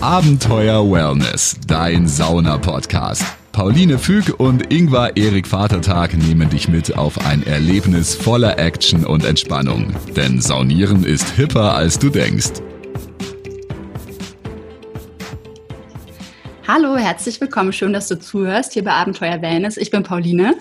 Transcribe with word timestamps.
Abenteuer 0.00 0.88
Wellness, 0.88 1.56
dein 1.66 2.06
Sauna-Podcast. 2.06 3.24
Pauline 3.50 3.98
Füg 3.98 4.38
und 4.38 4.72
Ingvar 4.72 5.16
Erik 5.16 5.48
Vatertag 5.48 6.16
nehmen 6.16 6.48
dich 6.48 6.68
mit 6.68 6.96
auf 6.96 7.26
ein 7.26 7.44
Erlebnis 7.44 8.14
voller 8.14 8.60
Action 8.60 9.04
und 9.04 9.24
Entspannung. 9.24 9.92
Denn 10.14 10.40
Saunieren 10.40 11.02
ist 11.02 11.30
hipper, 11.30 11.74
als 11.74 11.98
du 11.98 12.10
denkst. 12.10 12.62
Hallo, 16.68 16.96
herzlich 16.96 17.40
willkommen. 17.40 17.72
Schön, 17.72 17.92
dass 17.92 18.06
du 18.06 18.20
zuhörst 18.20 18.74
hier 18.74 18.84
bei 18.84 18.92
Abenteuer 18.92 19.42
Wellness. 19.42 19.76
Ich 19.76 19.90
bin 19.90 20.04
Pauline. 20.04 20.54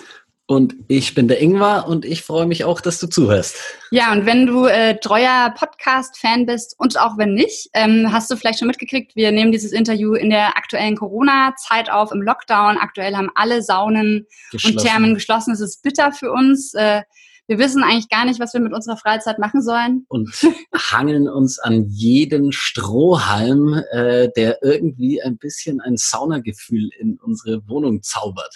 Und 0.50 0.76
ich 0.88 1.14
bin 1.14 1.28
der 1.28 1.42
Ingvar 1.42 1.90
und 1.90 2.06
ich 2.06 2.22
freue 2.22 2.46
mich 2.46 2.64
auch, 2.64 2.80
dass 2.80 3.00
du 3.00 3.08
zuhörst. 3.08 3.58
Ja, 3.92 4.14
und 4.14 4.26
wenn 4.26 4.46
du 4.46 4.66
äh, 4.66 4.98
treuer 4.98 5.54
Podcast-Fan 5.54 6.46
bist 6.46 6.74
und 6.78 6.98
auch 6.98 7.18
wenn 7.18 7.34
nicht, 7.34 7.70
ähm, 7.74 8.14
hast 8.14 8.32
du 8.32 8.38
vielleicht 8.38 8.60
schon 8.60 8.70
mitgekriegt, 8.70 9.14
wir 9.18 9.34
nehmen 9.34 9.52
dieses 9.52 9.74
Interview 9.74 10.14
in 10.14 10.30
der 10.30 10.56
aktuellen 10.56 10.96
Corona-Zeit 10.96 11.92
auf, 11.92 12.14
im 12.14 12.22
Lockdown. 12.22 12.78
Aktuell 12.78 13.18
haben 13.18 13.30
alle 13.36 13.62
Saunen 13.62 14.26
und 14.54 14.78
Thermen 14.78 15.16
geschlossen. 15.16 15.52
Es 15.52 15.60
ist 15.60 15.84
bitter 15.84 16.14
für 16.14 16.32
uns. 16.32 16.74
Äh, 16.76 17.02
wir 17.48 17.60
wissen 17.60 17.84
eigentlich 17.84 18.08
gar 18.08 18.24
nicht, 18.24 18.40
was 18.40 18.54
wir 18.54 18.62
mit 18.62 18.72
unserer 18.72 18.96
Freizeit 18.96 19.40
machen 19.40 19.62
sollen. 19.62 20.06
Und 20.08 20.30
hangeln 20.74 21.28
uns 21.28 21.60
an 21.60 21.88
jeden 21.90 22.54
Strohhalm, 22.54 23.84
äh, 23.92 24.30
der 24.38 24.64
irgendwie 24.64 25.22
ein 25.22 25.38
bisschen 25.38 25.82
ein 25.82 25.98
Saunagefühl 25.98 26.90
in 27.00 27.20
unsere 27.22 27.68
Wohnung 27.68 28.02
zaubert 28.02 28.56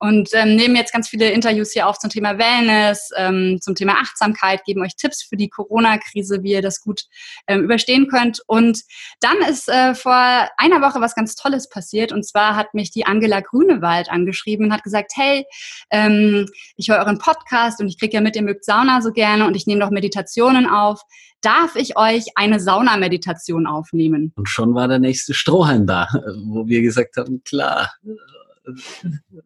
und 0.00 0.30
ähm, 0.32 0.56
nehmen 0.56 0.76
jetzt 0.76 0.92
ganz 0.92 1.08
viele 1.08 1.30
Interviews 1.30 1.72
hier 1.72 1.86
auf 1.86 1.98
zum 1.98 2.08
Thema 2.08 2.38
Wellness, 2.38 3.10
ähm, 3.16 3.58
zum 3.60 3.74
Thema 3.74 3.96
Achtsamkeit, 4.00 4.64
geben 4.64 4.80
euch 4.80 4.96
Tipps 4.96 5.22
für 5.22 5.36
die 5.36 5.50
Corona-Krise, 5.50 6.42
wie 6.42 6.52
ihr 6.52 6.62
das 6.62 6.80
gut 6.80 7.02
ähm, 7.46 7.64
überstehen 7.64 8.08
könnt. 8.08 8.40
Und 8.46 8.80
dann 9.20 9.36
ist 9.48 9.68
äh, 9.68 9.94
vor 9.94 10.48
einer 10.56 10.80
Woche 10.80 11.02
was 11.02 11.14
ganz 11.14 11.34
Tolles 11.34 11.68
passiert. 11.68 12.12
Und 12.12 12.26
zwar 12.26 12.56
hat 12.56 12.72
mich 12.72 12.90
die 12.90 13.04
Angela 13.04 13.40
Grünewald 13.40 14.10
angeschrieben 14.10 14.66
und 14.66 14.72
hat 14.72 14.82
gesagt, 14.84 15.12
hey, 15.16 15.44
ähm, 15.90 16.46
ich 16.76 16.88
höre 16.88 16.98
euren 16.98 17.18
Podcast 17.18 17.80
und 17.80 17.88
ich 17.88 17.98
kriege 17.98 18.14
ja 18.14 18.22
mit, 18.22 18.36
ihr 18.36 18.42
mögt 18.42 18.64
Sauna 18.64 19.02
so 19.02 19.12
gerne 19.12 19.46
und 19.46 19.54
ich 19.54 19.66
nehme 19.66 19.80
noch 19.80 19.90
Meditationen 19.90 20.66
auf. 20.66 21.02
Darf 21.42 21.76
ich 21.76 21.98
euch 21.98 22.24
eine 22.36 22.58
Saunameditation 22.58 23.66
aufnehmen? 23.66 24.32
Und 24.36 24.48
schon 24.48 24.74
war 24.74 24.88
der 24.88 24.98
nächste 24.98 25.34
Strohhalm 25.34 25.86
da, 25.86 26.08
wo 26.44 26.66
wir 26.66 26.80
gesagt 26.80 27.16
haben, 27.16 27.42
klar, 27.44 27.90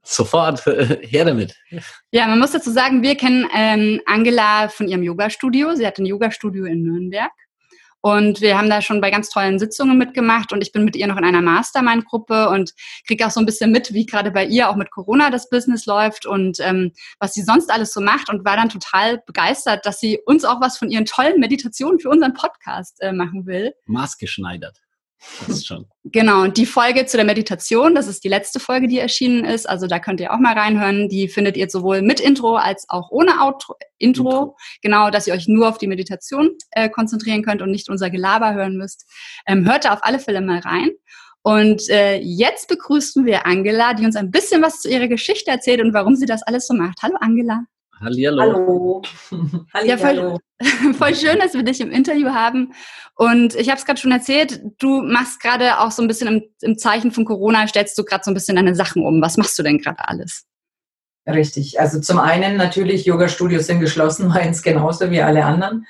sofort 0.02 0.64
her 0.66 1.24
damit. 1.24 1.56
Ja, 2.10 2.26
man 2.26 2.38
muss 2.38 2.52
dazu 2.52 2.70
sagen, 2.70 3.02
wir 3.02 3.16
kennen 3.16 3.46
ähm, 3.54 4.00
Angela 4.06 4.68
von 4.68 4.88
ihrem 4.88 5.02
Yoga-Studio. 5.02 5.74
Sie 5.74 5.86
hat 5.86 5.98
ein 5.98 6.06
Yoga-Studio 6.06 6.64
in 6.64 6.82
Nürnberg. 6.82 7.32
Und 8.04 8.42
wir 8.42 8.58
haben 8.58 8.68
da 8.68 8.82
schon 8.82 9.00
bei 9.00 9.10
ganz 9.10 9.30
tollen 9.30 9.58
Sitzungen 9.58 9.96
mitgemacht 9.96 10.52
und 10.52 10.60
ich 10.60 10.72
bin 10.72 10.84
mit 10.84 10.94
ihr 10.94 11.06
noch 11.06 11.16
in 11.16 11.24
einer 11.24 11.40
Mastermind-Gruppe 11.40 12.50
und 12.50 12.74
kriege 13.06 13.26
auch 13.26 13.30
so 13.30 13.40
ein 13.40 13.46
bisschen 13.46 13.72
mit, 13.72 13.94
wie 13.94 14.04
gerade 14.04 14.30
bei 14.30 14.44
ihr 14.44 14.68
auch 14.68 14.76
mit 14.76 14.90
Corona 14.90 15.30
das 15.30 15.48
Business 15.48 15.86
läuft 15.86 16.26
und 16.26 16.60
ähm, 16.60 16.92
was 17.18 17.32
sie 17.32 17.40
sonst 17.40 17.72
alles 17.72 17.94
so 17.94 18.02
macht 18.02 18.28
und 18.28 18.44
war 18.44 18.58
dann 18.58 18.68
total 18.68 19.22
begeistert, 19.24 19.86
dass 19.86 20.00
sie 20.00 20.20
uns 20.26 20.44
auch 20.44 20.60
was 20.60 20.76
von 20.76 20.90
ihren 20.90 21.06
tollen 21.06 21.40
Meditationen 21.40 21.98
für 21.98 22.10
unseren 22.10 22.34
Podcast 22.34 23.00
äh, 23.00 23.10
machen 23.10 23.46
will. 23.46 23.72
Maßgeschneidert. 23.86 24.83
Das 25.40 25.58
ist 25.58 25.66
schon. 25.66 25.86
Genau, 26.04 26.42
und 26.42 26.56
die 26.56 26.66
Folge 26.66 27.06
zu 27.06 27.16
der 27.16 27.26
Meditation, 27.26 27.94
das 27.94 28.06
ist 28.06 28.24
die 28.24 28.28
letzte 28.28 28.60
Folge, 28.60 28.88
die 28.88 28.98
erschienen 28.98 29.44
ist. 29.44 29.68
Also 29.68 29.86
da 29.86 29.98
könnt 29.98 30.20
ihr 30.20 30.32
auch 30.32 30.38
mal 30.38 30.56
reinhören. 30.56 31.08
Die 31.08 31.28
findet 31.28 31.56
ihr 31.56 31.68
sowohl 31.68 32.02
mit 32.02 32.20
Intro 32.20 32.56
als 32.56 32.86
auch 32.88 33.10
ohne 33.10 33.40
Outro, 33.40 33.74
Intro. 33.98 34.30
Intro. 34.30 34.56
Genau, 34.82 35.10
dass 35.10 35.26
ihr 35.26 35.34
euch 35.34 35.48
nur 35.48 35.68
auf 35.68 35.78
die 35.78 35.86
Meditation 35.86 36.50
äh, 36.72 36.88
konzentrieren 36.88 37.42
könnt 37.42 37.62
und 37.62 37.70
nicht 37.70 37.88
unser 37.88 38.10
Gelaber 38.10 38.54
hören 38.54 38.76
müsst. 38.76 39.10
Ähm, 39.46 39.68
hört 39.68 39.86
da 39.86 39.94
auf 39.94 40.00
alle 40.02 40.18
Fälle 40.18 40.40
mal 40.40 40.60
rein. 40.60 40.90
Und 41.42 41.90
äh, 41.90 42.18
jetzt 42.20 42.68
begrüßen 42.68 43.26
wir 43.26 43.44
Angela, 43.46 43.92
die 43.92 44.06
uns 44.06 44.16
ein 44.16 44.30
bisschen 44.30 44.62
was 44.62 44.80
zu 44.80 44.88
ihrer 44.88 45.08
Geschichte 45.08 45.50
erzählt 45.50 45.80
und 45.80 45.92
warum 45.92 46.16
sie 46.16 46.26
das 46.26 46.42
alles 46.42 46.66
so 46.66 46.74
macht. 46.74 47.02
Hallo 47.02 47.16
Angela. 47.20 47.64
Hallihallo. 48.04 49.02
Hallo. 49.72 49.86
Ja, 49.86 49.96
voll, 49.96 50.38
voll 50.98 51.14
schön, 51.14 51.38
dass 51.38 51.54
wir 51.54 51.62
dich 51.62 51.80
im 51.80 51.90
Interview 51.90 52.28
haben. 52.28 52.72
Und 53.16 53.54
ich 53.54 53.68
habe 53.68 53.78
es 53.78 53.86
gerade 53.86 54.00
schon 54.00 54.12
erzählt, 54.12 54.60
du 54.78 55.02
machst 55.02 55.40
gerade 55.40 55.78
auch 55.80 55.90
so 55.90 56.02
ein 56.02 56.08
bisschen 56.08 56.28
im, 56.28 56.42
im 56.60 56.78
Zeichen 56.78 57.12
von 57.12 57.24
Corona, 57.24 57.66
stellst 57.66 57.96
du 57.96 58.04
gerade 58.04 58.22
so 58.24 58.30
ein 58.30 58.34
bisschen 58.34 58.56
deine 58.56 58.74
Sachen 58.74 59.04
um. 59.04 59.22
Was 59.22 59.36
machst 59.36 59.58
du 59.58 59.62
denn 59.62 59.78
gerade 59.78 60.06
alles? 60.06 60.44
Richtig. 61.26 61.80
Also 61.80 62.00
zum 62.00 62.18
einen 62.18 62.56
natürlich, 62.56 63.06
Yoga-Studios 63.06 63.66
sind 63.66 63.80
geschlossen, 63.80 64.28
meins 64.34 64.62
genauso 64.62 65.10
wie 65.10 65.22
alle 65.22 65.44
anderen. 65.44 65.86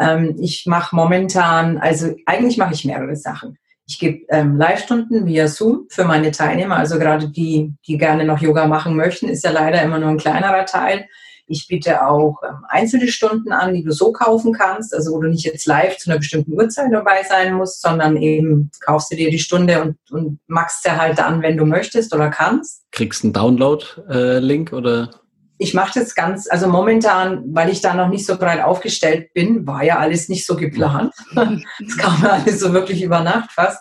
Ähm, 0.00 0.36
ich 0.40 0.66
mache 0.66 0.96
momentan, 0.96 1.78
also 1.78 2.14
eigentlich 2.26 2.56
mache 2.56 2.74
ich 2.74 2.84
mehrere 2.84 3.14
Sachen. 3.14 3.58
Ich 3.86 3.98
gebe 3.98 4.24
ähm, 4.30 4.56
Live-Stunden 4.56 5.26
via 5.26 5.48
Zoom 5.48 5.86
für 5.90 6.04
meine 6.04 6.30
Teilnehmer, 6.30 6.76
also 6.76 6.98
gerade 6.98 7.28
die, 7.28 7.74
die 7.86 7.98
gerne 7.98 8.24
noch 8.24 8.40
Yoga 8.40 8.66
machen 8.66 8.96
möchten, 8.96 9.28
ist 9.28 9.44
ja 9.44 9.50
leider 9.50 9.82
immer 9.82 9.98
nur 9.98 10.08
ein 10.08 10.18
kleinerer 10.18 10.64
Teil. 10.64 11.06
Ich 11.46 11.66
biete 11.68 12.06
auch 12.06 12.40
ähm, 12.46 12.64
einzelne 12.68 13.08
Stunden 13.08 13.52
an, 13.52 13.74
die 13.74 13.82
du 13.82 13.92
so 13.92 14.12
kaufen 14.12 14.52
kannst, 14.52 14.94
also 14.94 15.12
wo 15.12 15.20
du 15.20 15.28
nicht 15.28 15.44
jetzt 15.44 15.66
live 15.66 15.98
zu 15.98 16.10
einer 16.10 16.18
bestimmten 16.18 16.52
Uhrzeit 16.52 16.92
dabei 16.92 17.22
sein 17.28 17.54
musst, 17.54 17.82
sondern 17.82 18.16
eben 18.16 18.70
kaufst 18.80 19.12
du 19.12 19.16
dir 19.16 19.30
die 19.30 19.38
Stunde 19.38 19.82
und, 19.82 19.96
und 20.10 20.38
machst 20.46 20.82
sie 20.82 20.96
halt 20.96 21.18
dann, 21.18 21.42
wenn 21.42 21.56
du 21.56 21.66
möchtest 21.66 22.14
oder 22.14 22.30
kannst. 22.30 22.84
Kriegst 22.90 23.24
einen 23.24 23.32
Download-Link 23.32 24.72
äh, 24.72 24.74
oder? 24.74 25.10
Ich 25.58 25.74
mache 25.74 26.00
das 26.00 26.14
ganz, 26.14 26.50
also 26.50 26.66
momentan, 26.66 27.44
weil 27.54 27.70
ich 27.70 27.80
da 27.80 27.94
noch 27.94 28.08
nicht 28.08 28.26
so 28.26 28.36
breit 28.36 28.64
aufgestellt 28.64 29.32
bin, 29.32 29.66
war 29.66 29.84
ja 29.84 29.98
alles 29.98 30.28
nicht 30.28 30.44
so 30.44 30.56
geplant. 30.56 31.14
Es 31.86 31.96
kam 31.96 32.24
alles 32.24 32.60
so 32.60 32.72
wirklich 32.72 33.02
über 33.02 33.20
Nacht 33.20 33.52
fast 33.52 33.78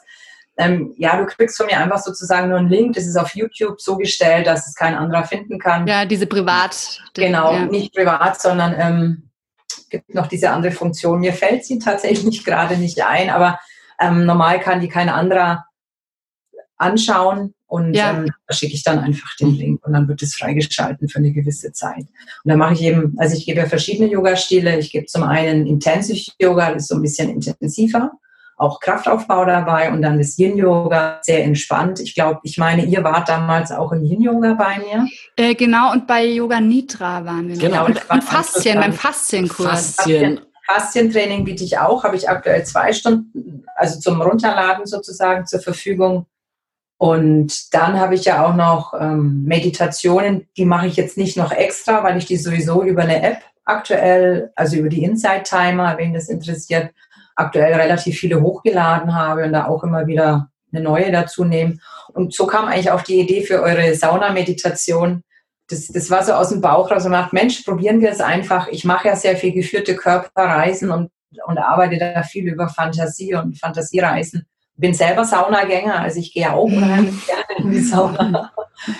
ähm, 0.61 0.93
ja, 0.97 1.17
du 1.17 1.25
kriegst 1.25 1.57
von 1.57 1.65
mir 1.65 1.79
einfach 1.79 1.99
sozusagen 1.99 2.49
nur 2.49 2.59
einen 2.59 2.69
Link. 2.69 2.95
Das 2.95 3.05
ist 3.05 3.17
auf 3.17 3.35
YouTube 3.35 3.81
so 3.81 3.97
gestellt, 3.97 4.47
dass 4.47 4.67
es 4.67 4.75
kein 4.75 4.95
anderer 4.95 5.23
finden 5.23 5.59
kann. 5.59 5.87
Ja, 5.87 6.05
diese 6.05 6.27
Privat. 6.27 7.01
Genau, 7.13 7.53
ja. 7.53 7.65
nicht 7.65 7.93
privat, 7.93 8.39
sondern 8.39 8.75
ähm, 8.77 9.29
gibt 9.89 10.13
noch 10.13 10.27
diese 10.27 10.51
andere 10.51 10.71
Funktion. 10.71 11.19
Mir 11.19 11.33
fällt 11.33 11.65
sie 11.65 11.79
tatsächlich 11.83 12.45
gerade 12.45 12.77
nicht 12.77 13.03
ein, 13.03 13.29
aber 13.29 13.59
ähm, 13.99 14.25
normal 14.25 14.59
kann 14.59 14.79
die 14.79 14.87
kein 14.87 15.09
anderer 15.09 15.65
anschauen 16.77 17.53
und 17.67 17.93
ja. 17.93 18.11
ähm, 18.11 18.29
da 18.47 18.53
schicke 18.53 18.73
ich 18.73 18.83
dann 18.83 18.99
einfach 18.99 19.35
den 19.37 19.55
Link 19.55 19.85
und 19.85 19.93
dann 19.93 20.07
wird 20.07 20.21
es 20.21 20.35
freigeschalten 20.35 21.07
für 21.07 21.19
eine 21.19 21.31
gewisse 21.31 21.71
Zeit. 21.71 22.01
Und 22.43 22.49
dann 22.49 22.57
mache 22.57 22.73
ich 22.73 22.81
eben, 22.81 23.15
also 23.17 23.35
ich 23.35 23.45
gebe 23.45 23.59
ja 23.59 23.65
verschiedene 23.65 24.09
Yoga-Stile. 24.09 24.77
Ich 24.77 24.91
gebe 24.91 25.05
zum 25.05 25.23
einen 25.23 25.65
Intensive 25.65 26.31
Yoga, 26.39 26.73
das 26.73 26.83
ist 26.83 26.87
so 26.89 26.95
ein 26.95 27.01
bisschen 27.01 27.29
intensiver 27.29 28.11
auch 28.61 28.79
Kraftaufbau 28.79 29.43
dabei 29.45 29.91
und 29.91 30.01
dann 30.01 30.17
das 30.17 30.37
Yin-Yoga, 30.37 31.19
sehr 31.23 31.43
entspannt. 31.43 31.99
Ich 31.99 32.13
glaube, 32.13 32.39
ich 32.43 32.57
meine, 32.57 32.85
ihr 32.85 33.03
wart 33.03 33.27
damals 33.27 33.71
auch 33.71 33.91
im 33.91 34.03
Yin-Yoga 34.03 34.53
bei 34.53 34.77
mir. 34.77 35.07
Äh, 35.35 35.55
genau, 35.55 35.91
und 35.91 36.05
bei 36.05 36.25
Yoga 36.25 36.61
Nitra 36.61 37.25
waren 37.25 37.47
wir. 37.47 37.57
Genau, 37.57 37.85
und, 37.85 38.09
und 38.09 38.23
Faszien, 38.23 38.79
beim 38.79 38.93
Faszienkurs. 38.93 39.95
Faszien. 39.95 40.41
Faszientraining 40.67 41.43
biete 41.43 41.63
ich 41.63 41.79
auch, 41.79 42.03
habe 42.03 42.15
ich 42.15 42.29
aktuell 42.29 42.63
zwei 42.63 42.93
Stunden, 42.93 43.65
also 43.75 43.99
zum 43.99 44.21
Runterladen 44.21 44.85
sozusagen 44.85 45.45
zur 45.45 45.59
Verfügung. 45.59 46.27
Und 46.97 47.73
dann 47.73 47.99
habe 47.99 48.13
ich 48.13 48.25
ja 48.25 48.45
auch 48.45 48.55
noch 48.55 48.93
ähm, 48.93 49.43
Meditationen, 49.43 50.47
die 50.55 50.65
mache 50.65 50.85
ich 50.85 50.95
jetzt 50.95 51.17
nicht 51.17 51.35
noch 51.35 51.51
extra, 51.51 52.03
weil 52.03 52.17
ich 52.17 52.25
die 52.25 52.37
sowieso 52.37 52.83
über 52.83 53.01
eine 53.01 53.23
App 53.23 53.39
aktuell, 53.65 54.51
also 54.55 54.77
über 54.77 54.89
die 54.89 55.03
Inside 55.03 55.43
Timer, 55.43 55.97
wen 55.97 56.13
das 56.13 56.29
interessiert, 56.29 56.91
aktuell 57.41 57.73
relativ 57.73 58.17
viele 58.17 58.41
hochgeladen 58.41 59.13
habe 59.15 59.45
und 59.45 59.53
da 59.53 59.67
auch 59.67 59.83
immer 59.83 60.07
wieder 60.07 60.49
eine 60.73 60.83
neue 60.83 61.11
dazu 61.11 61.43
nehmen. 61.43 61.81
Und 62.13 62.33
so 62.33 62.47
kam 62.47 62.67
eigentlich 62.67 62.91
auch 62.91 63.01
die 63.01 63.19
Idee 63.19 63.43
für 63.43 63.61
eure 63.61 63.93
Saunameditation. 63.93 65.23
Das, 65.69 65.87
das 65.87 66.09
war 66.09 66.23
so 66.23 66.33
aus 66.33 66.49
dem 66.49 66.61
Bauch 66.61 66.91
raus 66.91 67.05
und 67.05 67.11
macht, 67.11 67.33
Mensch, 67.33 67.61
probieren 67.61 68.01
wir 68.01 68.11
es 68.11 68.21
einfach. 68.21 68.67
Ich 68.69 68.85
mache 68.85 69.09
ja 69.09 69.15
sehr 69.15 69.35
viel 69.35 69.53
geführte 69.53 69.95
Körperreisen 69.95 70.91
und, 70.91 71.11
und 71.45 71.57
arbeite 71.57 71.97
da 71.97 72.23
viel 72.23 72.47
über 72.47 72.69
Fantasie 72.69 73.35
und 73.35 73.57
Fantasiereisen. 73.59 74.45
Bin 74.75 74.93
selber 74.93 75.25
Saunagänger, 75.25 75.99
also 75.99 76.19
ich 76.19 76.33
gehe 76.33 76.51
auch 76.51 76.63
unheimlich 76.63 77.25
gerne 77.25 77.65
in 77.65 77.71
die 77.71 77.81
Sauna. 77.81 78.51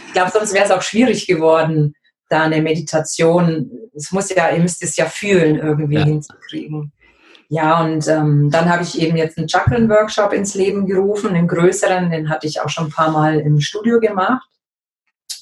Ich 0.08 0.14
glaube, 0.14 0.32
sonst 0.32 0.54
wäre 0.54 0.66
es 0.66 0.72
auch 0.72 0.82
schwierig 0.82 1.26
geworden, 1.26 1.96
da 2.30 2.44
eine 2.44 2.62
Meditation, 2.62 3.72
es 3.94 4.12
muss 4.12 4.30
ja, 4.30 4.52
ihr 4.52 4.60
müsst 4.60 4.82
es 4.84 4.96
ja 4.96 5.06
fühlen, 5.06 5.58
irgendwie 5.58 5.96
ja. 5.96 6.06
hinzukriegen. 6.06 6.94
Ja, 7.54 7.84
und 7.84 8.08
ähm, 8.08 8.50
dann 8.50 8.70
habe 8.70 8.84
ich 8.84 9.02
eben 9.02 9.18
jetzt 9.18 9.38
einen 9.38 9.50
Chakren-Workshop 9.50 10.32
ins 10.32 10.56
Leben 10.56 10.86
gerufen, 10.86 11.36
einen 11.36 11.50
größeren, 11.50 12.10
den 12.10 12.30
hatte 12.30 12.48
ich 12.48 12.62
auch 12.62 12.70
schon 12.70 12.86
ein 12.86 12.92
paar 12.92 13.12
Mal 13.12 13.42
im 13.42 13.60
Studio 13.60 14.00
gemacht. 14.00 14.48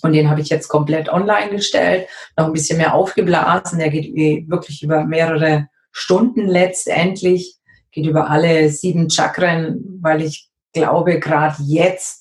Und 0.02 0.14
den 0.14 0.28
habe 0.28 0.42
ich 0.42 0.50
jetzt 0.50 0.70
komplett 0.70 1.08
online 1.10 1.52
gestellt, 1.52 2.08
noch 2.36 2.48
ein 2.48 2.54
bisschen 2.54 2.80
mehr 2.80 2.96
aufgeblasen. 2.96 3.78
Der 3.78 3.92
geht 3.92 4.50
wirklich 4.50 4.82
über 4.82 5.04
mehrere 5.04 5.68
Stunden 5.92 6.48
letztendlich, 6.48 7.58
geht 7.92 8.08
über 8.08 8.28
alle 8.28 8.70
sieben 8.70 9.12
Chakren, 9.12 10.00
weil 10.02 10.24
ich 10.24 10.50
glaube, 10.74 11.20
gerade 11.20 11.58
jetzt 11.62 12.19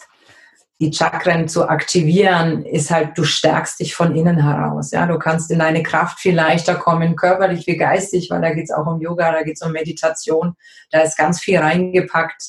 die 0.81 0.93
Chakren 0.93 1.49
zu 1.49 1.69
aktivieren, 1.69 2.65
ist 2.65 2.91
halt, 2.91 3.19
du 3.19 3.25
stärkst 3.25 3.81
dich 3.81 3.97
von 3.97 4.15
innen 4.15 4.43
heraus. 4.43 4.93
Ja, 4.93 5.07
du 5.07 5.19
kannst 5.19 5.51
in 5.51 5.59
deine 5.59 5.83
Kraft 5.83 6.21
viel 6.21 6.35
leichter 6.35 6.77
kommen, 6.77 7.17
körperlich 7.17 7.67
wie 7.67 7.77
geistig, 7.77 8.31
weil 8.31 8.41
da 8.41 8.53
geht 8.53 8.65
es 8.65 8.71
auch 8.71 8.87
um 8.87 9.01
Yoga, 9.01 9.33
da 9.33 9.43
geht 9.43 9.57
es 9.57 9.63
um 9.63 9.73
Meditation, 9.73 10.55
da 10.91 11.01
ist 11.01 11.19
ganz 11.19 11.41
viel 11.41 11.59
reingepackt, 11.59 12.43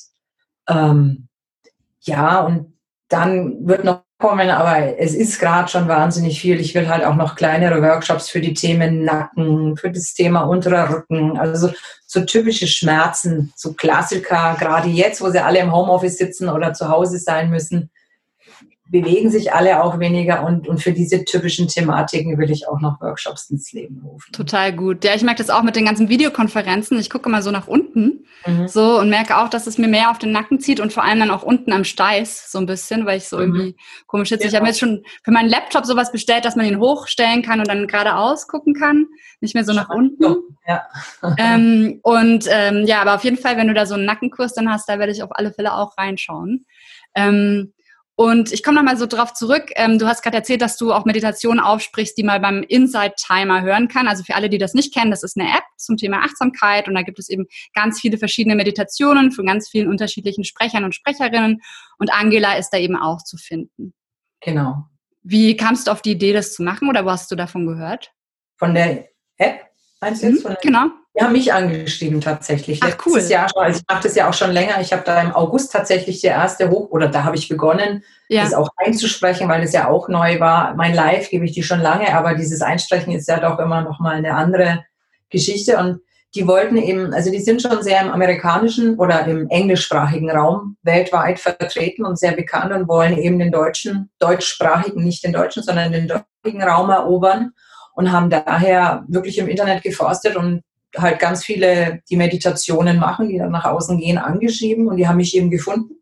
ähm, 0.69 1.27
ja, 2.01 2.41
und 2.41 2.77
dann 3.07 3.67
wird 3.67 3.83
noch 3.83 4.03
kommen, 4.19 4.49
aber 4.49 4.99
es 4.99 5.15
ist 5.15 5.39
gerade 5.39 5.69
schon 5.69 5.87
wahnsinnig 5.87 6.41
viel. 6.41 6.59
Ich 6.59 6.75
will 6.75 6.89
halt 6.89 7.05
auch 7.05 7.15
noch 7.15 7.35
kleinere 7.35 7.81
Workshops 7.81 8.29
für 8.29 8.41
die 8.41 8.53
Themen 8.53 9.05
Nacken, 9.05 9.77
für 9.77 9.89
das 9.89 10.13
Thema 10.13 10.41
unterer 10.41 10.89
Rücken, 10.89 11.37
also 11.37 11.71
so 12.05 12.21
typische 12.25 12.67
Schmerzen, 12.67 13.53
so 13.55 13.73
Klassiker, 13.73 14.57
gerade 14.59 14.89
jetzt, 14.89 15.21
wo 15.21 15.29
sie 15.29 15.39
alle 15.39 15.59
im 15.59 15.73
Homeoffice 15.73 16.17
sitzen 16.17 16.49
oder 16.49 16.73
zu 16.73 16.89
Hause 16.89 17.17
sein 17.17 17.49
müssen 17.49 17.89
bewegen 18.89 19.29
sich 19.29 19.53
alle 19.53 19.83
auch 19.83 19.99
weniger 19.99 20.43
und, 20.45 20.67
und 20.67 20.81
für 20.81 20.91
diese 20.91 21.23
typischen 21.23 21.67
Thematiken 21.67 22.39
will 22.39 22.49
ich 22.49 22.67
auch 22.67 22.79
noch 22.81 22.99
Workshops 23.01 23.49
ins 23.51 23.71
Leben 23.71 24.01
rufen. 24.03 24.31
Total 24.31 24.73
gut. 24.73 25.03
Ja, 25.03 25.13
ich 25.13 25.21
merke 25.21 25.37
das 25.37 25.51
auch 25.51 25.61
mit 25.61 25.75
den 25.75 25.85
ganzen 25.85 26.09
Videokonferenzen. 26.09 26.99
Ich 26.99 27.11
gucke 27.11 27.29
mal 27.29 27.43
so 27.43 27.51
nach 27.51 27.67
unten 27.67 28.25
mhm. 28.47 28.67
so 28.67 28.99
und 28.99 29.09
merke 29.09 29.37
auch, 29.37 29.49
dass 29.49 29.67
es 29.67 29.77
mir 29.77 29.87
mehr 29.87 30.09
auf 30.09 30.17
den 30.17 30.31
Nacken 30.31 30.59
zieht 30.59 30.79
und 30.79 30.91
vor 30.91 31.03
allem 31.03 31.19
dann 31.19 31.29
auch 31.29 31.43
unten 31.43 31.71
am 31.71 31.83
Steiß 31.83 32.51
so 32.51 32.57
ein 32.57 32.65
bisschen, 32.65 33.05
weil 33.05 33.19
ich 33.19 33.29
so 33.29 33.37
mhm. 33.37 33.43
irgendwie 33.43 33.75
komisch 34.07 34.29
sitze. 34.29 34.45
Ja. 34.45 34.49
Ich 34.49 34.55
habe 34.55 34.65
jetzt 34.65 34.79
schon 34.79 35.03
für 35.23 35.31
meinen 35.31 35.49
Laptop 35.49 35.85
sowas 35.85 36.11
bestellt, 36.11 36.45
dass 36.45 36.55
man 36.55 36.65
ihn 36.65 36.79
hochstellen 36.79 37.43
kann 37.43 37.59
und 37.59 37.67
dann 37.67 37.87
geradeaus 37.87 38.47
gucken 38.47 38.73
kann, 38.73 39.05
nicht 39.39 39.53
mehr 39.53 39.65
so 39.65 39.73
nach 39.73 39.89
unten. 39.89 40.35
Ja. 40.67 40.83
ähm, 41.37 41.99
und 42.01 42.45
ähm, 42.49 42.85
ja, 42.87 43.01
aber 43.01 43.13
auf 43.13 43.23
jeden 43.23 43.37
Fall, 43.37 43.55
wenn 43.55 43.67
du 43.67 43.75
da 43.75 43.85
so 43.85 43.93
einen 43.93 44.05
Nackenkurs 44.05 44.55
dann 44.55 44.71
hast, 44.71 44.89
da 44.89 44.97
werde 44.97 45.11
ich 45.11 45.21
auf 45.21 45.29
alle 45.31 45.53
Fälle 45.53 45.75
auch 45.75 45.95
reinschauen. 45.95 46.65
Ähm, 47.13 47.73
und 48.19 48.51
ich 48.51 48.63
komme 48.63 48.75
nochmal 48.75 48.97
so 48.97 49.05
drauf 49.05 49.31
zurück. 49.31 49.71
Ähm, 49.77 49.97
du 49.97 50.05
hast 50.05 50.23
gerade 50.23 50.35
erzählt, 50.35 50.61
dass 50.61 50.75
du 50.75 50.91
auch 50.91 51.05
Meditationen 51.05 51.61
aufsprichst, 51.61 52.17
die 52.17 52.23
man 52.23 52.41
beim 52.41 52.63
Inside 52.63 53.13
Timer 53.15 53.61
hören 53.61 53.87
kann. 53.87 54.09
Also 54.09 54.25
für 54.25 54.35
alle, 54.35 54.49
die 54.49 54.57
das 54.57 54.73
nicht 54.73 54.93
kennen, 54.93 55.09
das 55.09 55.23
ist 55.23 55.39
eine 55.39 55.47
App 55.47 55.63
zum 55.77 55.95
Thema 55.95 56.17
Achtsamkeit 56.25 56.89
und 56.89 56.95
da 56.95 57.01
gibt 57.01 57.17
es 57.17 57.29
eben 57.29 57.45
ganz 57.73 58.01
viele 58.01 58.17
verschiedene 58.17 58.57
Meditationen 58.57 59.31
von 59.31 59.45
ganz 59.45 59.69
vielen 59.69 59.87
unterschiedlichen 59.87 60.43
Sprechern 60.43 60.83
und 60.83 60.93
Sprecherinnen 60.93 61.61
und 61.97 62.13
Angela 62.13 62.57
ist 62.57 62.71
da 62.71 62.77
eben 62.77 62.97
auch 62.97 63.23
zu 63.23 63.37
finden. 63.37 63.93
Genau. 64.41 64.83
Wie 65.21 65.55
kamst 65.55 65.87
du 65.87 65.91
auf 65.91 66.01
die 66.01 66.11
Idee, 66.11 66.33
das 66.33 66.53
zu 66.53 66.61
machen 66.61 66.89
oder 66.89 67.05
wo 67.05 67.11
hast 67.11 67.31
du 67.31 67.37
davon 67.37 67.67
gehört? 67.67 68.11
Von 68.57 68.73
der 68.73 69.07
App? 69.37 69.61
Meinst 70.01 70.23
du 70.23 70.27
jetzt? 70.27 70.43
Mhm, 70.43 70.57
genau. 70.61 70.87
Die 71.19 71.25
haben 71.25 71.33
mich 71.33 71.51
angeschrieben 71.51 72.21
tatsächlich. 72.21 72.79
Ach, 72.81 72.95
cool. 73.05 73.19
Jahr 73.19 73.49
schon, 73.49 73.61
also 73.61 73.79
ich 73.79 73.85
mache 73.93 74.03
das 74.03 74.15
ja 74.15 74.29
auch 74.29 74.33
schon 74.33 74.51
länger. 74.51 74.79
Ich 74.79 74.93
habe 74.93 75.03
da 75.05 75.21
im 75.21 75.33
August 75.33 75.73
tatsächlich 75.73 76.21
die 76.21 76.27
erste 76.27 76.69
hoch, 76.69 76.91
oder 76.91 77.09
da 77.09 77.25
habe 77.25 77.35
ich 77.35 77.49
begonnen, 77.49 78.03
ja. 78.29 78.43
das 78.43 78.53
auch 78.53 78.69
einzusprechen, 78.77 79.49
weil 79.49 79.61
es 79.63 79.73
ja 79.73 79.89
auch 79.89 80.07
neu 80.07 80.39
war. 80.39 80.75
Mein 80.75 80.93
Live 80.93 81.29
gebe 81.29 81.43
ich 81.43 81.51
die 81.51 81.63
schon 81.63 81.81
lange, 81.81 82.15
aber 82.15 82.35
dieses 82.35 82.61
Einsprechen 82.61 83.11
ist 83.11 83.27
ja 83.27 83.39
doch 83.39 83.59
immer 83.59 83.81
noch 83.81 83.99
mal 83.99 84.15
eine 84.15 84.33
andere 84.33 84.85
Geschichte. 85.29 85.77
Und 85.77 85.99
die 86.35 86.47
wollten 86.47 86.77
eben, 86.77 87.13
also 87.13 87.31
die 87.31 87.41
sind 87.41 87.61
schon 87.61 87.83
sehr 87.83 88.01
im 88.01 88.11
amerikanischen 88.11 88.97
oder 88.97 89.25
im 89.25 89.49
englischsprachigen 89.49 90.31
Raum 90.31 90.77
weltweit 90.83 91.39
vertreten 91.39 92.05
und 92.05 92.17
sehr 92.17 92.31
bekannt 92.31 92.71
und 92.71 92.87
wollen 92.87 93.17
eben 93.17 93.39
den 93.39 93.51
deutschen, 93.51 94.09
deutschsprachigen, 94.19 95.03
nicht 95.03 95.25
den 95.25 95.33
deutschen, 95.33 95.63
sondern 95.63 95.91
den 95.91 96.07
deutschen 96.07 96.61
Raum 96.61 96.89
erobern 96.89 97.51
und 97.93 98.13
haben 98.13 98.29
daher 98.29 99.03
wirklich 99.09 99.37
im 99.37 99.49
Internet 99.49 99.83
geforstet 99.83 100.37
und 100.37 100.61
halt 100.97 101.19
ganz 101.19 101.43
viele, 101.43 102.01
die 102.09 102.17
Meditationen 102.17 102.97
machen, 102.99 103.29
die 103.29 103.37
dann 103.37 103.51
nach 103.51 103.65
außen 103.65 103.97
gehen, 103.99 104.17
angeschrieben 104.17 104.87
und 104.87 104.97
die 104.97 105.07
haben 105.07 105.17
mich 105.17 105.35
eben 105.35 105.49
gefunden, 105.49 105.95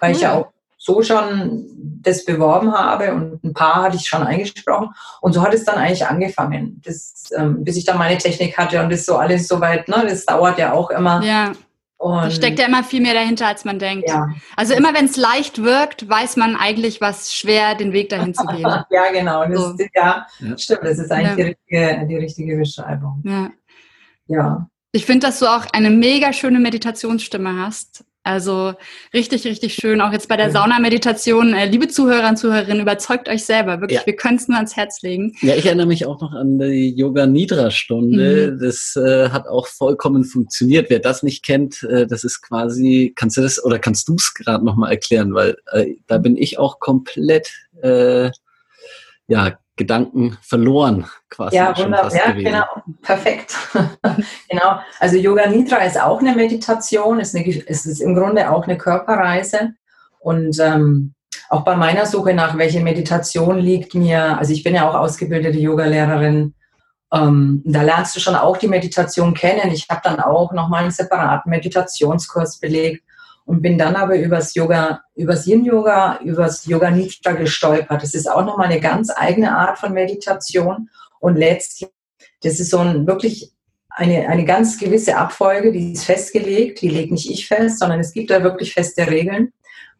weil 0.00 0.10
cool. 0.10 0.16
ich 0.16 0.22
ja 0.22 0.34
auch 0.34 0.48
so 0.78 1.02
schon 1.02 1.66
das 2.02 2.24
beworben 2.24 2.72
habe 2.72 3.12
und 3.12 3.42
ein 3.42 3.54
paar 3.54 3.82
hatte 3.82 3.96
ich 3.96 4.06
schon 4.06 4.22
eingesprochen 4.22 4.90
und 5.20 5.32
so 5.32 5.42
hat 5.42 5.54
es 5.54 5.64
dann 5.64 5.78
eigentlich 5.78 6.06
angefangen, 6.06 6.80
das, 6.84 7.30
ähm, 7.36 7.64
bis 7.64 7.76
ich 7.76 7.84
dann 7.84 7.98
meine 7.98 8.18
Technik 8.18 8.56
hatte 8.56 8.80
und 8.80 8.90
das 8.90 9.04
so 9.06 9.16
alles 9.16 9.48
soweit, 9.48 9.88
ne, 9.88 10.06
das 10.08 10.24
dauert 10.24 10.58
ja 10.58 10.72
auch 10.72 10.90
immer. 10.90 11.22
Ja. 11.22 11.52
Und 11.98 12.24
da 12.24 12.30
steckt 12.30 12.58
ja 12.58 12.66
immer 12.66 12.84
viel 12.84 13.00
mehr 13.00 13.14
dahinter, 13.14 13.46
als 13.46 13.64
man 13.64 13.78
denkt. 13.78 14.08
Ja. 14.08 14.28
Also 14.54 14.74
immer 14.74 14.92
wenn 14.92 15.06
es 15.06 15.16
leicht 15.16 15.62
wirkt, 15.62 16.08
weiß 16.08 16.36
man 16.36 16.54
eigentlich, 16.54 17.00
was 17.00 17.34
schwer, 17.34 17.74
den 17.74 17.92
Weg 17.92 18.10
dahin 18.10 18.34
zu 18.34 18.44
gehen. 18.44 18.60
ja, 18.90 19.12
genau. 19.12 19.46
Das 19.48 19.58
so. 19.58 19.72
ist, 19.72 19.90
ja, 19.94 20.26
ja, 20.40 20.58
stimmt. 20.58 20.80
Das 20.82 20.98
ist 20.98 21.10
eigentlich 21.10 21.30
ja. 21.30 21.36
die, 21.36 21.42
richtige, 21.42 22.06
die 22.06 22.16
richtige 22.16 22.56
Beschreibung. 22.58 23.22
Ja. 23.24 23.50
Ja. 24.28 24.68
Ich 24.92 25.04
finde, 25.04 25.26
dass 25.26 25.40
du 25.40 25.46
auch 25.46 25.66
eine 25.72 25.90
mega 25.90 26.32
schöne 26.32 26.58
Meditationsstimme 26.58 27.58
hast. 27.58 28.04
Also 28.26 28.74
richtig, 29.14 29.44
richtig 29.44 29.74
schön. 29.74 30.00
Auch 30.00 30.10
jetzt 30.10 30.28
bei 30.28 30.36
der 30.36 30.50
Sauna-Meditation. 30.50 31.54
Äh, 31.54 31.66
liebe 31.66 31.86
Zuhörer 31.86 32.28
und 32.28 32.36
Zuhörerinnen, 32.36 32.82
überzeugt 32.82 33.28
euch 33.28 33.44
selber. 33.44 33.80
Wirklich, 33.80 34.00
ja. 34.00 34.06
wir 34.06 34.16
können 34.16 34.36
es 34.36 34.48
nur 34.48 34.56
ans 34.56 34.74
Herz 34.74 35.02
legen. 35.02 35.32
Ja, 35.42 35.54
ich 35.54 35.64
erinnere 35.66 35.86
mich 35.86 36.06
auch 36.06 36.20
noch 36.20 36.32
an 36.32 36.58
die 36.58 36.92
Yoga-Nidra-Stunde. 36.96 38.52
Mhm. 38.52 38.58
Das 38.58 38.96
äh, 38.96 39.28
hat 39.28 39.46
auch 39.46 39.68
vollkommen 39.68 40.24
funktioniert. 40.24 40.90
Wer 40.90 40.98
das 40.98 41.22
nicht 41.22 41.44
kennt, 41.44 41.84
äh, 41.84 42.08
das 42.08 42.24
ist 42.24 42.42
quasi, 42.42 43.12
kannst 43.14 43.36
du 43.36 43.42
das 43.42 43.64
oder 43.64 43.78
kannst 43.78 44.08
du 44.08 44.16
es 44.16 44.34
gerade 44.34 44.64
nochmal 44.64 44.90
erklären? 44.90 45.32
Weil 45.32 45.56
äh, 45.70 45.94
da 46.08 46.18
bin 46.18 46.36
ich 46.36 46.58
auch 46.58 46.80
komplett 46.80 47.52
äh, 47.80 48.32
ja, 49.28 49.58
Gedanken 49.76 50.38
verloren 50.40 51.06
quasi. 51.28 51.56
Ja, 51.56 51.76
wunderbar. 51.76 52.14
Ja, 52.14 52.32
genau. 52.32 52.64
Perfekt. 53.02 53.54
genau. 54.48 54.80
Also 54.98 55.16
Yoga 55.16 55.46
Nidra 55.46 55.78
ist 55.78 56.00
auch 56.00 56.20
eine 56.20 56.34
Meditation, 56.34 57.20
ist, 57.20 57.34
eine, 57.34 57.46
ist, 57.46 57.86
ist 57.86 58.00
im 58.00 58.14
Grunde 58.14 58.50
auch 58.50 58.64
eine 58.64 58.78
Körperreise. 58.78 59.74
Und 60.18 60.58
ähm, 60.60 61.12
auch 61.50 61.62
bei 61.62 61.76
meiner 61.76 62.06
Suche 62.06 62.32
nach, 62.32 62.56
welche 62.56 62.80
Meditation 62.80 63.58
liegt 63.58 63.94
mir, 63.94 64.38
also 64.38 64.52
ich 64.52 64.62
bin 64.62 64.74
ja 64.74 64.88
auch 64.88 64.94
ausgebildete 64.94 65.58
Yogalehrerin, 65.58 66.54
ähm, 67.12 67.62
da 67.64 67.82
lernst 67.82 68.16
du 68.16 68.20
schon 68.20 68.34
auch 68.34 68.56
die 68.56 68.68
Meditation 68.68 69.34
kennen. 69.34 69.70
Ich 69.70 69.88
habe 69.88 70.00
dann 70.02 70.20
auch 70.20 70.52
nochmal 70.52 70.82
einen 70.82 70.90
separaten 70.90 71.50
Meditationskurs 71.50 72.58
belegt 72.58 73.04
und 73.46 73.62
bin 73.62 73.78
dann 73.78 73.96
aber 73.96 74.18
übers 74.18 74.54
Yoga, 74.54 75.02
übers 75.14 75.46
Yin 75.46 75.64
Yoga, 75.64 76.18
übers 76.22 76.66
Yoga 76.66 76.90
Nidra 76.90 77.32
gestolpert. 77.32 78.02
Das 78.02 78.12
ist 78.12 78.30
auch 78.30 78.44
nochmal 78.44 78.66
eine 78.66 78.80
ganz 78.80 79.10
eigene 79.16 79.56
Art 79.56 79.78
von 79.78 79.92
Meditation 79.92 80.90
und 81.20 81.36
letztlich, 81.36 81.90
das 82.42 82.60
ist 82.60 82.70
so 82.70 82.78
ein 82.78 83.06
wirklich 83.06 83.52
eine, 83.88 84.28
eine 84.28 84.44
ganz 84.44 84.78
gewisse 84.78 85.16
Abfolge, 85.16 85.72
die 85.72 85.92
ist 85.92 86.04
festgelegt, 86.04 86.82
die 86.82 86.90
legt 86.90 87.12
nicht 87.12 87.30
ich 87.30 87.48
fest, 87.48 87.78
sondern 87.78 88.00
es 88.00 88.12
gibt 88.12 88.30
da 88.30 88.42
wirklich 88.42 88.74
feste 88.74 89.06
Regeln, 89.06 89.52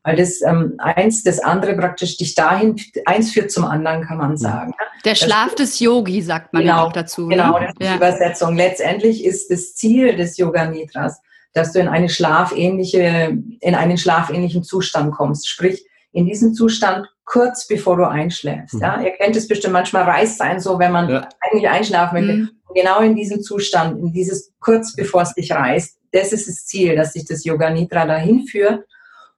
weil 0.02 0.16
das 0.16 0.42
ähm, 0.42 0.74
eins, 0.78 1.22
das 1.22 1.38
andere 1.38 1.76
praktisch 1.76 2.16
dich 2.16 2.34
dahin, 2.34 2.76
eins 3.06 3.32
führt 3.32 3.50
zum 3.50 3.64
anderen, 3.64 4.02
kann 4.02 4.18
man 4.18 4.36
sagen. 4.36 4.74
Der 5.04 5.14
Schlaf 5.14 5.54
das, 5.54 5.70
des 5.70 5.80
Yogi, 5.80 6.20
sagt 6.20 6.52
man 6.52 6.62
genau, 6.62 6.76
ja 6.76 6.82
auch 6.82 6.92
dazu. 6.92 7.22
Ne? 7.22 7.36
Genau, 7.36 7.58
das 7.58 7.70
ist 7.70 7.80
ja. 7.80 7.90
die 7.90 7.96
Übersetzung. 7.96 8.56
Letztendlich 8.56 9.24
ist 9.24 9.50
das 9.50 9.74
Ziel 9.76 10.16
des 10.16 10.36
Yoga 10.36 10.66
Nidras, 10.66 11.22
dass 11.56 11.72
du 11.72 11.80
in 11.80 11.88
eine 11.88 12.10
schlafähnliche, 12.10 13.38
in 13.60 13.74
einen 13.74 13.96
schlafähnlichen 13.96 14.62
Zustand 14.62 15.14
kommst. 15.14 15.48
Sprich, 15.48 15.86
in 16.12 16.26
diesem 16.26 16.52
Zustand 16.52 17.06
kurz 17.24 17.66
bevor 17.66 17.96
du 17.96 18.06
einschläfst. 18.06 18.74
Mhm. 18.74 18.80
Ja? 18.82 19.00
Ihr 19.00 19.12
kennt 19.12 19.36
es 19.36 19.48
bestimmt, 19.48 19.72
manchmal 19.72 20.02
reißt 20.02 20.36
sein 20.36 20.60
so, 20.60 20.78
wenn 20.78 20.92
man 20.92 21.08
ja. 21.08 21.28
eigentlich 21.40 21.66
einschlafen 21.66 22.14
möchte. 22.14 22.34
Mhm. 22.34 22.50
Genau 22.74 23.00
in 23.00 23.16
diesem 23.16 23.40
Zustand, 23.40 23.98
in 23.98 24.12
dieses 24.12 24.52
kurz 24.60 24.94
bevor 24.94 25.22
es 25.22 25.32
dich 25.32 25.50
reißt, 25.50 25.98
das 26.12 26.34
ist 26.34 26.46
das 26.46 26.66
Ziel, 26.66 26.94
dass 26.94 27.14
sich 27.14 27.24
das 27.24 27.42
Yoga 27.44 27.70
Nidra 27.70 28.04
dahin 28.04 28.46
führt. 28.46 28.84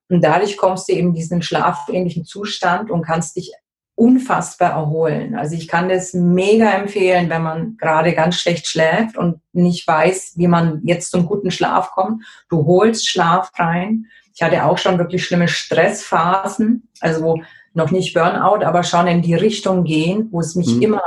Und 0.08 0.24
dadurch 0.24 0.56
kommst 0.56 0.88
du 0.88 0.94
eben 0.94 1.08
in 1.08 1.14
diesen 1.14 1.42
schlafähnlichen 1.42 2.24
Zustand 2.24 2.90
und 2.90 3.02
kannst 3.02 3.36
dich 3.36 3.52
unfassbar 3.98 4.70
erholen. 4.70 5.34
Also 5.34 5.56
ich 5.56 5.66
kann 5.66 5.88
das 5.88 6.14
mega 6.14 6.70
empfehlen, 6.70 7.28
wenn 7.30 7.42
man 7.42 7.76
gerade 7.78 8.14
ganz 8.14 8.36
schlecht 8.36 8.68
schläft 8.68 9.16
und 9.16 9.40
nicht 9.52 9.88
weiß, 9.88 10.34
wie 10.36 10.46
man 10.46 10.80
jetzt 10.84 11.10
zum 11.10 11.26
guten 11.26 11.50
Schlaf 11.50 11.90
kommt. 11.90 12.24
Du 12.48 12.64
holst 12.64 13.08
Schlaf 13.08 13.50
rein. 13.58 14.06
Ich 14.34 14.42
hatte 14.42 14.64
auch 14.64 14.78
schon 14.78 14.98
wirklich 14.98 15.24
schlimme 15.24 15.48
Stressphasen, 15.48 16.88
also 17.00 17.22
wo 17.24 17.42
noch 17.74 17.90
nicht 17.90 18.14
Burnout, 18.14 18.64
aber 18.64 18.84
schon 18.84 19.08
in 19.08 19.20
die 19.20 19.34
Richtung 19.34 19.82
gehen, 19.82 20.28
wo 20.30 20.40
es 20.40 20.54
mich 20.54 20.76
mhm. 20.76 20.82
immer, 20.82 21.02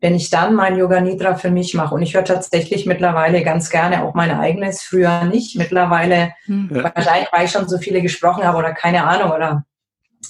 wenn 0.00 0.16
ich 0.16 0.28
dann 0.28 0.56
mein 0.56 0.76
Yoga 0.76 1.00
Nidra 1.00 1.36
für 1.36 1.52
mich 1.52 1.72
mache 1.74 1.94
und 1.94 2.02
ich 2.02 2.14
höre 2.14 2.24
tatsächlich 2.24 2.84
mittlerweile 2.84 3.44
ganz 3.44 3.70
gerne 3.70 4.02
auch 4.02 4.14
mein 4.14 4.32
eigenes, 4.32 4.82
früher 4.82 5.22
nicht. 5.24 5.56
Mittlerweile, 5.56 6.32
mhm. 6.46 6.68
wahrscheinlich, 6.72 7.28
weil 7.30 7.44
ich 7.44 7.52
schon 7.52 7.68
so 7.68 7.78
viele 7.78 8.02
gesprochen 8.02 8.42
habe 8.42 8.58
oder 8.58 8.72
keine 8.72 9.04
Ahnung 9.04 9.30
oder 9.30 9.64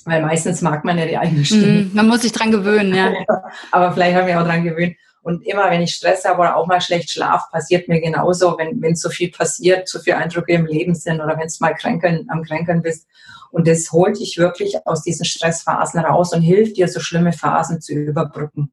weil 0.04 0.22
meistens 0.22 0.62
mag 0.62 0.84
man 0.84 0.98
ja 0.98 1.06
die 1.06 1.16
eigene 1.16 1.44
Stimme. 1.44 1.82
Mm, 1.82 1.90
man 1.94 2.08
muss 2.08 2.22
sich 2.22 2.32
dran 2.32 2.50
gewöhnen, 2.50 2.94
ja. 2.94 3.12
Aber 3.70 3.92
vielleicht 3.92 4.16
habe 4.16 4.30
ich 4.30 4.36
auch 4.36 4.44
dran 4.44 4.64
gewöhnt. 4.64 4.96
Und 5.22 5.46
immer, 5.46 5.70
wenn 5.70 5.80
ich 5.80 5.94
Stress 5.94 6.26
habe 6.26 6.40
oder 6.40 6.56
auch 6.56 6.66
mal 6.66 6.82
schlecht 6.82 7.10
schlafe, 7.10 7.46
passiert 7.50 7.88
mir 7.88 8.00
genauso, 8.00 8.58
wenn, 8.58 8.82
wenn 8.82 8.94
so 8.94 9.08
viel 9.08 9.30
passiert, 9.30 9.88
so 9.88 9.98
viele 9.98 10.18
Eindrücke 10.18 10.52
im 10.52 10.66
Leben 10.66 10.94
sind 10.94 11.20
oder 11.20 11.38
wenn 11.38 11.46
es 11.46 11.60
mal 11.60 11.74
kränkeln, 11.74 12.26
am 12.28 12.42
Kränkeln 12.42 12.82
bist. 12.82 13.06
Und 13.50 13.66
das 13.66 13.90
holt 13.90 14.18
dich 14.18 14.36
wirklich 14.36 14.76
aus 14.86 15.02
diesen 15.02 15.24
Stressphasen 15.24 16.00
raus 16.00 16.34
und 16.34 16.42
hilft 16.42 16.76
dir, 16.76 16.88
so 16.88 17.00
schlimme 17.00 17.32
Phasen 17.32 17.80
zu 17.80 17.94
überbrücken. 17.94 18.70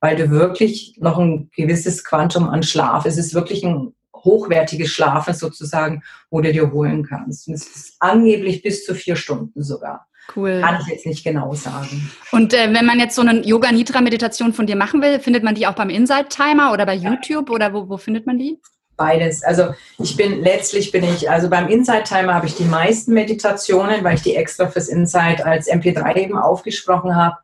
Weil 0.00 0.14
du 0.14 0.30
wirklich 0.30 0.94
noch 0.98 1.18
ein 1.18 1.50
gewisses 1.56 2.04
Quantum 2.04 2.48
an 2.48 2.62
Schlaf, 2.62 3.04
es 3.04 3.16
ist 3.16 3.34
wirklich 3.34 3.64
ein 3.64 3.92
hochwertiges 4.24 4.90
Schlafen 4.90 5.34
sozusagen, 5.34 6.02
wo 6.30 6.40
du 6.40 6.52
dir 6.52 6.70
holen 6.70 7.04
kannst. 7.04 7.48
Und 7.48 7.54
es 7.54 7.66
ist 7.66 7.94
angeblich 7.98 8.62
bis 8.62 8.84
zu 8.84 8.94
vier 8.94 9.16
Stunden 9.16 9.62
sogar. 9.62 10.06
Cool. 10.34 10.60
Kann 10.62 10.78
ich 10.80 10.86
jetzt 10.86 11.06
nicht 11.06 11.24
genau 11.24 11.54
sagen. 11.54 12.10
Und 12.32 12.54
äh, 12.54 12.72
wenn 12.72 12.86
man 12.86 12.98
jetzt 13.00 13.16
so 13.16 13.22
eine 13.22 13.44
Yoga-Nidra-Meditation 13.44 14.52
von 14.52 14.66
dir 14.66 14.76
machen 14.76 15.02
will, 15.02 15.18
findet 15.20 15.42
man 15.42 15.54
die 15.54 15.66
auch 15.66 15.74
beim 15.74 15.90
Inside 15.90 16.28
Timer 16.28 16.72
oder 16.72 16.86
bei 16.86 16.94
YouTube 16.94 17.48
ja. 17.48 17.54
oder 17.54 17.74
wo, 17.74 17.88
wo 17.88 17.96
findet 17.96 18.26
man 18.26 18.38
die? 18.38 18.58
beides. 19.00 19.42
Also 19.42 19.74
ich 19.98 20.14
bin 20.14 20.42
letztlich 20.42 20.92
bin 20.92 21.04
ich, 21.04 21.30
also 21.30 21.48
beim 21.48 21.68
Inside 21.68 22.04
Timer 22.04 22.34
habe 22.34 22.46
ich 22.46 22.54
die 22.54 22.64
meisten 22.64 23.14
Meditationen, 23.14 24.04
weil 24.04 24.16
ich 24.16 24.22
die 24.22 24.36
extra 24.36 24.68
fürs 24.68 24.88
Inside 24.88 25.44
als 25.46 25.68
MP3 25.68 26.16
eben 26.16 26.36
aufgesprochen 26.36 27.16
habe. 27.16 27.36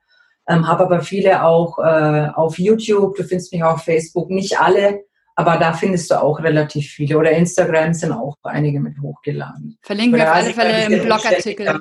Ähm, 0.48 0.68
habe 0.68 0.84
aber 0.84 1.00
viele 1.00 1.42
auch 1.42 1.78
äh, 1.78 2.28
auf 2.34 2.58
YouTube, 2.58 3.16
du 3.16 3.24
findest 3.24 3.52
mich 3.52 3.64
auch 3.64 3.74
auf 3.74 3.82
Facebook, 3.84 4.30
nicht 4.30 4.60
alle, 4.60 5.00
aber 5.34 5.56
da 5.56 5.72
findest 5.72 6.10
du 6.10 6.22
auch 6.22 6.38
relativ 6.40 6.88
viele. 6.90 7.18
Oder 7.18 7.32
Instagram 7.32 7.94
sind 7.94 8.12
auch 8.12 8.36
einige 8.44 8.78
mit 8.78 9.00
hochgeladen. 9.00 9.78
Verlinken 9.82 10.18
wir 10.18 10.30
auf 10.30 10.36
alle 10.36 10.52
Fälle 10.52 10.94
im 10.94 11.02
Blogartikel. 11.02 11.80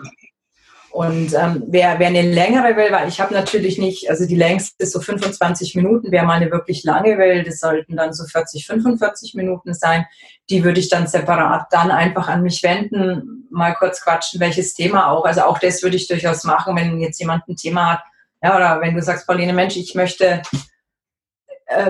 Und 0.95 1.33
ähm, 1.33 1.61
wer, 1.67 1.99
wer 1.99 2.07
eine 2.07 2.21
längere 2.21 2.77
will, 2.77 2.89
weil 2.89 3.09
ich 3.09 3.19
habe 3.19 3.33
natürlich 3.33 3.77
nicht, 3.77 4.09
also 4.09 4.25
die 4.25 4.37
längste 4.37 4.81
ist 4.81 4.93
so 4.93 5.01
25 5.01 5.75
Minuten, 5.75 6.07
wer 6.09 6.23
mal 6.23 6.35
eine 6.35 6.49
wirklich 6.51 6.85
lange 6.85 7.17
will, 7.17 7.43
das 7.43 7.59
sollten 7.59 7.97
dann 7.97 8.13
so 8.13 8.23
40, 8.23 8.65
45 8.65 9.33
Minuten 9.33 9.73
sein. 9.73 10.05
Die 10.49 10.63
würde 10.63 10.79
ich 10.79 10.87
dann 10.87 11.07
separat 11.07 11.67
dann 11.71 11.91
einfach 11.91 12.29
an 12.29 12.43
mich 12.43 12.63
wenden, 12.63 13.45
mal 13.51 13.73
kurz 13.73 14.01
quatschen, 14.05 14.39
welches 14.39 14.73
Thema 14.73 15.11
auch. 15.11 15.25
Also 15.25 15.41
auch 15.41 15.59
das 15.59 15.83
würde 15.83 15.97
ich 15.97 16.07
durchaus 16.07 16.45
machen, 16.45 16.77
wenn 16.77 16.97
jetzt 17.01 17.19
jemand 17.19 17.45
ein 17.49 17.57
Thema 17.57 17.91
hat. 17.91 18.03
Ja, 18.41 18.55
oder 18.55 18.79
wenn 18.79 18.95
du 18.95 19.01
sagst, 19.01 19.27
Pauline, 19.27 19.51
Mensch, 19.51 19.75
ich 19.75 19.95
möchte 19.95 20.43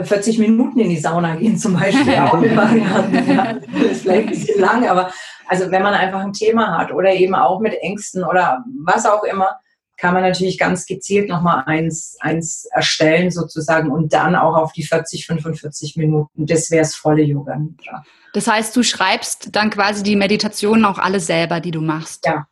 40 0.04 0.40
äh, 0.40 0.42
Minuten 0.42 0.80
in 0.80 0.90
die 0.90 0.98
Sauna 0.98 1.36
gehen 1.36 1.60
zum 1.60 1.74
Beispiel. 1.78 2.16
auch 2.20 2.34
eine 2.34 2.58
Variante. 2.58 3.32
Ja. 3.32 3.54
Das 3.54 3.92
ist 3.92 4.02
vielleicht 4.02 4.30
ein 4.30 4.30
bisschen 4.30 4.62
lang, 4.62 4.88
aber 4.88 5.12
also 5.48 5.72
wenn 5.72 5.84
man 5.84 5.94
einfach 5.94 6.22
ein 6.22 6.34
Thema 6.34 6.78
hat 6.78 6.92
oder 6.92 7.14
eben 7.14 7.36
auch 7.36 7.60
mit 7.60 7.74
Ängsten 7.82 8.24
oder 8.24 8.64
was 8.84 9.06
auch 9.06 9.24
immer, 9.24 9.60
kann 9.98 10.14
man 10.14 10.24
natürlich 10.24 10.58
ganz 10.58 10.86
gezielt 10.86 11.30
nochmal 11.30 11.64
eins, 11.68 12.18
eins 12.20 12.66
erstellen 12.66 13.32
sozusagen 13.32 13.92
und 13.92 14.12
dann 14.14 14.36
auch 14.36 14.56
auf 14.56 14.74
die 14.74 14.84
40, 14.84 15.26
45 15.26 15.96
Minuten. 15.96 16.46
Das 16.46 16.70
wäre 16.70 16.82
das 16.82 16.96
volle 16.96 17.22
Yoga 17.22 17.56
Nidra. 17.56 18.04
Das 18.34 18.48
heißt, 18.48 18.76
du 18.76 18.84
schreibst 18.84 19.56
dann 19.56 19.70
quasi 19.70 20.04
die 20.04 20.18
Meditationen 20.18 20.84
auch 20.84 21.00
alle 21.00 21.22
selber, 21.22 21.62
die 21.62 21.72
du 21.72 21.82
machst. 21.82 22.26
Ja. 22.26 22.48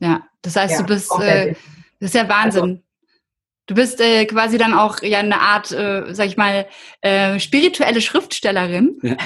Ja. 0.00 0.22
Das 0.42 0.56
heißt, 0.56 0.74
ja, 0.74 0.78
du 0.78 0.86
bist, 0.86 1.12
äh, 1.20 1.54
das 2.00 2.10
ist 2.10 2.14
ja 2.14 2.28
Wahnsinn. 2.28 2.62
Also, 2.62 2.82
Du 3.68 3.74
bist 3.74 4.00
äh, 4.00 4.24
quasi 4.24 4.56
dann 4.56 4.72
auch 4.72 5.02
ja 5.02 5.18
eine 5.18 5.40
Art, 5.40 5.70
äh, 5.72 6.14
sag 6.14 6.26
ich 6.26 6.38
mal, 6.38 6.66
äh, 7.02 7.38
spirituelle 7.38 8.00
Schriftstellerin 8.00 8.98
ja. 9.02 9.16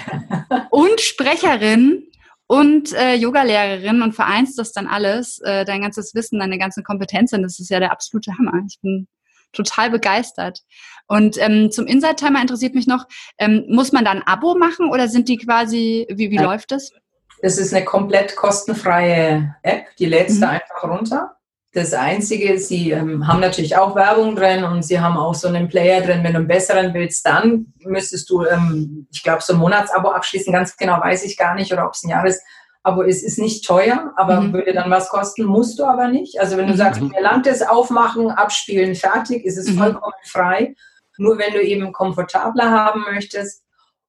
und 0.71 1.00
Sprecherin 1.00 2.09
und 2.52 2.92
äh, 2.92 3.14
Yogalehrerin 3.14 4.02
und 4.02 4.12
vereinst 4.12 4.59
das 4.59 4.73
dann 4.73 4.87
alles, 4.87 5.38
äh, 5.38 5.64
dein 5.64 5.80
ganzes 5.80 6.14
Wissen, 6.14 6.38
deine 6.38 6.59
ganzen 6.59 6.85
Kompetenzen. 6.85 7.42
Das 7.42 7.59
ist 7.59 7.71
ja 7.71 7.80
der 7.80 7.92
absolute 7.92 8.37
Hammer. 8.37 8.52
Ich 8.68 8.78
bin 8.82 9.09
total 9.52 9.88
begeistert. 9.88 10.61
Und 11.06 11.38
ähm, 11.40 11.71
zum 11.71 11.87
Inside-Timer 11.87 12.42
interessiert 12.42 12.75
mich 12.75 12.87
noch, 12.87 13.06
ähm, 13.38 13.64
muss 13.71 13.92
man 13.92 14.04
da 14.04 14.11
ein 14.11 14.23
Abo 14.26 14.54
machen 14.54 14.90
oder 14.90 15.09
sind 15.09 15.30
die 15.30 15.38
quasi, 15.38 16.06
wie, 16.11 16.30
wie 16.30 16.37
ja. 16.37 16.42
läuft 16.42 16.73
das? 16.73 16.92
Das 17.40 17.56
ist 17.56 17.73
eine 17.73 17.87
komplett 17.87 18.37
kostenfreie 18.37 19.56
App, 19.62 19.87
die 19.99 20.04
lädst 20.04 20.37
mhm. 20.37 20.40
du 20.42 20.49
einfach 20.50 20.85
runter. 20.85 21.37
Das 21.75 21.95
Einzige, 21.95 22.59
sie 22.59 22.91
ähm, 22.91 23.26
haben 23.26 23.41
natürlich 23.41 23.76
auch 23.79 23.97
Werbung 23.97 24.37
drin 24.37 24.62
und 24.62 24.83
sie 24.83 25.00
haben 25.00 25.17
auch 25.17 25.35
so 25.35 25.49
einen 25.49 25.69
Player 25.69 26.02
drin. 26.02 26.23
Wenn 26.23 26.35
du 26.35 26.41
einen 26.41 26.49
besseren 26.49 26.93
willst, 26.93 27.25
dann 27.25 27.73
müsstest 27.81 28.29
du, 28.29 28.45
ähm, 28.45 29.07
ich 29.11 29.23
glaube, 29.23 29.43
so 29.43 29.55
ein 29.55 29.59
Monatsabo 29.59 30.11
abschließen. 30.11 30.52
Ganz 30.52 30.76
genau 30.76 31.00
weiß 31.00 31.25
ich 31.25 31.38
gar 31.38 31.55
nicht 31.55 31.73
oder 31.73 31.87
ob 31.87 31.95
es 31.95 32.05
ein 32.05 32.11
Jahresabo 32.11 33.00
ist. 33.07 33.23
Ist 33.23 33.38
nicht 33.38 33.67
teuer, 33.67 34.12
aber 34.17 34.43
mhm. 34.43 34.52
würde 34.52 34.75
dann 34.75 34.91
was 34.91 35.09
kosten, 35.09 35.45
musst 35.45 35.79
du 35.79 35.85
aber 35.85 36.09
nicht. 36.09 36.38
Also 36.41 36.59
wenn 36.59 36.67
du 36.67 36.76
sagst, 36.76 37.00
mhm. 37.00 37.09
mir 37.09 37.23
langt 37.23 37.47
es 37.47 37.62
aufmachen, 37.62 38.31
abspielen, 38.31 38.95
fertig, 38.95 39.47
ist 39.47 39.57
es 39.57 39.71
mhm. 39.71 39.79
vollkommen 39.79 40.12
frei. 40.25 40.75
Nur 41.17 41.38
wenn 41.38 41.55
du 41.55 41.62
eben 41.62 41.91
komfortabler 41.93 42.71
haben 42.71 43.05
möchtest, 43.11 43.62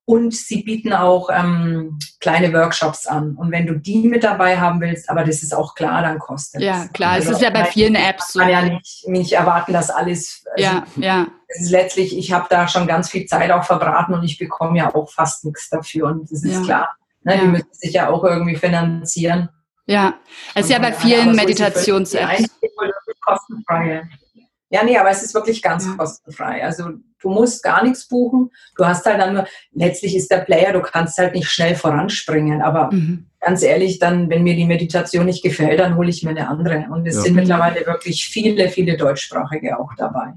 und 0.06 0.36
sie 0.36 0.64
bieten 0.64 0.92
auch 0.92 1.30
ähm, 1.32 1.98
kleine 2.20 2.52
Workshops 2.52 3.08
an. 3.08 3.36
Und 3.36 3.52
wenn 3.52 3.66
du 3.66 3.76
die 3.76 4.08
mit 4.08 4.24
dabei 4.24 4.60
haben 4.60 4.82
willst, 4.82 5.10
aber 5.10 5.24
das 5.24 5.44
ist 5.44 5.56
auch 5.56 5.76
klar, 5.76 6.02
dann 6.02 6.20
kostet 6.20 6.62
es. 6.62 6.68
Ja, 6.68 6.88
klar, 6.94 7.12
also 7.12 7.32
es 7.32 7.38
ist 7.38 7.42
ja 7.42 7.50
bei 7.50 7.66
vielen 7.66 7.96
Apps 7.96 8.34
so. 8.34 8.40
Man 8.40 8.50
kann 8.50 8.68
ja 8.68 8.74
nicht, 8.74 9.08
nicht 9.08 9.34
erwarten, 9.34 9.72
dass 9.72 9.90
alles. 9.90 10.44
Also 10.56 10.64
ja, 10.64 10.84
ja. 10.98 11.28
Es 11.48 11.62
ist 11.62 11.72
letztlich, 11.72 12.18
ich 12.18 12.34
habe 12.34 12.48
da 12.50 12.68
schon 12.68 12.86
ganz 12.86 13.10
viel 13.10 13.26
Zeit 13.28 13.52
auch 13.52 13.64
verbraten 13.64 14.14
und 14.14 14.24
ich 14.24 14.38
bekomme 14.38 14.78
ja 14.78 14.94
auch 14.94 15.10
fast 15.10 15.46
nichts 15.46 15.70
dafür. 15.70 16.08
Und 16.08 16.30
das 16.30 16.44
ist 16.44 16.54
ja. 16.54 16.62
klar. 16.62 16.90
Ne, 17.24 17.36
ja. 17.36 17.42
Die 17.42 17.48
müssen 17.48 17.74
sich 17.74 17.94
ja 17.94 18.10
auch 18.10 18.24
irgendwie 18.24 18.56
finanzieren. 18.56 19.50
Ja, 19.86 20.16
es 20.56 20.66
ist 20.66 20.72
ja 20.72 20.80
bei 20.80 20.94
vielen 20.94 21.36
Meditations-Apps. 21.36 22.50
Kostenfreie. 23.22 24.10
Ja, 24.74 24.84
nee, 24.84 24.98
aber 24.98 25.12
es 25.12 25.22
ist 25.22 25.36
wirklich 25.36 25.62
ganz 25.62 25.86
ja. 25.86 25.94
kostenfrei. 25.94 26.64
Also 26.64 26.90
du 27.22 27.30
musst 27.30 27.62
gar 27.62 27.84
nichts 27.84 28.08
buchen. 28.08 28.50
Du 28.76 28.84
hast 28.84 29.06
halt 29.06 29.22
dann 29.22 29.36
nur, 29.36 29.46
letztlich 29.72 30.16
ist 30.16 30.32
der 30.32 30.40
Player, 30.40 30.74
du 30.74 30.82
kannst 30.82 31.20
halt 31.20 31.36
nicht 31.36 31.48
schnell 31.48 31.76
voranspringen. 31.76 32.64
Aber 32.64 32.92
mhm. 32.92 33.28
ganz 33.40 33.62
ehrlich, 33.62 34.00
dann, 34.00 34.32
wenn 34.32 34.42
mir 34.42 34.56
die 34.56 34.66
Meditation 34.66 35.28
nicht 35.28 35.44
gefällt, 35.44 35.80
dann 35.80 35.96
hole 35.96 36.10
ich 36.10 36.24
mir 36.24 36.32
eine 36.32 36.48
andere. 36.48 36.88
Und 36.90 37.08
es 37.08 37.18
ja. 37.18 37.22
sind 37.22 37.36
mittlerweile 37.36 37.86
wirklich 37.86 38.26
viele, 38.26 38.68
viele 38.70 38.98
Deutschsprachige 38.98 39.80
auch 39.80 39.92
dabei. 39.96 40.34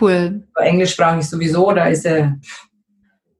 Cool. 0.00 0.44
Englischsprachig 0.56 1.28
sowieso, 1.28 1.70
da 1.72 1.84
ist 1.84 2.06
er, 2.06 2.38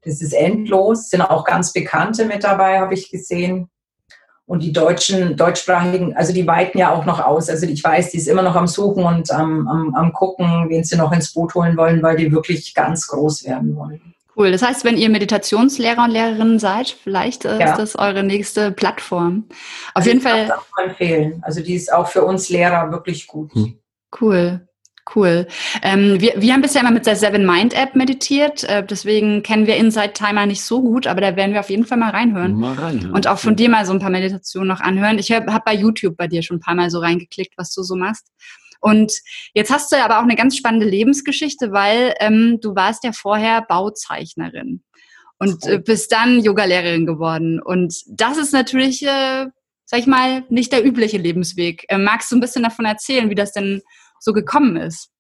das 0.03 0.21
ist 0.21 0.35
endlos. 0.35 1.09
Sind 1.09 1.23
auch 1.23 1.45
ganz 1.47 1.73
Bekannte 1.73 2.27
mit 2.27 2.45
dabei, 2.45 2.81
habe 2.81 2.93
ich 2.93 3.11
gesehen. 3.11 3.71
Und 4.47 4.63
die 4.63 4.73
deutschen, 4.73 5.37
deutschsprachigen, 5.37 6.15
also 6.17 6.35
die 6.35 6.47
weiten 6.47 6.77
ja 6.77 6.93
auch 6.93 7.07
noch 7.07 7.19
aus. 7.19 7.49
Also 7.49 7.67
ich 7.67 7.83
weiß, 7.83 8.11
die 8.11 8.19
ist 8.19 8.29
immer 8.29 8.43
noch 8.43 8.57
am 8.57 8.67
Suchen 8.67 9.05
und 9.05 9.31
am, 9.31 9.67
am, 9.67 9.95
am 9.95 10.13
gucken, 10.13 10.69
wen 10.69 10.85
sie 10.85 10.97
noch 10.97 11.13
ins 11.13 11.33
Boot 11.33 11.55
holen 11.55 11.77
wollen, 11.79 12.03
weil 12.03 12.17
die 12.17 12.31
wirklich 12.31 12.75
ganz 12.75 13.07
groß 13.07 13.45
werden 13.45 13.75
wollen. 13.75 14.15
Cool. 14.37 14.51
Das 14.51 14.63
heißt, 14.63 14.85
wenn 14.85 14.97
ihr 14.97 15.09
Meditationslehrer 15.09 16.05
und 16.05 16.11
Lehrerinnen 16.11 16.59
seid, 16.59 16.89
vielleicht 16.89 17.45
äh, 17.45 17.59
ja. 17.59 17.71
ist 17.71 17.79
das 17.79 17.97
eure 17.97 18.23
nächste 18.23 18.73
Plattform. 18.73 19.45
Auf 19.49 19.57
also 19.95 20.11
jeden 20.11 20.21
Fall. 20.21 20.53
Auch 20.53 20.85
empfehlen. 20.85 21.41
Also 21.43 21.63
die 21.63 21.75
ist 21.75 21.93
auch 21.93 22.09
für 22.09 22.25
uns 22.25 22.49
Lehrer 22.51 22.91
wirklich 22.91 23.27
gut. 23.27 23.55
Hm. 23.55 23.79
Cool. 24.21 24.69
Cool. 25.13 25.47
Ähm, 25.83 26.21
wir, 26.21 26.35
wir 26.41 26.53
haben 26.53 26.63
bisher 26.63 26.81
immer 26.81 26.91
mit 26.91 27.05
der 27.05 27.17
Seven 27.17 27.45
Mind 27.45 27.75
App 27.75 27.95
meditiert, 27.95 28.65
äh, 28.65 28.85
deswegen 28.85 29.43
kennen 29.43 29.67
wir 29.67 29.77
Inside 29.77 30.15
Timer 30.15 30.47
nicht 30.47 30.63
so 30.63 30.81
gut, 30.81 31.07
aber 31.07 31.21
da 31.21 31.37
werden 31.37 31.53
wir 31.53 31.61
auf 31.61 31.69
jeden 31.69 31.85
Fall 31.85 31.99
mal 31.99 32.11
reinhören. 32.11 32.55
Mal 32.55 32.75
reinhören. 32.75 33.13
Und 33.13 33.27
auch 33.27 33.39
von 33.39 33.55
dir 33.55 33.69
mal 33.69 33.85
so 33.85 33.93
ein 33.93 33.99
paar 33.99 34.11
Meditationen 34.11 34.69
noch 34.69 34.81
anhören. 34.81 35.19
Ich 35.19 35.31
habe 35.31 35.53
hab 35.53 35.65
bei 35.65 35.75
YouTube 35.75 36.17
bei 36.17 36.27
dir 36.27 36.43
schon 36.43 36.57
ein 36.57 36.61
paar 36.61 36.75
Mal 36.75 36.91
so 36.91 37.01
reingeklickt, 37.01 37.55
was 37.59 37.75
du 37.75 37.83
so 37.83 37.97
machst. 37.97 38.29
Und 38.81 39.13
jetzt 39.55 39.71
hast 39.71 39.93
du 39.93 39.97
aber 39.97 40.19
auch 40.19 40.25
eine 40.25 40.37
ganz 40.37 40.57
spannende 40.57 40.87
Lebensgeschichte, 40.87 41.73
weil 41.73 42.15
ähm, 42.21 42.59
du 42.61 42.75
warst 42.75 43.05
ja 43.05 43.13
vorher 43.13 43.63
Bauzeichnerin 43.63 44.83
und 45.39 45.67
äh, 45.67 45.79
bist 45.79 46.13
dann 46.13 46.41
Yogalehrerin 46.41 47.07
geworden. 47.07 47.61
Und 47.63 47.95
das 48.07 48.37
ist 48.37 48.53
natürlich, 48.53 49.03
äh, 49.03 49.47
sag 49.85 50.01
ich 50.01 50.07
mal, 50.07 50.45
nicht 50.49 50.73
der 50.73 50.85
übliche 50.85 51.19
Lebensweg. 51.19 51.85
Äh, 51.89 51.99
magst 51.99 52.31
du 52.31 52.37
ein 52.37 52.41
bisschen 52.41 52.63
davon 52.63 52.85
erzählen, 52.85 53.31
wie 53.31 53.35
das 53.35 53.53
denn 53.53 53.83
so 54.25 54.33
gekommen 54.33 54.77
ist. 54.77 55.11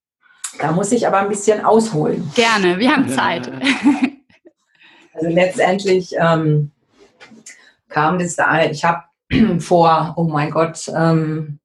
Da 0.58 0.72
muss 0.72 0.92
ich 0.92 1.06
aber 1.06 1.18
ein 1.18 1.28
bisschen 1.28 1.64
ausholen. 1.64 2.30
Gerne, 2.34 2.78
wir 2.78 2.90
haben 2.90 3.08
Zeit. 3.20 3.50
Also 5.16 5.28
letztendlich 5.28 6.12
ähm, 6.18 6.72
kam 7.88 8.18
das 8.18 8.34
da, 8.34 8.64
ich 8.64 8.84
habe 8.84 9.04
vor, 9.60 10.14
oh 10.16 10.24
mein 10.24 10.50
Gott, 10.50 10.90
ähm, 10.92 11.60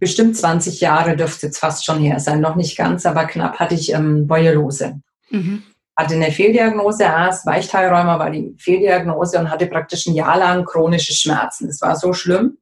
bestimmt 0.00 0.38
20 0.38 0.80
Jahre 0.80 1.14
dürfte 1.14 1.48
es 1.48 1.58
fast 1.58 1.84
schon 1.84 2.00
her 2.00 2.18
sein, 2.18 2.40
noch 2.40 2.56
nicht 2.56 2.78
ganz, 2.78 3.04
aber 3.04 3.26
knapp 3.26 3.58
hatte 3.58 3.74
ich 3.74 3.92
ähm, 3.92 4.26
Boyelose. 4.26 5.02
Mhm. 5.28 5.64
Hatte 5.94 6.14
eine 6.14 6.32
Fehldiagnose, 6.32 7.02
erst 7.02 7.44
Weichteilräumer 7.44 8.18
war 8.18 8.30
die 8.30 8.56
Fehldiagnose 8.58 9.38
und 9.38 9.50
hatte 9.50 9.66
praktisch 9.66 10.06
ein 10.06 10.14
Jahr 10.14 10.38
lang 10.38 10.64
chronische 10.64 11.12
Schmerzen. 11.12 11.66
Das 11.66 11.82
war 11.82 11.94
so 11.94 12.14
schlimm, 12.14 12.56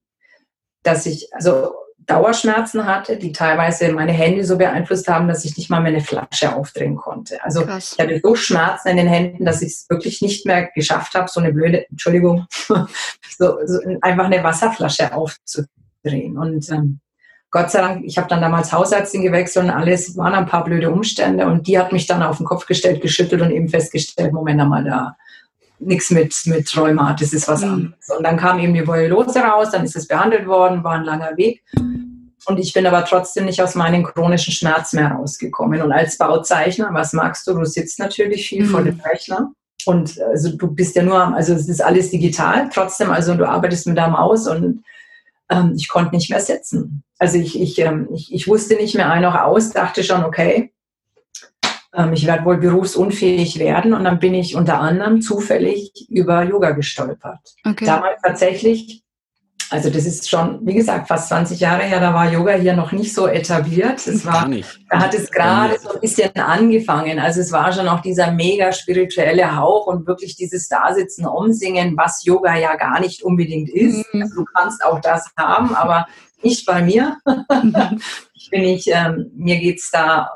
dass 0.83 1.07
ich, 1.07 1.33
also 1.33 1.73
Dauerschmerzen 2.11 2.87
hatte, 2.87 3.17
die 3.17 3.31
teilweise 3.33 3.93
meine 3.93 4.12
Hände 4.12 4.45
so 4.45 4.59
beeinflusst 4.59 5.07
haben, 5.07 5.29
dass 5.29 5.45
ich 5.45 5.57
nicht 5.57 5.71
mal 5.71 5.81
meine 5.81 6.00
Flasche 6.00 6.55
aufdrehen 6.55 6.97
konnte. 6.97 7.43
Also 7.45 7.64
Krass. 7.64 7.93
ich 7.95 8.02
hatte 8.02 8.21
so 8.23 8.35
Schmerzen 8.35 8.88
in 8.88 8.97
den 8.97 9.07
Händen, 9.07 9.45
dass 9.45 9.62
ich 9.62 9.69
es 9.69 9.87
wirklich 9.88 10.21
nicht 10.21 10.45
mehr 10.45 10.71
geschafft 10.75 11.14
habe, 11.14 11.29
so 11.31 11.40
eine 11.40 11.52
blöde, 11.52 11.88
Entschuldigung, 11.88 12.47
so, 12.59 13.59
so 13.64 13.79
einfach 14.00 14.25
eine 14.25 14.43
Wasserflasche 14.43 15.14
aufzudrehen. 15.14 16.37
Und 16.37 16.69
ähm, 16.71 17.00
Gott 17.52 17.71
sei 17.71 17.81
Dank, 17.81 18.05
ich 18.05 18.19
habe 18.19 18.29
dann 18.29 18.40
damals 18.40 18.73
Hausärztin 18.73 19.23
gewechselt 19.23 19.67
und 19.67 19.71
alles 19.71 20.17
waren 20.17 20.35
ein 20.35 20.47
paar 20.47 20.64
blöde 20.64 20.90
Umstände 20.90 21.47
und 21.47 21.69
die 21.69 21.79
hat 21.79 21.93
mich 21.93 22.07
dann 22.07 22.23
auf 22.23 22.38
den 22.38 22.47
Kopf 22.47 22.67
gestellt, 22.67 23.02
geschüttelt 23.02 23.40
und 23.40 23.50
eben 23.50 23.69
festgestellt, 23.69 24.33
Moment 24.33 24.61
einmal, 24.61 24.85
da 24.85 25.17
nichts 25.81 26.11
mit, 26.11 26.35
mit 26.45 26.76
Rheuma, 26.76 27.17
das 27.19 27.33
ist 27.33 27.49
was 27.49 27.62
mhm. 27.62 27.73
anderes. 27.73 28.11
Und 28.17 28.25
dann 28.25 28.37
kam 28.37 28.59
eben 28.59 28.75
die 28.75 28.87
Voyelose 28.87 29.40
raus, 29.40 29.71
dann 29.71 29.85
ist 29.85 29.97
es 29.97 30.07
behandelt 30.07 30.47
worden, 30.47 30.85
war 30.85 30.93
ein 30.93 31.05
langer 31.05 31.37
Weg. 31.37 31.62
Und 32.47 32.59
ich 32.59 32.73
bin 32.73 32.87
aber 32.87 33.04
trotzdem 33.04 33.44
nicht 33.44 33.62
aus 33.62 33.75
meinen 33.75 34.02
chronischen 34.02 34.52
Schmerzen 34.52 34.97
mehr 34.97 35.12
rausgekommen. 35.12 35.82
Und 35.82 35.92
als 35.92 36.16
Bauzeichner, 36.16 36.88
was 36.92 37.12
magst 37.12 37.47
du? 37.47 37.54
Du 37.54 37.64
sitzt 37.64 37.99
natürlich 37.99 38.49
viel 38.49 38.64
mhm. 38.64 38.68
vor 38.68 38.82
dem 38.82 39.00
Rechner. 39.00 39.52
Und 39.87 40.20
also 40.20 40.56
du 40.56 40.68
bist 40.68 40.97
ja 40.97 41.02
nur, 41.02 41.35
also 41.35 41.54
es 41.54 41.68
ist 41.68 41.82
alles 41.82 42.11
digital, 42.11 42.68
trotzdem, 42.73 43.11
also 43.11 43.35
du 43.35 43.49
arbeitest 43.49 43.87
mit 43.87 43.97
der 43.97 44.09
Maus 44.09 44.47
und 44.47 44.85
ähm, 45.50 45.73
ich 45.76 45.88
konnte 45.88 46.14
nicht 46.14 46.30
mehr 46.30 46.40
sitzen. 46.40 47.02
Also 47.18 47.38
ich, 47.38 47.61
ich, 47.61 47.78
ähm, 47.78 48.09
ich, 48.12 48.32
ich 48.32 48.47
wusste 48.47 48.75
nicht 48.75 48.94
mehr 48.94 49.11
ein 49.11 49.23
noch 49.23 49.35
aus, 49.35 49.70
dachte 49.70 50.04
schon, 50.04 50.25
okay, 50.25 50.73
ähm, 51.94 52.12
ich 52.12 52.26
werde 52.26 52.44
wohl 52.44 52.59
berufsunfähig 52.59 53.59
werden 53.59 53.94
und 53.94 54.04
dann 54.04 54.18
bin 54.18 54.35
ich 54.35 54.54
unter 54.54 54.80
anderem 54.80 55.23
zufällig 55.23 55.92
über 56.09 56.42
Yoga 56.44 56.70
gestolpert. 56.73 57.40
Okay. 57.64 57.85
Damals 57.85 58.20
tatsächlich, 58.23 59.00
also 59.70 59.88
das 59.88 60.04
ist 60.04 60.28
schon, 60.28 60.58
wie 60.66 60.74
gesagt, 60.74 61.08
fast 61.08 61.28
20 61.28 61.60
Jahre 61.60 61.84
her, 61.84 62.00
da 62.00 62.12
war 62.12 62.30
Yoga 62.30 62.54
hier 62.54 62.74
noch 62.74 62.92
nicht 62.92 63.14
so 63.14 63.26
etabliert. 63.26 64.06
Es 64.06 64.26
war, 64.26 64.48
da 64.90 64.98
hat 65.00 65.14
es 65.14 65.30
gerade 65.30 65.78
so 65.78 65.94
ein 65.94 66.00
bisschen 66.00 66.34
angefangen. 66.36 67.18
Also 67.18 67.40
es 67.40 67.52
war 67.52 67.72
schon 67.72 67.88
auch 67.88 68.00
dieser 68.00 68.32
mega 68.32 68.72
spirituelle 68.72 69.56
Hauch 69.56 69.86
und 69.86 70.06
wirklich 70.06 70.36
dieses 70.36 70.68
Dasitzen, 70.68 71.26
Umsingen, 71.26 71.96
was 71.96 72.24
Yoga 72.24 72.56
ja 72.56 72.76
gar 72.76 73.00
nicht 73.00 73.22
unbedingt 73.22 73.70
ist. 73.70 74.04
Mhm. 74.12 74.22
Also 74.22 74.34
du 74.36 74.44
kannst 74.54 74.84
auch 74.84 75.00
das 75.00 75.30
haben, 75.38 75.74
aber 75.74 76.06
nicht 76.42 76.66
bei 76.66 76.82
mir. 76.82 77.16
ich 78.34 78.50
bin 78.50 78.62
nicht, 78.62 78.88
ähm, 78.88 79.30
mir 79.36 79.58
geht's 79.58 79.90
da 79.90 80.28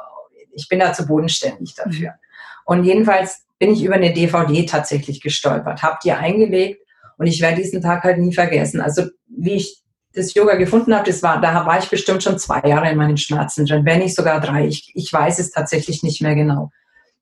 ich 0.55 0.69
bin 0.69 0.79
da 0.79 0.93
zu 0.93 1.07
bodenständig 1.07 1.75
dafür. 1.75 2.11
Mhm. 2.11 2.17
Und 2.65 2.85
jedenfalls 2.85 3.45
bin 3.59 3.73
ich 3.73 3.85
über 3.85 3.95
eine 3.95 4.13
DVD 4.13 4.67
tatsächlich 4.67 5.21
gestolpert, 5.21 5.83
habe 5.83 5.99
die 6.03 6.13
eingelegt 6.13 6.84
und 7.19 7.27
ich 7.27 7.41
werde 7.41 7.63
diesen 7.63 7.81
Tag 7.81 8.03
halt 8.05 8.19
nie 8.19 8.33
vergessen. 8.33 8.81
Also 8.81 9.05
wie 9.29 9.55
ich 9.55 9.83
das 10.15 10.35
Yoga 10.35 10.55
gefunden 10.55 10.95
habe, 10.95 11.11
das 11.11 11.23
war, 11.23 11.41
da 11.41 11.67
war 11.67 11.79
ich 11.79 11.91
bestimmt 11.91 12.23
schon 12.23 12.39
zwei 12.39 12.61
Jahre 12.69 12.91
in 12.91 12.97
meinen 12.97 13.17
Schmerzen 13.17 13.67
drin, 13.67 13.85
wenn 13.85 13.99
nicht 14.01 14.15
sogar 14.15 14.41
drei. 14.41 14.67
Ich, 14.67 14.93
ich 14.95 15.13
weiß 15.13 15.39
es 15.39 15.51
tatsächlich 15.51 16.03
nicht 16.03 16.23
mehr 16.23 16.35
genau. 16.35 16.71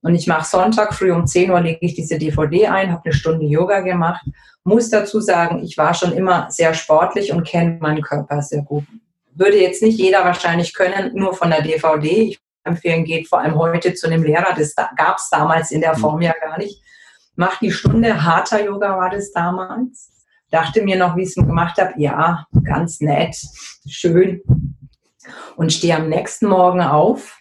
Und 0.03 0.15
ich 0.15 0.27
mache 0.27 0.49
Sonntag 0.49 0.95
früh 0.95 1.13
um 1.13 1.27
10 1.27 1.51
Uhr 1.51 1.61
lege 1.61 1.79
ich 1.81 1.95
diese 1.95 2.19
DVD 2.19 2.67
ein, 2.67 2.91
habe 2.91 3.05
eine 3.05 3.15
Stunde 3.15 3.47
Yoga 3.47 3.81
gemacht. 3.81 4.25
Muss 4.65 4.91
dazu 4.91 5.21
sagen, 5.21 5.63
ich 5.63 5.79
war 5.79 5.95
schon 5.95 6.13
immer 6.13 6.51
sehr 6.51 6.75
sportlich 6.75 7.33
und 7.33 7.47
kenne 7.47 7.79
meinen 7.81 8.03
Körper 8.03 8.43
sehr 8.43 8.63
gut. 8.63 8.85
Würde 9.35 9.61
jetzt 9.61 9.83
nicht 9.83 9.99
jeder 9.99 10.25
wahrscheinlich 10.25 10.75
können, 10.75 11.13
nur 11.15 11.35
von 11.35 11.51
der 11.51 11.63
DVD. 11.63 12.09
Ich 12.09 12.41
empfehlen, 12.65 13.05
geht 13.05 13.29
vor 13.29 13.41
allem 13.41 13.57
heute 13.57 13.95
zu 13.95 14.07
einem 14.07 14.23
Lehrer. 14.23 14.55
Das 14.57 14.75
gab 14.75 15.17
es 15.17 15.29
damals 15.31 15.71
in 15.71 15.81
der 15.81 15.97
Form 15.97 16.21
ja 16.21 16.35
gar 16.41 16.59
nicht. 16.59 16.81
Mach 17.37 17.59
die 17.59 17.73
Stunde, 17.73 18.25
harter 18.25 18.65
Yoga 18.65 18.99
war 18.99 19.11
das 19.11 19.33
damals. 19.33 20.11
Dachte 20.51 20.83
mir 20.83 20.97
noch, 20.97 21.17
wie 21.17 21.23
ich 21.23 21.31
es 21.31 21.35
gemacht 21.35 21.79
habe, 21.79 21.95
ja, 21.97 22.47
ganz 22.62 23.01
nett, 23.01 23.37
schön. 23.89 24.43
Und 25.57 25.73
stehe 25.73 25.97
am 25.97 26.09
nächsten 26.09 26.47
Morgen 26.47 26.83
auf 26.83 27.39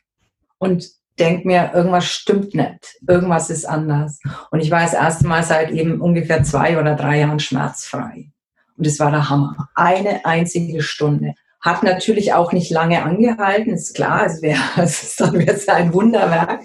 und 0.60 0.86
denke 1.20 1.48
mir, 1.48 1.72
irgendwas 1.74 2.06
stimmt 2.06 2.54
nicht, 2.56 2.98
irgendwas 3.08 3.50
ist 3.50 3.66
anders. 3.66 4.20
Und 4.50 4.62
ich 4.62 4.72
war 4.72 4.82
das 4.82 4.94
erste 4.94 5.28
Mal 5.28 5.44
seit 5.44 5.72
eben 5.72 6.00
ungefähr 6.00 6.44
zwei 6.44 6.80
oder 6.80 6.96
drei 6.96 7.20
Jahren 7.20 7.40
schmerzfrei. 7.40 8.32
Und 8.78 8.88
es 8.88 9.00
war 9.00 9.12
der 9.12 9.30
Hammer. 9.30 9.70
Eine 9.76 10.26
einzige 10.26 10.82
Stunde. 10.82 11.34
Hat 11.60 11.84
natürlich 11.84 12.34
auch 12.34 12.54
nicht 12.54 12.72
lange 12.72 13.04
angehalten, 13.04 13.74
ist 13.74 13.94
klar, 13.94 14.26
es 14.26 14.42
wäre 14.42 14.60
es 14.78 15.16
dann 15.18 15.34
wäre 15.34 15.56
es 15.56 15.68
ein 15.68 15.94
Wunderwerk. 15.94 16.62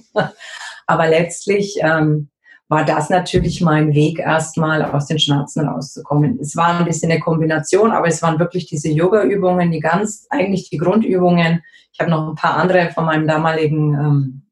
Aber 0.87 1.09
letztlich 1.09 1.79
ähm, 1.81 2.31
war 2.69 2.85
das 2.85 3.11
natürlich 3.11 3.61
mein 3.61 3.95
Weg, 3.95 4.19
erstmal 4.19 4.83
aus 4.85 5.07
den 5.07 5.19
Schmerzen 5.19 5.69
rauszukommen. 5.69 6.39
Es 6.41 6.57
war 6.57 6.79
ein 6.79 6.85
bisschen 6.85 7.11
eine 7.11 7.21
Kombination, 7.21 7.93
aber 7.93 8.09
es 8.09 8.23
waren 8.23 8.41
wirklich 8.41 8.67
diese 8.67 8.89
Yoga-Übungen, 8.89 9.71
die 9.71 9.81
ganz, 9.81 10.27
eigentlich 10.31 10.69
die 10.69 10.79
Grundübungen. 10.79 11.63
Ich 11.93 12.01
habe 12.01 12.11
noch 12.11 12.29
ein 12.29 12.35
paar 12.35 12.57
andere 12.57 12.91
von 12.91 13.05
meinem 13.05 13.27
damaligen 13.27 13.95
ähm, 13.95 14.43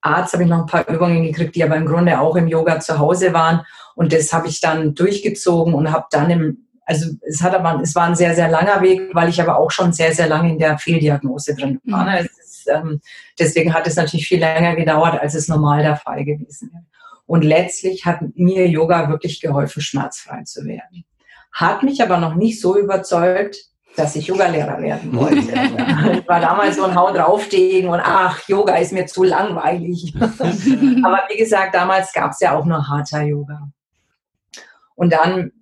Arzt, 0.00 0.32
habe 0.32 0.44
ich 0.44 0.48
noch 0.48 0.60
ein 0.60 0.66
paar 0.66 0.88
Übungen 0.88 1.24
gekriegt, 1.24 1.54
die 1.54 1.62
aber 1.62 1.76
im 1.76 1.86
Grunde 1.86 2.18
auch 2.18 2.36
im 2.36 2.48
Yoga 2.48 2.80
zu 2.80 2.98
Hause 2.98 3.34
waren. 3.34 3.60
Und 3.94 4.14
das 4.14 4.32
habe 4.32 4.48
ich 4.48 4.60
dann 4.60 4.94
durchgezogen 4.94 5.74
und 5.74 5.92
habe 5.92 6.06
dann 6.10 6.30
im 6.30 6.58
also 6.84 7.10
es 7.22 7.40
hat 7.40 7.54
aber, 7.54 7.80
es 7.80 7.94
war 7.94 8.08
ein 8.08 8.16
sehr, 8.16 8.34
sehr 8.34 8.48
langer 8.48 8.82
Weg, 8.82 9.14
weil 9.14 9.28
ich 9.28 9.40
aber 9.40 9.56
auch 9.56 9.70
schon 9.70 9.92
sehr, 9.92 10.12
sehr 10.12 10.26
lange 10.26 10.50
in 10.50 10.58
der 10.58 10.78
Fehldiagnose 10.78 11.54
drin 11.54 11.80
war. 11.84 12.04
Mhm. 12.04 12.26
Ist, 12.26 12.68
ähm, 12.68 13.00
deswegen 13.38 13.72
hat 13.72 13.86
es 13.86 13.96
natürlich 13.96 14.26
viel 14.26 14.40
länger 14.40 14.74
gedauert, 14.74 15.20
als 15.20 15.34
es 15.34 15.48
normal 15.48 15.82
der 15.82 15.96
Fall 15.96 16.24
gewesen 16.24 16.70
wäre. 16.72 16.84
Und 17.32 17.44
letztlich 17.44 18.04
hat 18.04 18.20
mir 18.34 18.68
Yoga 18.68 19.08
wirklich 19.08 19.40
geholfen, 19.40 19.80
schmerzfrei 19.80 20.42
zu 20.42 20.66
werden. 20.66 21.06
Hat 21.50 21.82
mich 21.82 22.02
aber 22.02 22.18
noch 22.18 22.34
nicht 22.34 22.60
so 22.60 22.76
überzeugt, 22.76 23.56
dass 23.96 24.14
ich 24.16 24.26
Yogalehrer 24.26 24.82
werden 24.82 25.16
wollte. 25.16 25.38
ich 25.40 26.28
war 26.28 26.40
damals 26.40 26.76
so 26.76 26.84
ein 26.84 26.94
Hau 26.94 27.10
drauflegen 27.10 27.88
und 27.88 28.00
ach, 28.04 28.46
Yoga 28.50 28.76
ist 28.76 28.92
mir 28.92 29.06
zu 29.06 29.22
langweilig. 29.22 30.14
aber 30.20 31.22
wie 31.30 31.38
gesagt, 31.38 31.74
damals 31.74 32.12
gab 32.12 32.32
es 32.32 32.40
ja 32.40 32.54
auch 32.54 32.66
nur 32.66 32.86
harter 32.86 33.22
Yoga. 33.22 33.66
Und 34.94 35.14
dann 35.14 35.52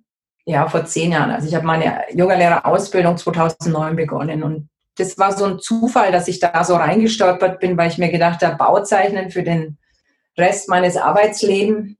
ja, 0.43 0.67
vor 0.67 0.83
zehn 0.83 1.13
Jahren. 1.13 1.31
Also 1.31 1.47
ich 1.47 1.55
habe 1.55 1.65
meine 1.65 2.01
Yogalehrerausbildung 2.11 3.15
2009 3.15 3.95
begonnen 3.95 4.43
und 4.43 4.67
das 4.97 5.17
war 5.17 5.31
so 5.31 5.45
ein 5.45 5.59
Zufall, 5.59 6.11
dass 6.11 6.27
ich 6.27 6.41
da 6.41 6.65
so 6.65 6.75
reingestolpert 6.75 7.61
bin, 7.61 7.77
weil 7.77 7.89
ich 7.89 7.97
mir 7.97 8.11
gedacht 8.11 8.41
habe, 8.41 8.57
Bauzeichnen 8.57 9.31
für 9.31 9.43
den 9.43 9.77
Rest 10.37 10.69
meines 10.69 10.97
Arbeitslebens, 10.97 11.95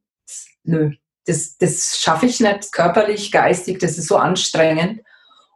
nö, 0.64 0.92
das, 1.26 1.58
das 1.58 1.98
schaffe 2.00 2.26
ich 2.26 2.40
nicht 2.40 2.72
körperlich, 2.72 3.32
geistig, 3.32 3.80
das 3.80 3.98
ist 3.98 4.08
so 4.08 4.18
anstrengend. 4.18 5.02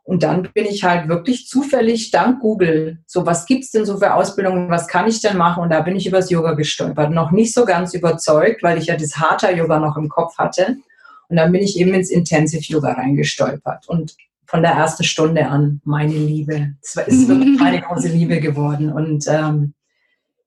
Und 0.03 0.21
dann 0.21 0.49
bin 0.53 0.65
ich 0.65 0.83
halt 0.83 1.07
wirklich 1.07 1.47
zufällig 1.47 2.11
dank 2.11 2.39
Google, 2.39 2.99
so 3.07 3.25
was 3.25 3.47
gibt's 3.47 3.71
denn 3.71 3.85
so 3.85 3.97
für 3.97 4.13
Ausbildungen, 4.13 4.69
was 4.69 4.87
kann 4.87 5.07
ich 5.07 5.19
denn 5.19 5.35
machen? 5.35 5.63
Und 5.63 5.71
da 5.71 5.81
bin 5.81 5.95
ich 5.95 6.05
übers 6.05 6.29
Yoga 6.29 6.53
gestolpert. 6.53 7.11
Noch 7.11 7.31
nicht 7.31 7.55
so 7.55 7.65
ganz 7.65 7.95
überzeugt, 7.95 8.61
weil 8.61 8.77
ich 8.77 8.85
ja 8.85 8.97
das 8.97 9.17
harter 9.17 9.55
Yoga 9.55 9.79
noch 9.79 9.97
im 9.97 10.07
Kopf 10.07 10.37
hatte. 10.37 10.77
Und 11.27 11.37
dann 11.37 11.51
bin 11.51 11.63
ich 11.63 11.79
eben 11.79 11.95
ins 11.95 12.11
Intensive 12.11 12.61
Yoga 12.71 12.93
reingestolpert 12.93 13.89
und 13.89 14.15
von 14.45 14.61
der 14.61 14.73
ersten 14.73 15.03
Stunde 15.03 15.47
an 15.47 15.81
meine 15.83 16.13
Liebe. 16.13 16.75
Es 16.83 16.95
ist 16.95 17.27
wirklich 17.27 17.59
meine 17.59 17.81
große 17.81 18.09
Liebe 18.09 18.39
geworden. 18.39 18.93
Und 18.93 19.25
ähm, 19.27 19.73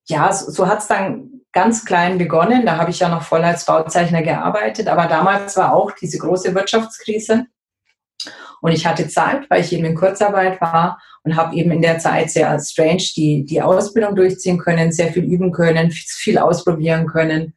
ja, 0.06 0.32
so, 0.32 0.52
so 0.52 0.68
hat 0.68 0.78
es 0.78 0.86
dann 0.86 1.37
ganz 1.52 1.84
klein 1.84 2.18
begonnen. 2.18 2.66
Da 2.66 2.76
habe 2.76 2.90
ich 2.90 3.00
ja 3.00 3.08
noch 3.08 3.22
voll 3.22 3.42
als 3.42 3.64
Bauzeichner 3.64 4.22
gearbeitet. 4.22 4.88
Aber 4.88 5.06
damals 5.06 5.56
war 5.56 5.74
auch 5.74 5.92
diese 5.92 6.18
große 6.18 6.54
Wirtschaftskrise. 6.54 7.46
Und 8.60 8.72
ich 8.72 8.86
hatte 8.86 9.08
Zeit, 9.08 9.48
weil 9.50 9.60
ich 9.60 9.72
eben 9.72 9.84
in 9.84 9.94
Kurzarbeit 9.94 10.60
war 10.60 11.00
und 11.22 11.36
habe 11.36 11.54
eben 11.54 11.70
in 11.70 11.82
der 11.82 11.98
Zeit 11.98 12.30
sehr 12.30 12.58
strange 12.58 13.04
die, 13.16 13.44
die 13.44 13.62
Ausbildung 13.62 14.16
durchziehen 14.16 14.58
können, 14.58 14.92
sehr 14.92 15.12
viel 15.12 15.24
üben 15.24 15.52
können, 15.52 15.90
viel 15.92 16.38
ausprobieren 16.38 17.06
können 17.06 17.54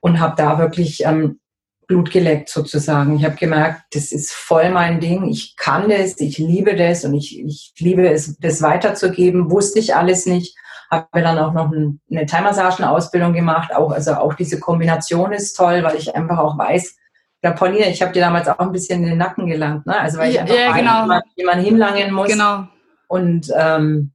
und 0.00 0.20
habe 0.20 0.34
da 0.36 0.58
wirklich 0.58 1.04
ähm, 1.04 1.40
Blut 1.86 2.10
geleckt 2.10 2.50
sozusagen. 2.50 3.16
Ich 3.16 3.24
habe 3.24 3.36
gemerkt, 3.36 3.82
das 3.92 4.12
ist 4.12 4.30
voll 4.30 4.70
mein 4.70 5.00
Ding. 5.00 5.24
Ich 5.28 5.56
kann 5.56 5.88
das, 5.88 6.20
ich 6.20 6.38
liebe 6.38 6.76
das 6.76 7.04
und 7.04 7.14
ich, 7.14 7.40
ich 7.40 7.72
liebe 7.78 8.08
es, 8.08 8.36
das 8.38 8.62
weiterzugeben. 8.62 9.50
Wusste 9.50 9.78
ich 9.78 9.94
alles 9.94 10.26
nicht. 10.26 10.56
Habe 10.90 11.22
dann 11.22 11.38
auch 11.38 11.52
noch 11.52 11.70
eine 11.70 12.26
Thai-Massagen-Ausbildung 12.26 13.32
gemacht. 13.32 13.74
Auch, 13.74 13.92
also 13.92 14.14
auch 14.14 14.34
diese 14.34 14.58
Kombination 14.58 15.32
ist 15.32 15.54
toll, 15.54 15.82
weil 15.82 15.96
ich 15.96 16.14
einfach 16.14 16.38
auch 16.38 16.56
weiß, 16.56 16.96
ja, 17.42 17.52
Pauline, 17.52 17.88
ich 17.90 18.02
habe 18.02 18.12
dir 18.12 18.20
damals 18.20 18.48
auch 18.48 18.58
ein 18.58 18.72
bisschen 18.72 19.02
in 19.02 19.10
den 19.10 19.18
Nacken 19.18 19.46
gelangt, 19.46 19.86
ne? 19.86 19.98
Also 19.98 20.18
weil 20.18 20.30
ich 20.30 20.40
einfach 20.40 20.54
ja, 20.54 20.72
genau. 20.72 21.08
weiß, 21.08 21.22
wie 21.36 21.44
man 21.44 21.60
hinlangen 21.60 22.12
muss. 22.12 22.28
Genau. 22.28 22.66
Und 23.06 23.52
ähm, 23.56 24.12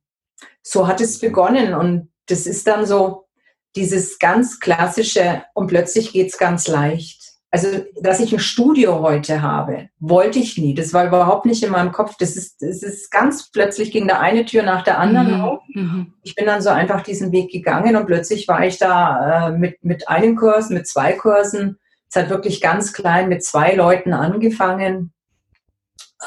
so 0.61 0.87
hat 0.87 0.99
es 0.99 1.19
begonnen. 1.19 1.73
Und 1.73 2.11
das 2.27 2.45
ist 2.47 2.67
dann 2.67 2.85
so 2.85 3.27
dieses 3.75 4.19
ganz 4.19 4.59
klassische 4.59 5.43
und 5.53 5.67
plötzlich 5.67 6.11
geht's 6.11 6.37
ganz 6.37 6.67
leicht. 6.67 7.22
Also, 7.53 7.67
dass 8.01 8.19
ich 8.19 8.33
ein 8.33 8.39
Studio 8.39 9.01
heute 9.01 9.43
habe, 9.43 9.89
wollte 9.99 10.39
ich 10.39 10.57
nie. 10.57 10.73
Das 10.73 10.91
war 10.91 11.05
überhaupt 11.05 11.45
nicht 11.45 11.61
in 11.61 11.69
meinem 11.69 11.91
Kopf. 11.91 12.15
Das 12.17 12.35
ist, 12.35 12.63
das 12.63 12.81
ist 12.81 13.11
ganz 13.11 13.51
plötzlich 13.51 13.91
ging 13.91 14.07
da 14.07 14.19
eine 14.19 14.43
Tür 14.43 14.63
nach 14.63 14.83
der 14.83 14.97
anderen 14.97 15.35
mhm. 15.35 15.41
auf. 15.41 15.61
Mhm. 15.71 16.15
Ich 16.23 16.33
bin 16.33 16.47
dann 16.47 16.63
so 16.63 16.69
einfach 16.69 17.01
diesen 17.01 17.31
Weg 17.31 17.51
gegangen 17.51 17.95
und 17.95 18.07
plötzlich 18.07 18.47
war 18.47 18.65
ich 18.65 18.79
da 18.79 19.49
äh, 19.49 19.51
mit, 19.51 19.83
mit 19.83 20.09
einem 20.09 20.35
Kurs, 20.35 20.71
mit 20.71 20.87
zwei 20.87 21.13
Kursen. 21.13 21.77
Es 22.09 22.15
hat 22.15 22.31
wirklich 22.31 22.59
ganz 22.59 22.91
klein 22.91 23.29
mit 23.29 23.43
zwei 23.43 23.75
Leuten 23.75 24.13
angefangen 24.13 25.13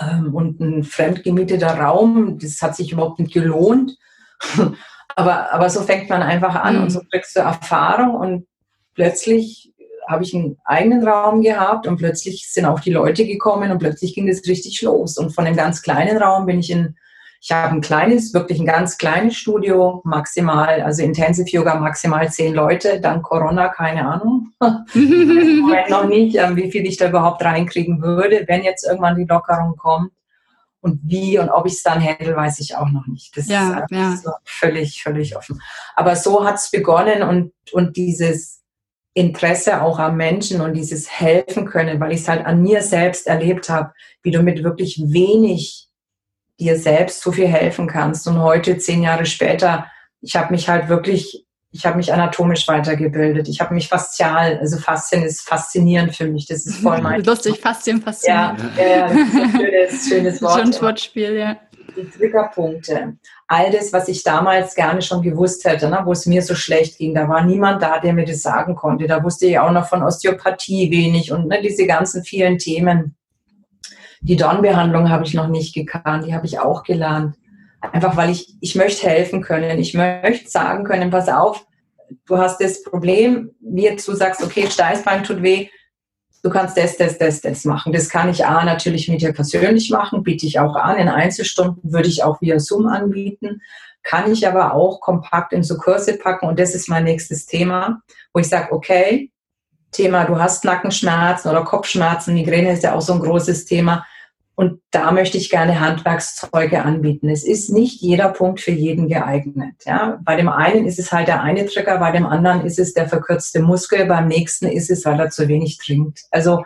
ähm, 0.01 0.33
und 0.33 0.61
ein 0.61 0.85
fremdgemieteter 0.85 1.77
Raum. 1.77 2.39
Das 2.39 2.63
hat 2.63 2.77
sich 2.77 2.93
überhaupt 2.93 3.19
nicht 3.19 3.35
gelohnt. 3.35 3.99
aber, 5.17 5.53
aber 5.53 5.71
so 5.71 5.83
fängt 5.83 6.09
man 6.09 6.23
einfach 6.23 6.55
an 6.55 6.77
mhm. 6.77 6.83
und 6.85 6.91
so 6.91 7.01
kriegst 7.11 7.35
du 7.35 7.41
Erfahrung 7.41 8.15
und 8.15 8.47
plötzlich 8.95 9.73
habe 10.07 10.25
ich 10.25 10.35
einen 10.35 10.59
eigenen 10.65 11.07
Raum 11.07 11.43
gehabt 11.43 11.87
und 11.87 11.97
plötzlich 11.97 12.51
sind 12.51 12.65
auch 12.65 12.81
die 12.81 12.93
Leute 12.93 13.27
gekommen 13.27 13.71
und 13.71 13.79
plötzlich 13.79 14.15
ging 14.15 14.29
es 14.29 14.47
richtig 14.47 14.83
los. 14.83 15.17
Und 15.19 15.31
von 15.31 15.47
einem 15.47 15.57
ganz 15.57 15.83
kleinen 15.83 16.17
Raum 16.17 16.47
bin 16.47 16.61
ich 16.61 16.71
in, 16.71 16.97
ich 17.41 17.51
habe 17.53 17.75
ein 17.75 17.81
kleines, 17.81 18.33
wirklich 18.35 18.61
ein 18.61 18.67
ganz 18.67 18.99
kleines 18.99 19.37
Studio, 19.37 20.01
maximal, 20.05 20.81
also 20.81 21.03
Intensive 21.03 21.49
Yoga 21.49 21.77
maximal 21.77 22.31
zehn 22.31 22.55
Leute, 22.55 23.01
dann 23.01 23.23
Corona, 23.23 23.69
keine 23.69 24.07
Ahnung. 24.07 24.53
noch 24.61 26.07
nicht, 26.07 26.37
ähm, 26.37 26.57
wie 26.57 26.71
viel 26.71 26.87
ich 26.87 26.97
da 26.97 27.09
überhaupt 27.09 27.45
reinkriegen 27.45 28.03
würde, 28.03 28.45
wenn 28.47 28.63
jetzt 28.63 28.87
irgendwann 28.87 29.17
die 29.17 29.27
Lockerung 29.27 29.77
kommt. 29.77 30.13
Und 30.81 31.01
wie 31.03 31.37
und 31.39 31.49
ob 31.49 31.67
ich 31.67 31.73
es 31.73 31.83
dann 31.83 32.01
handle, 32.01 32.37
weiß 32.37 32.61
ich 32.61 32.77
auch 32.77 32.89
noch 32.91 33.09
nicht. 33.09 33.37
Das 33.37 33.49
ja, 33.49 33.81
ist, 33.91 34.25
ja. 34.25 34.39
völlig, 34.45 35.03
völlig 35.03 35.37
offen. 35.37 35.61
Aber 35.97 36.15
so 36.15 36.45
hat 36.45 36.57
es 36.57 36.71
begonnen 36.71 37.25
und, 37.25 37.53
und 37.73 37.97
dieses, 37.97 38.63
Interesse 39.17 39.81
auch 39.81 39.99
am 39.99 40.19
Menschen 40.19 40.61
und 40.61 40.75
dieses 40.75 41.11
helfen 41.11 41.65
können, 41.65 41.99
weil 42.01 42.13
ich 42.13 42.21
es 42.21 42.29
halt 42.29 42.45
an 42.45 42.61
mir 42.61 42.83
selbst 42.83 43.27
erlebt 43.27 43.71
habe, 43.71 43.93
wie 44.23 44.31
du 44.31 44.43
mit 44.43 44.63
wirklich 44.63 45.01
wenig 45.07 45.89
dir 46.61 46.79
selbst 46.79 47.23
so 47.23 47.33
viel 47.33 47.49
helfen 47.49 47.87
kannst. 47.89 48.27
Und 48.29 48.43
heute, 48.43 48.77
zehn 48.77 49.03
Jahre 49.03 49.25
später, 49.25 49.87
ich 50.21 50.37
habe 50.37 50.53
mich 50.53 50.69
halt 50.69 50.89
wirklich 50.89 51.47
ich 51.73 51.85
habe 51.85 51.99
mich 51.99 52.13
anatomisch 52.13 52.67
weitergebildet. 52.69 53.49
Ich 53.49 53.61
habe 53.61 53.75
mich 53.75 53.89
faszial, 53.89 54.59
also 54.59 54.79
Faszien 54.79 55.23
ist 55.23 55.43
faszinierend 55.43 56.17
für 56.17 56.27
mich. 56.27 56.47
Das 56.47 56.65
ist 56.65 56.79
voll 56.79 57.01
mein. 57.03 57.23
Lustig, 57.23 57.61
Faszien, 57.61 58.01
faszinierend. 58.01 58.63
Ja, 58.79 58.87
ja, 58.87 59.09
das 59.09 59.19
ist 59.19 59.35
ein 59.35 59.51
schönes, 59.51 60.09
schönes 60.09 60.43
Wort. 60.43 60.61
Schönes 60.61 60.81
Wortspiel, 60.81 61.37
ja. 61.37 61.57
Die 61.97 62.09
Triggerpunkte. 62.11 63.17
All 63.47 63.71
das, 63.71 63.93
was 63.93 64.09
ich 64.09 64.23
damals 64.23 64.75
gerne 64.75 65.01
schon 65.01 65.23
gewusst 65.23 65.65
hätte, 65.65 65.89
ne, 65.89 66.03
wo 66.05 66.13
es 66.13 66.27
mir 66.27 66.43
so 66.43 66.55
schlecht 66.55 66.99
ging, 66.99 67.15
da 67.15 67.29
war 67.29 67.45
niemand 67.45 67.83
da, 67.83 67.99
der 67.99 68.13
mir 68.13 68.27
das 68.27 68.43
sagen 68.43 68.75
konnte. 68.75 69.07
Da 69.07 69.25
wusste 69.25 69.47
ich 69.47 69.59
auch 69.59 69.71
noch 69.71 69.87
von 69.87 70.03
Osteopathie 70.03 70.91
wenig 70.91 71.33
und 71.33 71.49
ne, 71.49 71.61
diese 71.63 71.87
ganzen 71.87 72.23
vielen 72.23 72.59
Themen. 72.59 73.17
Die 74.21 74.37
Dornbehandlung 74.37 75.09
habe 75.09 75.25
ich 75.25 75.35
noch 75.35 75.49
nicht 75.49 75.75
gekannt, 75.75 76.27
die 76.27 76.35
habe 76.35 76.47
ich 76.47 76.59
auch 76.59 76.83
gelernt. 76.83 77.37
Einfach 77.81 78.17
weil 78.17 78.31
ich, 78.31 78.57
ich 78.61 78.75
möchte 78.75 79.07
helfen 79.07 79.43
können. 79.43 79.79
Ich 79.79 79.95
möchte 79.95 80.51
sagen 80.51 80.85
können, 80.85 81.11
pass 81.11 81.29
auf, 81.29 81.67
du 82.27 82.39
hast 82.39 82.61
das 82.61 82.83
Problem, 82.83 83.53
jetzt 83.61 84.07
du 84.09 84.15
sagst, 84.15 84.43
okay, 84.43 84.67
Steißbein 84.69 85.25
tut 85.25 85.43
weh, 85.43 85.69
du 86.47 86.51
kannst 86.53 86.77
das, 86.77 86.97
das, 86.97 87.19
das, 87.19 87.41
das 87.41 87.65
machen. 87.65 87.93
Das 87.93 88.09
kann 88.09 88.29
ich 88.29 88.47
A 88.47 88.65
natürlich 88.65 89.09
mit 89.09 89.21
dir 89.21 89.33
persönlich 89.33 89.91
machen, 89.91 90.23
biete 90.23 90.47
ich 90.47 90.61
auch 90.61 90.77
an. 90.77 90.97
In 90.97 91.09
Einzelstunden 91.09 91.93
würde 91.93 92.09
ich 92.09 92.23
auch 92.23 92.41
via 92.41 92.61
Zoom 92.61 92.87
anbieten. 92.87 93.63
Kann 94.05 94.31
ich 94.31 94.47
aber 94.47 94.73
auch 94.73 95.01
kompakt 95.01 95.53
in 95.53 95.65
so 95.65 95.77
Kurse 95.77 96.17
packen 96.17 96.47
und 96.47 96.61
das 96.61 96.77
ist 96.77 96.89
mein 96.89 97.03
nächstes 97.03 97.47
Thema, 97.47 98.01
wo 98.33 98.39
ich 98.39 98.49
sage, 98.49 98.71
okay, 98.71 99.33
Thema, 99.91 100.25
du 100.25 100.39
hast 100.39 100.65
Nackenschmerzen 100.65 101.51
oder 101.51 101.65
Kopfschmerzen, 101.65 102.35
Migräne 102.35 102.73
ist 102.73 102.85
ja 102.85 102.95
auch 102.95 103.03
so 103.03 103.15
ein 103.15 103.21
großes 103.21 103.65
Thema. 103.65 104.07
Und 104.59 104.81
da 104.91 105.13
möchte 105.13 105.37
ich 105.37 105.51
gerne 105.51 105.81
Handwerkszeuge 105.81 106.83
anbieten. 106.83 107.29
Es 107.29 107.45
ist 107.45 107.71
nicht 107.71 108.01
jeder 108.01 108.31
Punkt 108.31 108.59
für 108.59 108.71
jeden 108.71 109.07
geeignet. 109.07 109.75
Ja? 109.85 110.19
Bei 110.25 110.35
dem 110.35 110.49
einen 110.49 110.87
ist 110.87 110.99
es 110.99 111.13
halt 111.13 111.29
der 111.29 111.43
eine 111.43 111.67
Trigger, 111.67 111.99
bei 111.99 112.11
dem 112.11 112.25
anderen 112.25 112.65
ist 112.65 112.79
es 112.79 112.95
der 112.95 113.07
verkürzte 113.07 113.61
Muskel, 113.61 114.07
beim 114.07 114.29
nächsten 114.29 114.67
ist 114.67 114.91
es, 114.91 115.05
weil 115.05 115.21
er 115.21 115.29
zu 115.29 115.47
wenig 115.49 115.77
trinkt. 115.77 116.23
Also, 116.31 116.65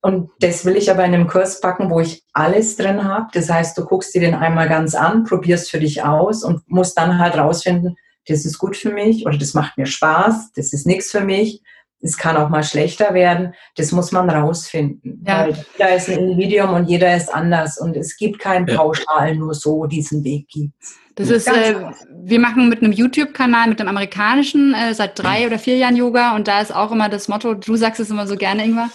und 0.00 0.30
das 0.40 0.64
will 0.64 0.76
ich 0.76 0.90
aber 0.90 1.04
in 1.04 1.14
einem 1.14 1.28
Kurs 1.28 1.60
packen, 1.60 1.90
wo 1.90 2.00
ich 2.00 2.24
alles 2.32 2.76
drin 2.76 3.04
habe. 3.04 3.28
Das 3.32 3.48
heißt, 3.48 3.78
du 3.78 3.84
guckst 3.84 4.12
dir 4.16 4.20
den 4.20 4.34
einmal 4.34 4.68
ganz 4.68 4.96
an, 4.96 5.22
probierst 5.22 5.70
für 5.70 5.78
dich 5.78 6.02
aus 6.02 6.42
und 6.42 6.68
musst 6.68 6.98
dann 6.98 7.20
halt 7.20 7.38
rausfinden, 7.38 7.96
das 8.26 8.44
ist 8.44 8.58
gut 8.58 8.76
für 8.76 8.90
mich 8.90 9.26
oder 9.26 9.38
das 9.38 9.54
macht 9.54 9.78
mir 9.78 9.86
Spaß, 9.86 10.52
das 10.54 10.72
ist 10.72 10.86
nichts 10.86 11.12
für 11.12 11.22
mich 11.22 11.62
es 12.00 12.16
kann 12.16 12.36
auch 12.36 12.48
mal 12.48 12.62
schlechter 12.62 13.12
werden. 13.14 13.54
Das 13.76 13.92
muss 13.92 14.12
man 14.12 14.30
rausfinden. 14.30 15.24
Ja. 15.26 15.46
Weil 15.46 15.64
jeder 15.72 15.96
ist 15.96 16.08
ein 16.08 16.18
Individuum 16.18 16.74
und 16.74 16.88
jeder 16.88 17.16
ist 17.16 17.32
anders. 17.32 17.78
Und 17.78 17.96
es 17.96 18.16
gibt 18.16 18.38
keinen 18.38 18.66
pauschal 18.66 19.34
nur 19.34 19.54
so 19.54 19.86
diesen 19.86 20.22
Weg 20.24 20.48
gibt. 20.48 20.74
Das 21.16 21.30
ist, 21.30 21.48
äh, 21.48 21.74
wir 22.22 22.38
machen 22.38 22.68
mit 22.68 22.80
einem 22.80 22.92
YouTube-Kanal, 22.92 23.68
mit 23.68 23.80
dem 23.80 23.88
amerikanischen, 23.88 24.72
äh, 24.72 24.94
seit 24.94 25.18
drei 25.18 25.46
oder 25.46 25.58
vier 25.58 25.76
Jahren 25.76 25.96
Yoga. 25.96 26.36
Und 26.36 26.46
da 26.46 26.60
ist 26.60 26.72
auch 26.72 26.92
immer 26.92 27.08
das 27.08 27.26
Motto, 27.26 27.54
du 27.54 27.74
sagst 27.74 27.98
es 27.98 28.10
immer 28.10 28.28
so 28.28 28.36
gerne, 28.36 28.64
Ingwer, 28.64 28.88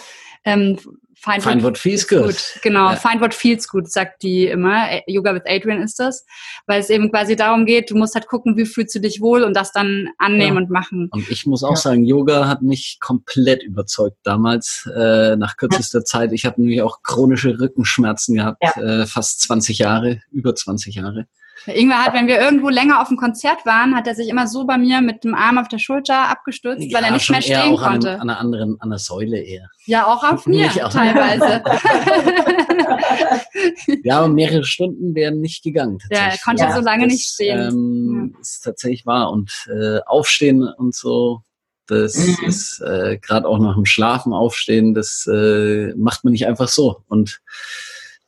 ähm, 0.46 0.78
Find, 1.24 1.42
find 1.42 1.64
what, 1.64 1.78
feels 1.78 2.06
good. 2.06 2.24
good. 2.24 2.60
Genau, 2.64 2.90
ja. 2.90 2.96
find 2.98 3.22
what 3.22 3.34
feels 3.34 3.66
good, 3.70 3.90
sagt 3.90 4.24
die 4.24 4.48
immer. 4.48 4.90
Yoga 5.08 5.34
with 5.34 5.44
Adrian 5.46 5.82
ist 5.82 5.98
das, 5.98 6.26
weil 6.68 6.82
es 6.82 6.90
eben 6.90 7.10
quasi 7.10 7.38
darum 7.38 7.66
geht, 7.66 7.92
du 7.92 7.96
musst 7.96 8.14
halt 8.16 8.28
gucken, 8.28 8.58
wie 8.58 8.66
fühlst 8.66 8.94
du 8.94 9.00
dich 9.00 9.22
wohl 9.22 9.44
und 9.44 9.56
das 9.56 9.72
dann 9.72 10.10
annehmen 10.18 10.58
ja. 10.58 10.62
und 10.64 10.70
machen. 10.70 11.08
Und 11.12 11.30
ich 11.32 11.46
muss 11.46 11.64
auch 11.64 11.72
ja. 11.72 11.76
sagen, 11.78 12.04
Yoga 12.04 12.50
hat 12.50 12.62
mich 12.62 12.98
komplett 13.00 13.64
überzeugt 13.64 14.18
damals, 14.24 14.86
äh, 14.94 15.38
nach 15.38 15.56
kürzester 15.56 16.04
Zeit. 16.04 16.34
Ich 16.34 16.46
habe 16.46 16.60
nämlich 16.60 16.82
auch 16.82 17.04
chronische 17.04 17.58
Rückenschmerzen 17.58 18.36
gehabt, 18.36 18.62
äh, 18.76 19.06
fast 19.06 19.40
20 19.44 19.78
Jahre, 19.78 20.20
über 20.30 20.54
20 20.54 20.96
Jahre. 20.96 21.28
Ingwer 21.66 22.04
hat, 22.04 22.14
wenn 22.14 22.28
wir 22.28 22.42
irgendwo 22.42 22.70
länger 22.70 23.02
auf 23.02 23.08
dem 23.08 23.18
Konzert 23.18 23.66
waren, 23.66 23.96
hat 23.96 24.08
er 24.08 24.16
sich 24.16 24.28
immer 24.28 24.48
so 24.48 24.66
bei 24.66 24.78
mir 24.78 25.02
mit 25.02 25.24
dem 25.24 25.34
Arm 25.34 25.58
auf 25.58 25.70
der 25.70 25.78
Schulter 25.78 26.30
abgestürzt, 26.30 26.84
ja, 26.84 26.98
weil 26.98 27.06
er 27.06 27.12
nicht 27.12 27.30
mehr 27.30 27.42
stehen 27.42 27.74
auch 27.74 27.82
konnte. 27.82 28.12
An, 28.12 28.22
an 28.22 28.30
einer 28.30 28.40
anderen, 28.40 28.82
an 28.82 28.90
der 28.90 29.00
Säule 29.00 29.40
eher. 29.40 29.70
Ja, 29.86 30.08
auch 30.08 30.24
auf 30.24 30.46
mir 30.48 30.70
auch. 30.86 30.92
teilweise. 30.92 31.64
ja, 34.04 34.20
aber 34.20 34.28
mehrere 34.28 34.66
Stunden 34.66 35.16
wären 35.16 35.40
nicht 35.40 35.64
gegangen. 35.64 36.00
Ja, 36.12 36.32
er 36.32 36.38
konnte 36.40 36.64
ja, 36.64 36.76
so 36.76 36.82
lange 36.82 37.06
das, 37.06 37.14
nicht 37.14 37.28
stehen. 37.28 37.60
Ähm, 37.60 38.32
ja. 38.34 38.42
Ist 38.42 38.64
tatsächlich 38.64 39.06
wahr. 39.06 39.32
Und 39.32 39.52
äh, 39.70 40.00
aufstehen 40.06 40.64
und 40.64 40.94
so, 40.94 41.44
das 41.88 42.16
mhm. 42.16 42.38
ist 42.46 42.82
äh, 42.82 43.18
gerade 43.20 43.48
auch 43.48 43.60
nach 43.60 43.76
dem 43.76 43.86
Schlafen 43.86 44.34
aufstehen, 44.34 44.94
das 44.94 45.28
äh, 45.32 45.94
macht 45.96 46.24
man 46.24 46.32
nicht 46.32 46.48
einfach 46.48 46.68
so. 46.68 47.04
Und 47.08 47.42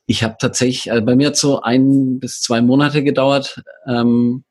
ich 0.05 0.23
habe 0.23 0.35
tatsächlich, 0.39 0.91
also 0.91 1.05
bei 1.05 1.15
mir 1.15 1.27
hat 1.27 1.37
so 1.37 1.61
ein 1.61 2.19
bis 2.19 2.41
zwei 2.41 2.61
Monate 2.61 3.03
gedauert, 3.03 3.61
ähm, 3.87 4.43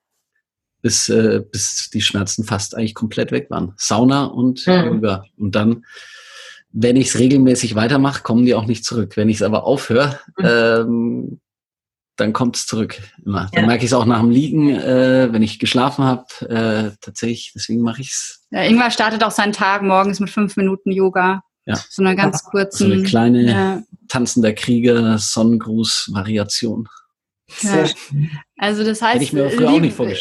bis, 0.83 1.09
äh, 1.09 1.43
bis 1.51 1.91
die 1.93 2.03
Schmerzen 2.03 2.45
fast 2.45 2.77
eigentlich 2.77 2.95
komplett 2.95 3.33
weg 3.33 3.51
waren. 3.51 3.73
Sauna 3.77 4.25
und 4.25 4.67
mhm. 4.67 5.23
Und 5.37 5.55
dann, 5.55 5.85
wenn 6.73 6.97
ich 6.97 7.09
es 7.09 7.19
regelmäßig 7.19 7.75
weitermache, 7.75 8.23
kommen 8.23 8.45
die 8.45 8.55
auch 8.55 8.67
nicht 8.67 8.85
zurück. 8.85 9.17
Wenn 9.17 9.29
ich 9.29 9.37
es 9.37 9.43
aber 9.43 9.65
aufhöre, 9.65 10.19
mhm. 10.39 10.45
ähm, 10.45 11.41
dann 12.17 12.33
kommt 12.33 12.57
es 12.57 12.67
zurück 12.67 13.01
immer. 13.25 13.49
Dann 13.53 13.63
ja. 13.63 13.67
merke 13.67 13.85
ich 13.85 13.91
es 13.91 13.95
auch 13.95 14.05
nach 14.05 14.21
dem 14.21 14.31
Liegen, 14.31 14.71
äh, 14.71 15.33
wenn 15.33 15.43
ich 15.43 15.59
geschlafen 15.59 16.05
habe. 16.05 16.27
Äh, 16.49 16.97
tatsächlich, 17.01 17.53
deswegen 17.55 17.81
mache 17.81 18.03
ich 18.03 18.09
es. 18.09 18.47
Ja, 18.51 18.63
Ingwer 18.63 18.91
startet 18.91 19.25
auch 19.25 19.31
seinen 19.31 19.53
Tag 19.53 19.83
morgens 19.83 20.21
mit 20.21 20.31
fünf 20.31 20.57
Minuten 20.57 20.93
Yoga. 20.93 21.43
Ja. 21.67 21.77
So 21.89 22.03
eine 22.03 22.15
ganz 22.17 22.43
kurzen. 22.45 22.89
So 22.89 22.93
eine 22.93 23.03
kleine 23.03 23.51
ja. 23.51 23.83
tanzender 24.09 24.53
Krieger 24.53 25.19
Sonnengruß-Variation. 25.19 26.89
Ja. 27.63 27.85
Also 28.57 28.85
das 28.85 29.03
heißt, 29.03 29.33
liebe, 29.33 29.49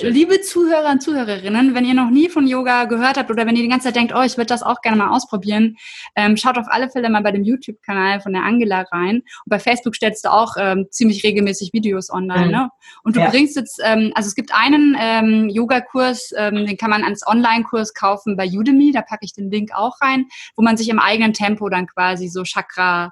liebe, 0.02 0.42
Zuhörer 0.42 0.92
und 0.92 1.02
Zuhörerinnen, 1.02 1.76
wenn 1.76 1.86
ihr 1.86 1.94
noch 1.94 2.10
nie 2.10 2.30
von 2.30 2.48
Yoga 2.48 2.86
gehört 2.86 3.18
habt 3.18 3.30
oder 3.30 3.46
wenn 3.46 3.56
ihr 3.56 3.62
die 3.62 3.70
ganze 3.70 3.86
Zeit 3.88 3.96
denkt, 3.96 4.12
oh, 4.16 4.22
ich 4.22 4.38
würde 4.38 4.48
das 4.48 4.64
auch 4.64 4.82
gerne 4.82 4.98
mal 4.98 5.10
ausprobieren, 5.12 5.78
ähm, 6.16 6.36
schaut 6.36 6.58
auf 6.58 6.66
alle 6.68 6.90
Fälle 6.90 7.10
mal 7.10 7.22
bei 7.22 7.32
dem 7.32 7.44
YouTube-Kanal 7.44 8.22
von 8.22 8.34
der 8.34 8.44
Angela 8.44 8.82
rein. 8.92 9.18
Und 9.18 9.48
bei 9.48 9.60
Facebook 9.60 9.96
stellst 9.96 10.26
du 10.26 10.32
auch 10.32 10.56
ähm, 10.58 10.88
ziemlich 10.90 11.24
regelmäßig 11.24 11.74
Videos 11.74 12.10
online. 12.12 12.46
Mhm. 12.46 12.52
Ne? 12.52 12.70
Und 13.04 13.16
du 13.16 13.20
ja. 13.20 13.30
bringst 13.30 13.56
jetzt, 13.56 13.80
ähm, 13.84 14.12
also 14.16 14.28
es 14.28 14.36
gibt 14.36 14.52
einen 14.54 14.98
ähm, 15.00 15.50
Yoga-Kurs, 15.50 16.34
ähm, 16.36 16.66
den 16.66 16.78
kann 16.78 16.90
man 16.90 17.04
als 17.04 17.26
Online-Kurs 17.26 17.94
kaufen 17.94 18.36
bei 18.36 18.48
Udemy, 18.48 18.92
da 18.92 19.04
packe 19.04 19.26
ich 19.26 19.34
den 19.34 19.52
Link 19.52 19.72
auch 19.76 20.02
rein, 20.02 20.26
wo 20.56 20.64
man 20.64 20.76
sich 20.76 20.90
im 20.90 21.00
eigenen 21.00 21.34
Tempo 21.34 21.70
dann 21.70 21.86
quasi 21.86 22.30
so 22.30 22.44
Chakra 22.44 23.12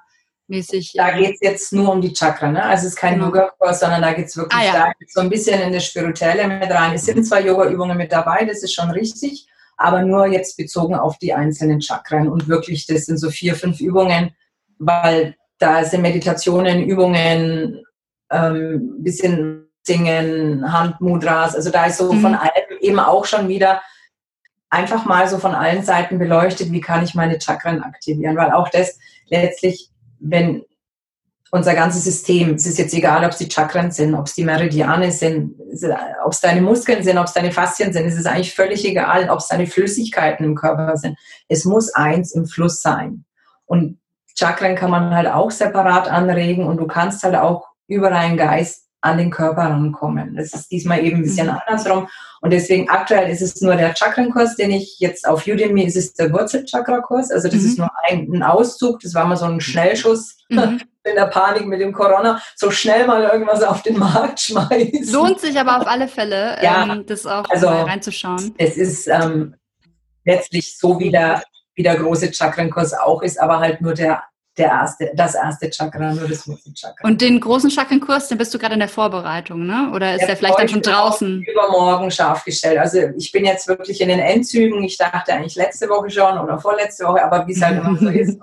mäßig. 0.52 0.92
Da 0.94 1.10
geht 1.10 1.34
es 1.34 1.40
jetzt 1.40 1.72
nur 1.72 1.90
um 1.90 2.00
die 2.00 2.12
Chakra, 2.12 2.50
ne? 2.50 2.62
Also 2.62 2.86
es 2.86 2.92
ist 2.92 2.98
kein 2.98 3.14
genau. 3.14 3.26
Yoga-Kurs, 3.26 3.80
sondern 3.80 4.02
da 4.02 4.12
geht 4.12 4.26
es 4.26 4.36
wirklich 4.36 4.60
ah, 4.60 4.64
ja. 4.64 4.92
so 5.08 5.20
ein 5.20 5.30
bisschen 5.30 5.60
in 5.60 5.72
das 5.72 5.86
Spirituelle 5.86 6.46
mit 6.46 6.70
rein. 6.70 6.94
Es 6.94 7.06
sind 7.06 7.24
zwar 7.24 7.40
Yoga-Übungen 7.40 7.96
mit 7.96 8.12
dabei, 8.12 8.44
das 8.44 8.62
ist 8.62 8.74
schon 8.74 8.90
richtig, 8.90 9.48
aber 9.76 10.02
nur 10.02 10.26
jetzt 10.26 10.56
bezogen 10.56 10.94
auf 10.94 11.18
die 11.18 11.32
einzelnen 11.32 11.80
Chakren 11.80 12.28
und 12.28 12.46
wirklich, 12.46 12.86
das 12.86 13.06
sind 13.06 13.18
so 13.18 13.30
vier, 13.30 13.56
fünf 13.56 13.80
Übungen, 13.80 14.34
weil 14.78 15.34
da 15.58 15.84
sind 15.84 16.02
Meditationen, 16.02 16.84
Übungen, 16.84 17.82
ähm, 18.30 18.96
bisschen 18.98 19.68
Singen, 19.82 20.72
Handmudras, 20.72 21.56
also 21.56 21.70
da 21.70 21.86
ist 21.86 21.98
so 21.98 22.12
mhm. 22.12 22.20
von 22.20 22.34
allem 22.34 22.78
eben 22.80 23.00
auch 23.00 23.24
schon 23.24 23.48
wieder 23.48 23.82
einfach 24.70 25.04
mal 25.04 25.28
so 25.28 25.38
von 25.38 25.54
allen 25.54 25.82
Seiten 25.82 26.18
beleuchtet, 26.18 26.72
wie 26.72 26.80
kann 26.80 27.04
ich 27.04 27.14
meine 27.14 27.40
Chakren 27.40 27.82
aktivieren, 27.82 28.36
weil 28.36 28.52
auch 28.52 28.68
das 28.68 28.98
letztlich 29.28 29.91
wenn 30.22 30.62
unser 31.50 31.74
ganzes 31.74 32.04
System, 32.04 32.54
es 32.54 32.64
ist 32.64 32.78
jetzt 32.78 32.94
egal, 32.94 33.24
ob 33.24 33.32
es 33.32 33.38
die 33.38 33.50
Chakren 33.50 33.90
sind, 33.90 34.14
ob 34.14 34.26
es 34.26 34.34
die 34.34 34.44
Meridiane 34.44 35.12
sind, 35.12 35.54
ob 36.24 36.32
es 36.32 36.40
deine 36.40 36.62
Muskeln 36.62 37.02
sind, 37.02 37.18
ob 37.18 37.26
es 37.26 37.34
deine 37.34 37.52
Faszien 37.52 37.92
sind, 37.92 38.06
es 38.06 38.16
ist 38.16 38.26
eigentlich 38.26 38.54
völlig 38.54 38.86
egal, 38.86 39.28
ob 39.28 39.38
es 39.38 39.48
deine 39.48 39.66
Flüssigkeiten 39.66 40.46
im 40.46 40.54
Körper 40.54 40.96
sind. 40.96 41.18
Es 41.48 41.66
muss 41.66 41.92
eins 41.94 42.32
im 42.32 42.46
Fluss 42.46 42.80
sein. 42.80 43.26
Und 43.66 43.98
Chakren 44.34 44.76
kann 44.76 44.90
man 44.90 45.14
halt 45.14 45.28
auch 45.28 45.50
separat 45.50 46.08
anregen 46.08 46.66
und 46.66 46.78
du 46.78 46.86
kannst 46.86 47.22
halt 47.22 47.34
auch 47.34 47.68
über 47.86 48.08
deinen 48.08 48.38
Geist 48.38 48.86
an 49.02 49.18
den 49.18 49.30
Körper 49.30 49.62
rankommen. 49.62 50.36
Das 50.36 50.54
ist 50.54 50.70
diesmal 50.70 51.04
eben 51.04 51.16
ein 51.16 51.22
bisschen 51.22 51.48
mhm. 51.48 51.58
andersrum. 51.66 52.08
Und 52.42 52.50
deswegen 52.50 52.88
aktuell 52.88 53.30
ist 53.30 53.40
es 53.40 53.60
nur 53.60 53.76
der 53.76 53.94
Chakrenkurs, 53.94 54.56
den 54.56 54.72
ich 54.72 54.98
jetzt 54.98 55.28
auf 55.28 55.46
Udemy, 55.46 55.84
ist 55.84 55.96
es 55.96 56.12
der 56.14 56.32
Wurzelchakra-Kurs. 56.32 57.30
Also 57.30 57.46
das 57.46 57.60
mhm. 57.60 57.66
ist 57.66 57.78
nur 57.78 57.90
ein, 58.02 58.28
ein, 58.32 58.42
Auszug. 58.42 58.98
Das 58.98 59.14
war 59.14 59.24
mal 59.24 59.36
so 59.36 59.44
ein 59.44 59.60
Schnellschuss. 59.60 60.36
Mhm. 60.48 60.80
In 61.04 61.16
der 61.16 61.26
Panik 61.26 61.66
mit 61.66 61.80
dem 61.80 61.92
Corona, 61.92 62.40
so 62.54 62.70
schnell 62.70 63.08
mal 63.08 63.24
irgendwas 63.24 63.60
auf 63.64 63.82
den 63.82 63.98
Markt 63.98 64.38
schmeißen. 64.38 65.12
Lohnt 65.12 65.40
sich 65.40 65.58
aber 65.58 65.80
auf 65.80 65.86
alle 65.88 66.06
Fälle, 66.06 66.56
ja, 66.62 66.84
ähm, 66.92 67.04
das 67.06 67.26
auch 67.26 67.44
also, 67.50 67.66
mal 67.66 67.82
reinzuschauen. 67.82 68.54
Es 68.56 68.76
ist 68.76 69.08
ähm, 69.08 69.56
letztlich 70.24 70.78
so, 70.78 71.00
wie 71.00 71.10
der, 71.10 71.42
wie 71.74 71.82
der 71.82 71.96
große 71.96 72.32
Chakrenkurs 72.32 72.94
auch 72.94 73.20
ist, 73.22 73.40
aber 73.40 73.58
halt 73.58 73.80
nur 73.80 73.94
der 73.94 74.22
der 74.58 74.66
erste, 74.66 75.10
das 75.14 75.34
erste 75.34 75.70
Chakra, 75.70 76.12
nur 76.12 76.28
das 76.28 76.46
Wurzelchakra. 76.46 77.08
Und 77.08 77.22
den 77.22 77.40
großen 77.40 77.70
Chakrenkurs, 77.70 78.28
den 78.28 78.36
bist 78.36 78.52
du 78.52 78.58
gerade 78.58 78.74
in 78.74 78.80
der 78.80 78.88
Vorbereitung, 78.88 79.66
ne? 79.66 79.90
Oder 79.94 80.12
ist 80.12 80.20
der, 80.20 80.28
der 80.28 80.36
vielleicht 80.36 80.58
dann 80.58 80.68
schon 80.68 80.82
draußen? 80.82 81.42
Übermorgen 81.42 82.10
scharf 82.10 82.44
gestellt. 82.44 82.78
Also 82.78 82.98
ich 83.16 83.32
bin 83.32 83.46
jetzt 83.46 83.66
wirklich 83.66 84.00
in 84.00 84.08
den 84.08 84.18
Endzügen. 84.18 84.82
Ich 84.84 84.98
dachte 84.98 85.32
eigentlich 85.32 85.56
letzte 85.56 85.88
Woche 85.88 86.10
schon 86.10 86.38
oder 86.38 86.58
vorletzte 86.58 87.06
Woche, 87.06 87.24
aber 87.24 87.46
wie 87.46 87.52
es 87.52 87.62
halt 87.62 87.78
immer 87.78 87.96
so 87.96 88.08
ist. 88.08 88.38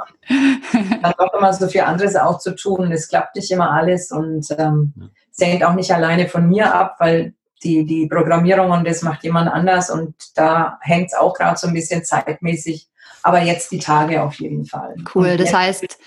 dann 1.02 1.14
doch 1.18 1.34
immer 1.34 1.54
so 1.54 1.68
viel 1.68 1.82
anderes 1.82 2.16
auch 2.16 2.40
zu 2.40 2.56
tun. 2.56 2.92
Es 2.92 3.08
klappt 3.08 3.36
nicht 3.36 3.52
immer 3.52 3.72
alles 3.72 4.12
und 4.12 4.48
ähm, 4.58 4.94
es 5.32 5.46
hängt 5.46 5.64
auch 5.64 5.74
nicht 5.74 5.94
alleine 5.94 6.28
von 6.28 6.48
mir 6.50 6.74
ab, 6.74 6.96
weil 7.00 7.34
die, 7.64 7.86
die 7.86 8.08
Programmierung 8.08 8.72
und 8.72 8.88
das 8.88 9.02
macht 9.02 9.24
jemand 9.24 9.52
anders 9.52 9.90
und 9.90 10.16
da 10.36 10.80
hängt 10.82 11.08
es 11.08 11.14
auch 11.14 11.34
gerade 11.34 11.58
so 11.58 11.68
ein 11.68 11.74
bisschen 11.74 12.04
zeitmäßig. 12.04 12.88
Aber 13.24 13.42
jetzt 13.42 13.72
die 13.72 13.80
Tage 13.80 14.22
auf 14.22 14.36
jeden 14.36 14.66
Fall. 14.66 14.96
Cool, 15.14 15.38
das 15.38 15.54
heißt, 15.54 15.98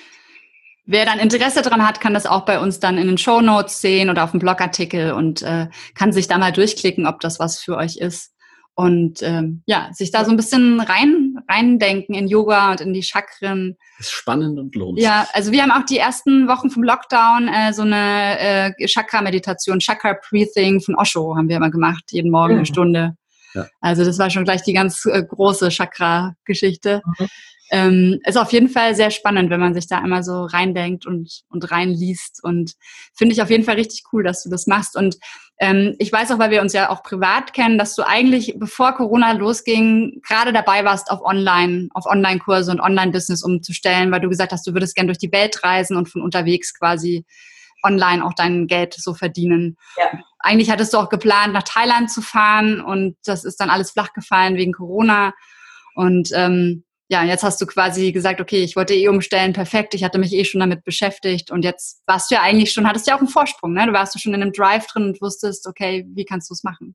wer 0.86 1.04
dann 1.04 1.18
Interesse 1.18 1.62
dran 1.62 1.86
hat, 1.86 2.00
kann 2.00 2.14
das 2.14 2.26
auch 2.26 2.44
bei 2.44 2.58
uns 2.58 2.80
dann 2.80 2.98
in 2.98 3.06
den 3.06 3.18
Show 3.18 3.40
Notes 3.40 3.80
sehen 3.80 4.10
oder 4.10 4.24
auf 4.24 4.30
dem 4.30 4.40
Blogartikel 4.40 5.12
und 5.12 5.42
äh, 5.42 5.68
kann 5.94 6.12
sich 6.12 6.28
da 6.28 6.38
mal 6.38 6.52
durchklicken, 6.52 7.06
ob 7.06 7.20
das 7.20 7.38
was 7.38 7.58
für 7.58 7.76
euch 7.76 7.96
ist 7.96 8.32
und 8.74 9.22
ähm, 9.22 9.62
ja, 9.66 9.90
sich 9.92 10.10
da 10.10 10.24
so 10.24 10.30
ein 10.30 10.36
bisschen 10.36 10.80
rein 10.80 11.36
reindenken 11.48 12.14
in 12.14 12.26
Yoga 12.26 12.70
und 12.70 12.80
in 12.80 12.92
die 12.94 13.02
Chakren. 13.02 13.76
Das 13.98 14.06
ist 14.06 14.12
spannend 14.12 14.58
und 14.58 14.74
lohnt. 14.74 14.98
Ja, 14.98 15.26
also 15.32 15.52
wir 15.52 15.62
haben 15.62 15.70
auch 15.70 15.84
die 15.84 15.98
ersten 15.98 16.48
Wochen 16.48 16.70
vom 16.70 16.82
Lockdown 16.82 17.48
äh, 17.48 17.72
so 17.72 17.82
eine 17.82 18.38
äh, 18.78 18.86
Chakra-Meditation, 18.86 19.78
Chakra-Breathing 19.80 20.80
von 20.80 20.94
Osho 20.94 21.36
haben 21.36 21.48
wir 21.48 21.56
immer 21.56 21.70
gemacht, 21.70 22.04
jeden 22.10 22.30
Morgen 22.30 22.54
mhm. 22.54 22.58
eine 22.58 22.66
Stunde. 22.66 23.16
Ja. 23.54 23.66
Also 23.80 24.04
das 24.04 24.18
war 24.18 24.30
schon 24.30 24.44
gleich 24.44 24.62
die 24.62 24.72
ganz 24.72 25.04
äh, 25.06 25.22
große 25.22 25.68
Chakra-Geschichte. 25.70 27.02
Mhm. 27.04 27.28
Ähm, 27.74 28.20
ist 28.26 28.36
auf 28.36 28.52
jeden 28.52 28.68
Fall 28.68 28.94
sehr 28.94 29.10
spannend, 29.10 29.48
wenn 29.48 29.60
man 29.60 29.72
sich 29.72 29.86
da 29.86 29.98
einmal 29.98 30.22
so 30.22 30.44
reindenkt 30.44 31.06
und, 31.06 31.40
und 31.48 31.70
reinliest. 31.70 32.40
Und 32.42 32.74
finde 33.14 33.32
ich 33.32 33.40
auf 33.40 33.48
jeden 33.48 33.64
Fall 33.64 33.76
richtig 33.76 34.02
cool, 34.12 34.22
dass 34.22 34.42
du 34.42 34.50
das 34.50 34.66
machst. 34.66 34.94
Und 34.94 35.16
ähm, 35.58 35.94
ich 35.98 36.12
weiß 36.12 36.32
auch, 36.32 36.38
weil 36.38 36.50
wir 36.50 36.60
uns 36.60 36.74
ja 36.74 36.90
auch 36.90 37.02
privat 37.02 37.54
kennen, 37.54 37.78
dass 37.78 37.94
du 37.94 38.06
eigentlich, 38.06 38.56
bevor 38.58 38.92
Corona 38.92 39.32
losging, 39.32 40.20
gerade 40.26 40.52
dabei 40.52 40.84
warst, 40.84 41.10
auf 41.10 41.22
Online, 41.22 41.88
auf 41.94 42.04
Online-Kurse 42.04 42.72
und 42.72 42.80
Online-Business 42.80 43.42
umzustellen, 43.42 44.12
weil 44.12 44.20
du 44.20 44.28
gesagt 44.28 44.52
hast, 44.52 44.66
du 44.66 44.74
würdest 44.74 44.94
gern 44.94 45.06
durch 45.06 45.18
die 45.18 45.32
Welt 45.32 45.64
reisen 45.64 45.96
und 45.96 46.10
von 46.10 46.20
unterwegs 46.20 46.78
quasi 46.78 47.24
online 47.84 48.24
auch 48.24 48.34
dein 48.34 48.66
Geld 48.66 48.94
so 48.94 49.14
verdienen. 49.14 49.76
Ja. 49.96 50.20
Eigentlich 50.42 50.70
hattest 50.70 50.92
du 50.92 50.98
auch 50.98 51.08
geplant, 51.08 51.52
nach 51.52 51.62
Thailand 51.62 52.10
zu 52.10 52.20
fahren 52.20 52.80
und 52.80 53.16
das 53.24 53.44
ist 53.44 53.60
dann 53.60 53.70
alles 53.70 53.92
flach 53.92 54.12
gefallen 54.12 54.56
wegen 54.56 54.72
Corona. 54.72 55.32
Und 55.94 56.30
ähm, 56.34 56.84
ja, 57.08 57.22
jetzt 57.24 57.42
hast 57.42 57.60
du 57.60 57.66
quasi 57.66 58.10
gesagt, 58.10 58.40
okay, 58.40 58.62
ich 58.62 58.74
wollte 58.74 58.94
eh 58.94 59.08
umstellen, 59.08 59.52
perfekt, 59.52 59.94
ich 59.94 60.02
hatte 60.02 60.18
mich 60.18 60.32
eh 60.32 60.44
schon 60.44 60.60
damit 60.60 60.82
beschäftigt 60.82 61.50
und 61.50 61.62
jetzt 61.62 62.02
warst 62.06 62.30
du 62.30 62.36
ja 62.36 62.42
eigentlich 62.42 62.72
schon, 62.72 62.88
hattest 62.88 63.06
ja 63.06 63.14
auch 63.14 63.20
einen 63.20 63.28
Vorsprung, 63.28 63.74
ne? 63.74 63.86
Du 63.86 63.92
warst 63.92 64.14
du 64.14 64.18
schon 64.18 64.32
in 64.32 64.42
einem 64.42 64.52
Drive 64.52 64.86
drin 64.86 65.04
und 65.04 65.20
wusstest, 65.20 65.66
okay, 65.66 66.06
wie 66.14 66.24
kannst 66.24 66.48
du 66.48 66.54
es 66.54 66.64
machen? 66.64 66.94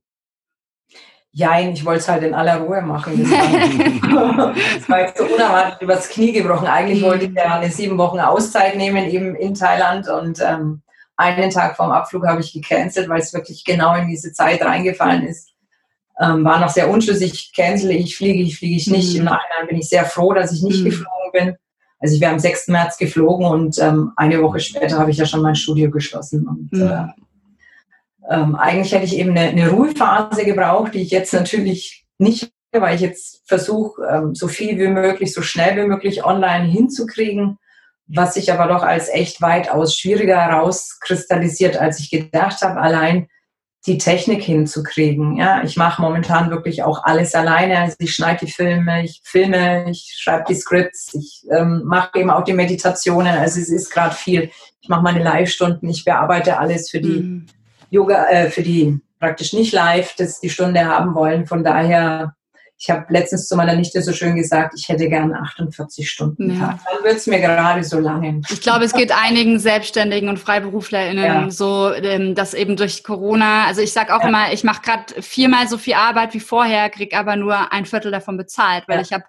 Ja, 1.30 1.60
ich 1.60 1.84
wollte 1.84 2.00
es 2.00 2.08
halt 2.08 2.24
in 2.24 2.34
aller 2.34 2.56
Ruhe 2.56 2.82
machen. 2.82 3.22
Das 3.22 3.30
war, 3.30 4.54
das 4.54 4.88
war 4.88 5.00
jetzt 5.00 5.18
so 5.18 5.24
unerwartet 5.24 5.82
übers 5.82 6.08
Knie 6.08 6.32
gebrochen. 6.32 6.66
Eigentlich 6.66 7.02
wollte 7.02 7.26
ich 7.26 7.32
ja 7.32 7.60
eine 7.60 7.70
sieben 7.70 7.96
Wochen 7.98 8.18
Auszeit 8.18 8.76
nehmen, 8.76 9.08
eben 9.08 9.36
in 9.36 9.54
Thailand 9.54 10.08
und 10.08 10.40
ähm, 10.40 10.82
einen 11.18 11.50
Tag 11.50 11.76
vorm 11.76 11.90
Abflug 11.90 12.26
habe 12.26 12.40
ich 12.40 12.54
gecancelt, 12.54 13.08
weil 13.10 13.20
es 13.20 13.34
wirklich 13.34 13.64
genau 13.64 13.94
in 13.96 14.08
diese 14.08 14.32
Zeit 14.32 14.62
reingefallen 14.62 15.26
ist 15.26 15.52
ähm, 16.20 16.44
war 16.44 16.58
noch 16.58 16.68
sehr 16.68 16.90
unschlüssig, 16.90 17.52
cancel 17.54 17.90
ich, 17.92 18.16
fliege 18.16 18.42
ich, 18.42 18.58
fliege 18.58 18.76
ich 18.76 18.88
nicht. 18.88 19.12
Mhm. 19.12 19.20
Im 19.20 19.24
Nachhinein 19.26 19.68
bin 19.68 19.78
ich 19.78 19.88
sehr 19.88 20.04
froh, 20.04 20.32
dass 20.32 20.52
ich 20.52 20.62
nicht 20.62 20.80
mhm. 20.80 20.86
geflogen 20.86 21.32
bin. 21.32 21.56
Also 22.00 22.14
ich 22.14 22.20
wäre 22.20 22.32
am 22.32 22.38
6. 22.38 22.68
März 22.68 22.96
geflogen 22.96 23.46
und 23.46 23.78
ähm, 23.78 24.12
eine 24.16 24.42
Woche 24.42 24.60
später 24.60 24.98
habe 24.98 25.10
ich 25.10 25.16
ja 25.16 25.26
schon 25.26 25.42
mein 25.42 25.56
Studio 25.56 25.90
geschlossen. 25.90 26.46
Und 26.46 26.72
mhm. 26.72 26.82
äh, 26.88 27.06
ähm, 28.30 28.56
eigentlich 28.56 28.92
hätte 28.92 29.04
ich 29.04 29.16
eben 29.16 29.30
eine, 29.30 29.48
eine, 29.48 29.70
Ruhephase 29.70 30.44
gebraucht, 30.44 30.94
die 30.94 31.02
ich 31.02 31.10
jetzt 31.10 31.32
natürlich 31.32 32.04
nicht, 32.18 32.52
weil 32.72 32.94
ich 32.94 33.00
jetzt 33.00 33.42
versuche, 33.46 34.02
ähm, 34.02 34.34
so 34.34 34.48
viel 34.48 34.78
wie 34.78 34.88
möglich, 34.88 35.32
so 35.32 35.42
schnell 35.42 35.76
wie 35.76 35.88
möglich 35.88 36.24
online 36.24 36.66
hinzukriegen, 36.66 37.58
was 38.08 38.34
sich 38.34 38.52
aber 38.52 38.66
doch 38.66 38.82
als 38.82 39.08
echt 39.08 39.40
weitaus 39.42 39.94
schwieriger 39.94 40.40
herauskristallisiert, 40.40 41.76
als 41.76 42.00
ich 42.00 42.10
gedacht 42.10 42.62
habe. 42.62 42.80
Allein 42.80 43.28
die 43.86 43.98
Technik 43.98 44.42
hinzukriegen. 44.42 45.36
Ja, 45.36 45.62
ich 45.62 45.76
mache 45.76 46.02
momentan 46.02 46.50
wirklich 46.50 46.82
auch 46.82 47.04
alles 47.04 47.34
alleine. 47.34 47.78
Also 47.78 47.96
ich 47.98 48.12
schneide 48.12 48.44
die 48.44 48.52
Filme, 48.52 49.04
ich 49.04 49.20
filme, 49.24 49.90
ich 49.90 50.14
schreibe 50.18 50.44
die 50.48 50.54
Scripts, 50.54 51.14
ich 51.14 51.46
ähm, 51.50 51.82
mache 51.84 52.18
eben 52.18 52.30
auch 52.30 52.44
die 52.44 52.54
Meditationen. 52.54 53.38
Also 53.38 53.60
es 53.60 53.68
ist 53.68 53.90
gerade 53.90 54.14
viel. 54.14 54.50
Ich 54.80 54.88
mache 54.88 55.02
meine 55.02 55.22
Live-Stunden, 55.22 55.88
ich 55.88 56.04
bearbeite 56.04 56.58
alles 56.58 56.90
für 56.90 57.00
die 57.00 57.20
mhm. 57.20 57.46
Yoga, 57.90 58.28
äh, 58.28 58.50
für 58.50 58.62
die 58.62 59.00
praktisch 59.18 59.52
nicht 59.52 59.72
live, 59.72 60.14
dass 60.16 60.40
die 60.40 60.50
Stunde 60.50 60.84
haben 60.84 61.14
wollen. 61.14 61.46
Von 61.46 61.64
daher 61.64 62.34
ich 62.80 62.90
habe 62.90 63.06
letztens 63.08 63.48
zu 63.48 63.56
meiner 63.56 63.74
Nichte 63.74 64.00
so 64.02 64.12
schön 64.12 64.36
gesagt, 64.36 64.74
ich 64.76 64.88
hätte 64.88 65.08
gern 65.08 65.34
48 65.34 66.08
Stunden 66.08 66.54
ja. 66.54 66.66
Tag. 66.66 66.78
Dann 66.88 67.04
wird 67.04 67.16
es 67.16 67.26
mir 67.26 67.40
gerade 67.40 67.82
so 67.82 67.98
lange. 67.98 68.40
Ich 68.50 68.60
glaube, 68.60 68.84
es 68.84 68.92
geht 68.92 69.10
einigen 69.10 69.58
Selbstständigen 69.58 70.28
und 70.28 70.38
FreiberuflerInnen 70.38 71.24
ja. 71.24 71.50
so, 71.50 71.92
ähm, 71.92 72.36
dass 72.36 72.54
eben 72.54 72.76
durch 72.76 73.02
Corona, 73.02 73.66
also 73.66 73.80
ich 73.80 73.92
sage 73.92 74.14
auch 74.14 74.22
ja. 74.22 74.28
immer, 74.28 74.52
ich 74.52 74.62
mache 74.62 74.82
gerade 74.82 75.20
viermal 75.22 75.66
so 75.66 75.76
viel 75.76 75.94
Arbeit 75.94 76.34
wie 76.34 76.40
vorher, 76.40 76.88
kriege 76.88 77.18
aber 77.18 77.34
nur 77.34 77.72
ein 77.72 77.84
Viertel 77.84 78.12
davon 78.12 78.36
bezahlt, 78.36 78.84
weil 78.86 79.00
ich 79.00 79.12
habe 79.12 79.24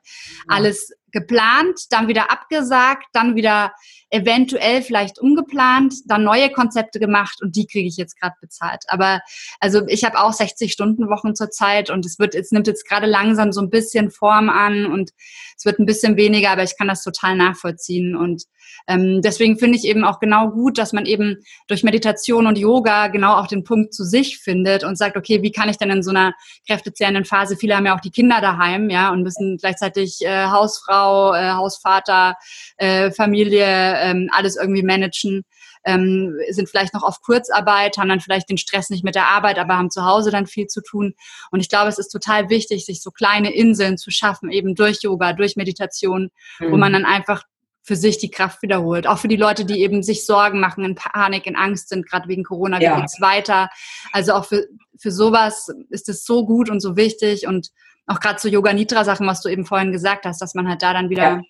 alles 0.48 0.92
geplant, 1.12 1.80
dann 1.90 2.08
wieder 2.08 2.32
abgesagt, 2.32 3.06
dann 3.14 3.36
wieder 3.36 3.74
eventuell 4.12 4.82
vielleicht 4.82 5.20
umgeplant, 5.20 5.94
dann 6.06 6.24
neue 6.24 6.50
Konzepte 6.50 7.00
gemacht 7.00 7.40
und 7.42 7.56
die 7.56 7.68
kriege 7.68 7.88
ich 7.88 7.98
jetzt 7.98 8.20
gerade 8.20 8.36
bezahlt. 8.42 8.84
Aber 8.88 9.22
also 9.60 9.86
ich 9.88 10.04
habe 10.04 10.20
auch 10.20 10.34
60 10.34 10.72
Stunden 10.72 11.10
Wochen 11.10 11.36
zurzeit 11.36 11.90
und 11.90 12.06
es 12.06 12.18
wird, 12.18 12.34
es 12.36 12.52
nimmt 12.52 12.68
jetzt 12.68 12.88
gerade 12.88 13.06
langsam 13.06 13.52
so 13.52 13.62
ein 13.62 13.70
bisschen 13.70 14.10
Form 14.10 14.50
an 14.50 14.86
und 14.86 15.12
es 15.58 15.66
wird 15.66 15.80
ein 15.80 15.86
bisschen 15.86 16.18
weniger, 16.18 16.52
aber 16.52 16.64
ich 16.64 16.78
kann 16.78 16.88
das 16.88 17.04
total 17.04 17.36
nachvollziehen 17.36 18.16
und 18.16 18.44
ähm, 18.88 19.22
deswegen 19.22 19.58
finde 19.58 19.78
ich 19.78 19.86
eben 19.86 20.04
auch 20.04 20.20
genau 20.20 20.50
gut, 20.50 20.78
dass 20.78 20.94
man 20.94 21.06
eben 21.06 21.38
durch 21.68 21.84
Meditation 21.84 22.48
und 22.48 22.58
Yoga 22.58 23.08
genau 23.08 23.36
auch 23.36 23.48
den 23.48 23.64
Punkt 23.64 23.94
zu 23.94 24.04
sich 24.04 24.40
findet 24.40 24.84
und 24.84 24.98
sagt, 24.98 25.18
okay, 25.18 25.42
wie 25.42 25.52
kann 25.52 25.70
ich 25.70 25.78
denn 25.78 25.90
in 25.90 26.04
so 26.04 26.10
einer 26.12 26.34
kräftezehrenden 26.68 27.26
Phase, 27.26 27.58
viele 27.58 27.76
haben 27.76 27.86
ja 27.86 27.96
auch 27.96 28.02
die 28.02 28.12
Kinder 28.12 28.42
daheim, 28.42 28.90
ja, 28.90 29.12
und 29.12 29.24
müssen 29.24 29.58
gleichzeitig 29.58 30.20
äh, 30.22 30.46
Hausfrau, 30.48 30.99
äh, 31.34 31.52
Hausvater, 31.52 32.36
äh, 32.78 33.12
Familie, 33.12 33.66
ähm, 33.66 34.30
alles 34.32 34.56
irgendwie 34.56 34.84
managen. 34.84 35.44
Ähm, 35.86 36.36
sind 36.50 36.70
vielleicht 36.70 36.94
noch 36.94 37.04
auf 37.04 37.22
Kurzarbeit, 37.22 37.98
haben 37.98 38.10
dann 38.10 38.20
vielleicht 38.20 38.50
den 38.50 38.58
Stress 38.58 38.90
nicht 38.90 39.06
mit 39.06 39.16
der 39.16 39.30
Arbeit, 39.30 39.58
aber 39.58 39.78
haben 39.78 39.90
zu 39.90 40.04
Hause 40.04 40.30
dann 40.30 40.46
viel 40.46 40.68
zu 40.68 40.82
tun. 40.82 41.14
Und 41.52 41.62
ich 41.62 41.70
glaube, 41.70 41.88
es 41.88 41.98
ist 41.98 42.10
total 42.10 42.50
wichtig, 42.50 42.86
sich 42.86 43.02
so 43.02 43.12
kleine 43.12 43.54
Inseln 43.54 43.98
zu 43.98 44.12
schaffen, 44.12 44.52
eben 44.52 44.76
durch 44.76 45.02
Yoga, 45.02 45.32
durch 45.32 45.56
Meditation, 45.56 46.32
mhm. 46.60 46.72
wo 46.72 46.78
man 46.78 46.92
dann 46.92 47.06
einfach 47.06 47.44
für 47.90 47.96
sich 47.96 48.20
die 48.20 48.30
Kraft 48.30 48.62
wiederholt. 48.62 49.08
Auch 49.08 49.18
für 49.18 49.28
die 49.28 49.36
Leute, 49.36 49.66
die 49.66 49.82
eben 49.82 50.04
sich 50.04 50.26
Sorgen 50.26 50.60
machen, 50.60 50.84
in 50.84 50.94
Panik, 50.96 51.48
in 51.48 51.56
Angst 51.56 51.90
sind, 51.90 52.08
gerade 52.08 52.28
wegen 52.28 52.44
Corona, 52.44 52.80
wie 52.80 52.84
ja. 52.84 53.00
geht's 53.00 53.20
weiter. 53.20 53.70
Also 54.12 54.34
auch 54.34 54.46
für, 54.46 54.68
für 54.98 55.12
sowas 55.12 55.70
ist 55.90 56.08
es 56.08 56.24
so 56.24 56.46
gut 56.46 56.70
und 56.70 56.82
so 56.82 56.96
wichtig 56.98 57.48
und 57.48 57.72
auch 58.10 58.20
gerade 58.20 58.38
zu 58.38 58.50
Yoga 58.50 58.74
Nidra 58.74 59.06
Sachen, 59.06 59.28
was 59.28 59.42
du 59.42 59.50
eben 59.50 59.66
vorhin 59.66 59.92
gesagt 59.92 60.26
hast, 60.26 60.42
dass 60.42 60.56
man 60.56 60.68
halt 60.68 60.82
da 60.82 60.94
dann 60.94 61.10
wieder 61.10 61.22
ja. 61.22 61.42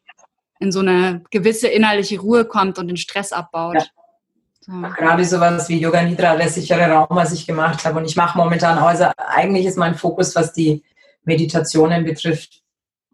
in 0.60 0.72
so 0.72 0.80
eine 0.80 1.22
gewisse 1.32 1.70
innerliche 1.70 2.20
Ruhe 2.20 2.46
kommt 2.46 2.78
und 2.78 2.88
den 2.88 2.98
Stress 2.98 3.32
abbaut. 3.32 3.76
Ja. 3.76 3.86
So. 4.60 4.74
Gerade 4.74 5.24
sowas 5.24 5.70
wie 5.70 5.80
Yoga 5.80 6.04
Nidra, 6.04 6.36
der 6.36 6.50
sichere 6.50 6.92
Raum, 6.92 7.08
was 7.12 7.32
ich 7.32 7.48
gemacht 7.48 7.86
habe. 7.86 7.98
Und 7.98 8.06
ich 8.06 8.18
mache 8.18 8.38
momentan, 8.38 8.78
also 8.78 9.06
eigentlich 9.18 9.66
ist 9.66 9.78
mein 9.78 9.96
Fokus, 9.96 10.36
was 10.36 10.52
die 10.52 10.84
Meditationen 11.24 12.04
betrifft, 12.04 12.62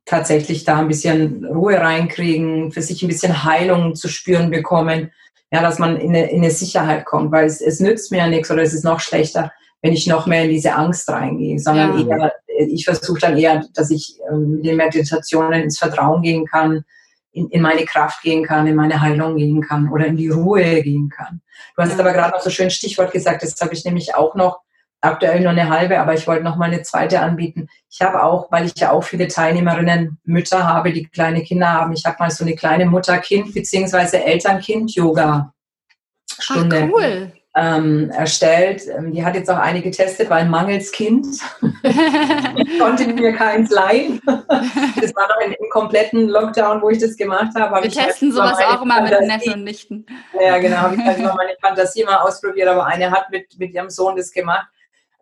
tatsächlich 0.06 0.64
da 0.64 0.80
ein 0.80 0.88
bisschen 0.88 1.46
Ruhe 1.46 1.80
reinkriegen, 1.80 2.72
für 2.72 2.82
sich 2.82 3.04
ein 3.04 3.08
bisschen 3.08 3.44
Heilung 3.44 3.96
zu 3.96 4.08
spüren 4.08 4.50
bekommen, 4.50 5.12
ja, 5.52 5.62
dass 5.62 5.78
man 5.78 5.98
in 5.98 6.10
eine, 6.10 6.32
in 6.32 6.42
eine 6.42 6.52
Sicherheit 6.52 7.06
kommt, 7.06 7.32
weil 7.32 7.46
es, 7.46 7.62
es 7.62 7.80
nützt 7.80 8.12
mir 8.12 8.18
ja 8.18 8.28
nichts 8.28 8.50
oder 8.50 8.64
es 8.64 8.74
ist 8.74 8.84
noch 8.84 9.00
schlechter, 9.00 9.52
wenn 9.82 9.94
ich 9.94 10.08
noch 10.08 10.26
mehr 10.26 10.44
in 10.44 10.50
diese 10.50 10.74
Angst 10.74 11.08
reingehe, 11.10 11.60
sondern 11.60 12.08
ja. 12.08 12.18
eher, 12.18 12.34
ich 12.58 12.86
versuche 12.86 13.20
dann 13.20 13.38
eher, 13.38 13.64
dass 13.74 13.92
ich 13.92 14.18
ähm, 14.30 14.58
mit 14.58 14.66
den 14.66 14.78
Meditationen 14.78 15.64
ins 15.64 15.78
Vertrauen 15.78 16.22
gehen 16.22 16.46
kann, 16.46 16.84
in, 17.32 17.50
in 17.50 17.62
meine 17.62 17.86
Kraft 17.86 18.22
gehen 18.22 18.44
kann, 18.44 18.68
in 18.68 18.76
meine 18.76 19.02
Heilung 19.02 19.38
gehen 19.38 19.62
kann 19.62 19.92
oder 19.92 20.08
in 20.08 20.18
die 20.18 20.30
Ruhe 20.30 20.82
gehen 20.82 21.10
kann. 21.10 21.42
Du 21.76 21.84
hast 21.84 22.00
aber 22.00 22.14
gerade 22.14 22.32
noch 22.32 22.42
so 22.42 22.50
schön 22.50 22.70
Stichwort 22.70 23.12
gesagt, 23.12 23.44
das 23.44 23.60
habe 23.60 23.74
ich 23.74 23.84
nämlich 23.84 24.16
auch 24.16 24.36
noch 24.36 24.60
aktuell 25.02 25.42
nur 25.42 25.52
eine 25.52 25.70
halbe, 25.70 26.00
aber 26.00 26.14
ich 26.14 26.26
wollte 26.28 26.44
noch 26.44 26.56
mal 26.56 26.66
eine 26.66 26.82
zweite 26.82 27.20
anbieten. 27.20 27.68
Ich 27.90 28.02
habe 28.02 28.24
auch, 28.24 28.52
weil 28.52 28.66
ich 28.66 28.76
ja 28.78 28.92
auch 28.92 29.04
viele 29.04 29.28
Teilnehmerinnen, 29.28 30.18
Mütter 30.24 30.68
habe, 30.68 30.92
die 30.92 31.06
kleine 31.06 31.44
Kinder 31.44 31.72
haben, 31.72 31.94
ich 31.94 32.06
habe 32.06 32.18
mal 32.20 32.32
so 32.32 32.44
eine 32.44 32.56
kleine 32.56 32.86
Mutter-Kind- 32.86 33.54
bzw. 33.54 34.18
Eltern-Kind-Yoga-Stunde. 34.18 36.90
cool. 36.92 37.32
Ähm, 37.58 38.10
erstellt. 38.10 38.82
Ähm, 38.86 39.14
die 39.14 39.24
hat 39.24 39.34
jetzt 39.36 39.50
auch 39.50 39.58
einige 39.58 39.90
getestet, 39.90 40.30
weil 40.30 40.46
mangels 40.46 40.92
Kind 40.92 41.26
konnte 42.80 43.08
mir 43.08 43.32
keins 43.32 43.70
leihen. 43.70 44.22
Das 44.26 45.16
war 45.16 45.30
noch 45.30 45.40
im, 45.46 45.54
im, 45.54 45.70
kompletten 45.70 46.28
Lockdown, 46.28 46.82
wo 46.82 46.90
ich 46.90 46.98
das 46.98 47.16
gemacht 47.16 47.56
habe. 47.58 47.82
Wir 47.82 47.90
testen 47.90 48.34
sowas 48.34 48.58
auch 48.60 48.82
immer 48.82 48.96
Fantasie, 48.96 49.22
mit 49.22 49.28
Neffen 49.30 49.54
und 49.54 49.64
Nichten. 49.64 50.06
Ja, 50.38 50.58
genau, 50.58 50.78
habe 50.78 50.96
ich 50.96 51.02
halt 51.02 51.18
immer 51.18 51.34
meine 51.34 51.56
Fantasie 51.62 52.04
mal 52.04 52.18
ausprobiert, 52.18 52.68
aber 52.68 52.88
eine 52.88 53.10
hat 53.10 53.30
mit, 53.32 53.48
mit 53.58 53.74
ihrem 53.74 53.90
Sohn 53.90 54.18
das 54.18 54.32
gemacht. 54.32 54.68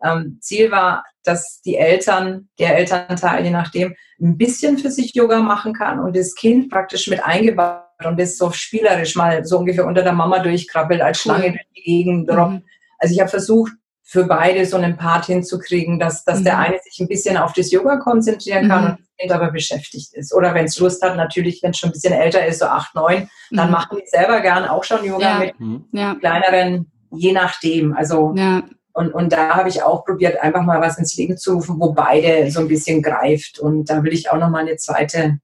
Ähm, 0.02 0.38
Ziel 0.40 0.70
war, 0.70 1.04
dass 1.22 1.62
die 1.62 1.76
Eltern, 1.76 2.48
der 2.58 2.76
Elternteil, 2.76 3.44
je 3.44 3.50
nachdem, 3.50 3.94
ein 4.20 4.36
bisschen 4.36 4.78
für 4.78 4.90
sich 4.90 5.14
Yoga 5.14 5.38
machen 5.40 5.72
kann 5.72 6.00
und 6.00 6.16
das 6.16 6.34
Kind 6.34 6.70
praktisch 6.70 7.08
mit 7.08 7.24
eingebaut 7.24 7.83
und 8.06 8.18
das 8.18 8.36
so 8.36 8.50
spielerisch 8.50 9.16
mal 9.16 9.44
so 9.44 9.58
ungefähr 9.58 9.86
unter 9.86 10.02
der 10.02 10.12
Mama 10.12 10.38
durchkrabbelt, 10.40 11.00
als 11.00 11.20
Schlange 11.20 11.50
durch 11.52 11.66
die 11.76 11.82
Gegend 11.82 12.28
Mhm. 12.30 12.62
Also 12.98 13.14
ich 13.14 13.20
habe 13.20 13.30
versucht, 13.30 13.72
für 14.06 14.24
beide 14.24 14.64
so 14.66 14.76
einen 14.76 14.96
Part 14.96 15.26
hinzukriegen, 15.26 15.98
dass, 15.98 16.24
dass 16.24 16.40
mhm. 16.40 16.44
der 16.44 16.58
eine 16.58 16.78
sich 16.78 17.00
ein 17.00 17.08
bisschen 17.08 17.36
auf 17.36 17.54
das 17.54 17.72
Yoga 17.72 17.96
konzentrieren 17.96 18.68
kann 18.68 18.84
mhm. 18.84 18.90
und 18.90 18.98
das 19.00 19.16
Kind 19.18 19.32
aber 19.32 19.50
beschäftigt 19.50 20.12
ist. 20.14 20.34
Oder 20.34 20.54
wenn 20.54 20.66
es 20.66 20.78
Lust 20.78 21.02
hat, 21.02 21.16
natürlich, 21.16 21.62
wenn 21.62 21.70
es 21.70 21.78
schon 21.78 21.88
ein 21.88 21.92
bisschen 21.92 22.12
älter 22.12 22.46
ist, 22.46 22.60
so 22.60 22.66
acht, 22.66 22.94
neun, 22.94 23.28
dann 23.50 23.66
mhm. 23.66 23.72
machen 23.72 23.98
die 24.00 24.08
selber 24.08 24.40
gern 24.40 24.66
auch 24.66 24.84
schon 24.84 25.04
Yoga 25.04 25.24
ja. 25.24 25.38
mit 25.38 25.58
mhm. 25.58 25.84
ja. 25.92 26.14
kleineren, 26.16 26.92
je 27.10 27.32
nachdem. 27.32 27.94
Also 27.94 28.34
ja. 28.36 28.62
und, 28.92 29.12
und 29.12 29.32
da 29.32 29.56
habe 29.56 29.70
ich 29.70 29.82
auch 29.82 30.04
probiert, 30.04 30.40
einfach 30.40 30.62
mal 30.62 30.80
was 30.80 30.98
ins 30.98 31.16
Leben 31.16 31.38
zu 31.38 31.54
rufen, 31.54 31.80
wo 31.80 31.92
beide 31.92 32.50
so 32.50 32.60
ein 32.60 32.68
bisschen 32.68 33.02
greift. 33.02 33.58
Und 33.58 33.88
da 33.88 34.02
will 34.02 34.12
ich 34.12 34.30
auch 34.30 34.38
noch 34.38 34.50
mal 34.50 34.60
eine 34.60 34.76
zweite 34.76 35.38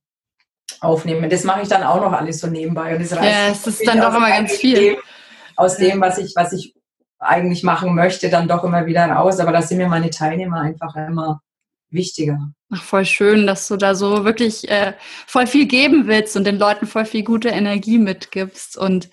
aufnehmen. 0.81 1.29
Das 1.31 1.45
mache 1.45 1.63
ich 1.63 1.69
dann 1.69 1.83
auch 1.83 2.01
noch 2.01 2.13
alles 2.13 2.41
so 2.41 2.47
nebenbei. 2.47 2.95
Und 2.95 3.03
das 3.03 3.13
reicht 3.13 3.25
ja, 3.25 3.49
es 3.49 3.67
ist 3.67 3.87
dann 3.87 4.01
doch 4.01 4.15
immer 4.15 4.29
ganz 4.29 4.53
viel. 4.53 4.75
Dem, 4.75 4.97
aus 5.57 5.77
dem, 5.77 6.01
was 6.01 6.19
ich, 6.19 6.33
was 6.37 6.53
ich 6.53 6.75
eigentlich 7.19 7.63
machen 7.63 7.95
möchte, 7.95 8.31
dann 8.31 8.49
doch 8.49 8.65
immer 8.65 8.87
wieder 8.87 9.07
raus. 9.07 9.41
Aber 9.41 9.53
da 9.53 9.63
sind 9.63 9.79
mir 9.79 9.89
meine 9.89 10.11
Teilnehmer 10.11 10.61
einfach 10.61 10.97
immer 10.97 11.41
wichtiger. 11.91 12.39
Ach, 12.73 12.83
voll 12.83 13.05
schön, 13.05 13.47
dass 13.47 13.67
du 13.69 13.77
da 13.77 13.95
so 13.95 14.25
wirklich 14.25 14.71
äh, 14.71 14.95
voll 15.27 15.47
viel 15.47 15.67
geben 15.67 16.07
willst 16.07 16.37
und 16.37 16.45
den 16.45 16.59
Leuten 16.59 16.87
voll 16.87 17.05
viel 17.05 17.25
gute 17.25 17.49
Energie 17.49 17.99
mitgibst. 17.99 18.77
Und 18.77 19.11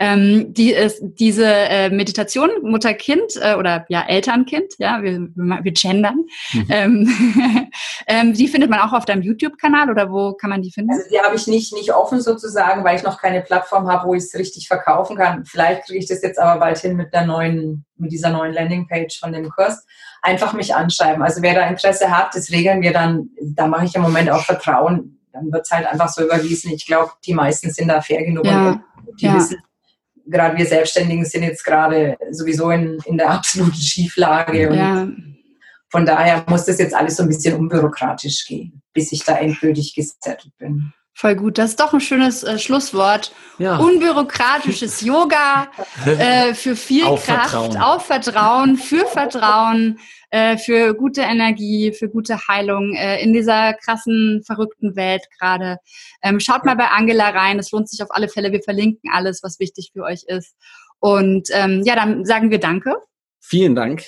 ähm, 0.00 0.54
die 0.54 0.72
ist, 0.72 0.98
diese 1.02 1.44
äh, 1.44 1.90
Meditation 1.90 2.48
Mutter-Kind 2.62 3.36
äh, 3.40 3.54
oder 3.54 3.84
ja 3.90 4.02
Eltern-Kind, 4.08 4.72
ja, 4.78 5.02
wir, 5.02 5.28
wir 5.34 5.72
gendern, 5.72 6.24
mhm. 6.54 6.66
ähm, 6.70 7.70
ähm, 8.06 8.32
die 8.32 8.48
findet 8.48 8.70
man 8.70 8.80
auch 8.80 8.94
auf 8.94 9.04
deinem 9.04 9.20
YouTube-Kanal 9.20 9.90
oder 9.90 10.10
wo 10.10 10.32
kann 10.32 10.48
man 10.48 10.62
die 10.62 10.72
finden? 10.72 10.90
Also 10.90 11.04
die 11.10 11.20
habe 11.20 11.36
ich 11.36 11.46
nicht, 11.46 11.74
nicht 11.74 11.92
offen 11.92 12.22
sozusagen, 12.22 12.82
weil 12.82 12.96
ich 12.96 13.02
noch 13.02 13.20
keine 13.20 13.42
Plattform 13.42 13.88
habe, 13.88 14.08
wo 14.08 14.14
ich 14.14 14.24
es 14.24 14.34
richtig 14.34 14.68
verkaufen 14.68 15.16
kann. 15.16 15.44
Vielleicht 15.44 15.84
kriege 15.84 15.98
ich 15.98 16.06
das 16.06 16.22
jetzt 16.22 16.38
aber 16.38 16.58
bald 16.58 16.78
hin 16.78 16.96
mit 16.96 17.12
der 17.12 17.26
neuen, 17.26 17.84
mit 17.98 18.10
dieser 18.10 18.30
neuen 18.30 18.54
Landingpage 18.54 19.20
von 19.20 19.32
dem 19.34 19.50
Kurs 19.50 19.84
einfach 20.22 20.54
mich 20.54 20.74
anschreiben. 20.74 21.22
Also 21.22 21.42
wer 21.42 21.54
da 21.54 21.68
Interesse 21.68 22.10
hat, 22.10 22.34
das 22.34 22.50
regeln 22.50 22.80
wir 22.80 22.94
dann. 22.94 23.28
Da 23.42 23.66
mache 23.66 23.84
ich 23.84 23.94
im 23.94 24.02
Moment 24.02 24.30
auch 24.30 24.44
Vertrauen. 24.44 25.20
Dann 25.32 25.52
wird 25.52 25.66
es 25.66 25.70
halt 25.70 25.86
einfach 25.86 26.08
so 26.08 26.24
überwiesen. 26.24 26.72
Ich 26.72 26.86
glaube, 26.86 27.12
die 27.26 27.34
meisten 27.34 27.70
sind 27.70 27.88
da 27.88 28.00
fair 28.00 28.24
genug 28.24 28.46
ja. 28.46 28.82
und 29.06 29.20
die 29.20 29.26
ja. 29.26 29.34
wissen, 29.34 29.58
gerade 30.30 30.56
wir 30.56 30.66
Selbstständigen 30.66 31.24
sind 31.24 31.42
jetzt 31.42 31.64
gerade 31.64 32.16
sowieso 32.30 32.70
in, 32.70 32.98
in 33.04 33.18
der 33.18 33.30
absoluten 33.30 33.74
Schieflage. 33.74 34.70
Und 34.70 34.78
ja. 34.78 35.08
von 35.88 36.06
daher 36.06 36.44
muss 36.48 36.64
das 36.64 36.78
jetzt 36.78 36.94
alles 36.94 37.16
so 37.16 37.22
ein 37.22 37.28
bisschen 37.28 37.56
unbürokratisch 37.56 38.46
gehen, 38.46 38.82
bis 38.92 39.12
ich 39.12 39.24
da 39.24 39.36
endgültig 39.36 39.94
gesettelt 39.94 40.56
bin. 40.58 40.92
Voll 41.12 41.34
gut. 41.34 41.58
Das 41.58 41.70
ist 41.70 41.80
doch 41.80 41.92
ein 41.92 42.00
schönes 42.00 42.44
äh, 42.44 42.58
Schlusswort. 42.58 43.32
Ja. 43.58 43.76
Unbürokratisches 43.76 45.02
Yoga 45.02 45.68
äh, 46.06 46.54
für 46.54 46.76
viel 46.76 47.04
auf 47.04 47.26
Kraft, 47.26 47.50
Vertrauen. 47.50 47.76
auf 47.76 48.06
Vertrauen, 48.06 48.76
für 48.78 49.04
Vertrauen, 49.06 49.98
äh, 50.30 50.56
für 50.56 50.94
gute 50.94 51.22
Energie, 51.22 51.92
für 51.92 52.08
gute 52.08 52.48
Heilung 52.48 52.94
äh, 52.94 53.22
in 53.22 53.32
dieser 53.32 53.74
krassen, 53.74 54.42
verrückten 54.44 54.96
Welt 54.96 55.24
gerade. 55.38 55.78
Ähm, 56.22 56.40
schaut 56.40 56.64
mal 56.64 56.76
bei 56.76 56.88
Angela 56.88 57.30
rein. 57.30 57.58
Es 57.58 57.70
lohnt 57.72 57.88
sich 57.88 58.02
auf 58.02 58.10
alle 58.10 58.28
Fälle. 58.28 58.52
Wir 58.52 58.62
verlinken 58.62 59.10
alles, 59.12 59.42
was 59.42 59.58
wichtig 59.58 59.90
für 59.92 60.02
euch 60.02 60.22
ist. 60.26 60.54
Und 61.00 61.48
ähm, 61.52 61.82
ja, 61.84 61.96
dann 61.96 62.24
sagen 62.24 62.50
wir 62.50 62.60
Danke. 62.60 62.94
Vielen 63.40 63.74
Dank. 63.74 64.04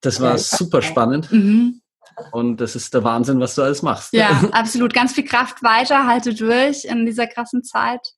Das 0.00 0.20
war 0.20 0.38
super 0.38 0.82
spannend. 0.82 1.32
Mhm. 1.32 1.80
Und 2.32 2.60
das 2.60 2.76
ist 2.76 2.94
der 2.94 3.04
Wahnsinn, 3.04 3.40
was 3.40 3.54
du 3.54 3.62
alles 3.62 3.82
machst. 3.82 4.12
Ja, 4.12 4.28
absolut. 4.52 4.92
Ganz 4.92 5.12
viel 5.12 5.24
Kraft 5.24 5.62
weiter, 5.62 6.06
halte 6.06 6.34
durch 6.34 6.84
in 6.84 7.06
dieser 7.06 7.26
krassen 7.26 7.64
Zeit. 7.64 8.14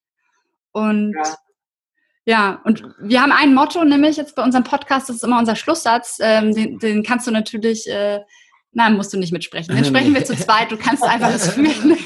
Und 0.72 1.14
ja. 1.14 1.36
Ja. 2.30 2.60
und 2.64 2.84
wir 3.00 3.22
haben 3.22 3.32
ein 3.32 3.54
Motto, 3.54 3.84
nämlich 3.84 4.16
jetzt 4.16 4.34
bei 4.36 4.42
unserem 4.42 4.64
Podcast, 4.64 5.08
das 5.08 5.16
ist 5.16 5.24
immer 5.24 5.38
unser 5.38 5.56
Schlusssatz, 5.56 6.18
ähm, 6.20 6.54
den, 6.54 6.78
den, 6.78 7.02
kannst 7.02 7.26
du 7.26 7.30
natürlich, 7.30 7.88
äh, 7.88 8.20
nein, 8.72 8.96
musst 8.96 9.12
du 9.12 9.18
nicht 9.18 9.32
mitsprechen. 9.32 9.74
Den 9.74 9.84
sprechen 9.84 10.14
wir 10.14 10.24
zu 10.24 10.36
zweit, 10.36 10.70
du 10.70 10.76
kannst 10.76 11.02
einfach 11.02 11.32
das 11.32 11.48
fühlen. 11.54 11.96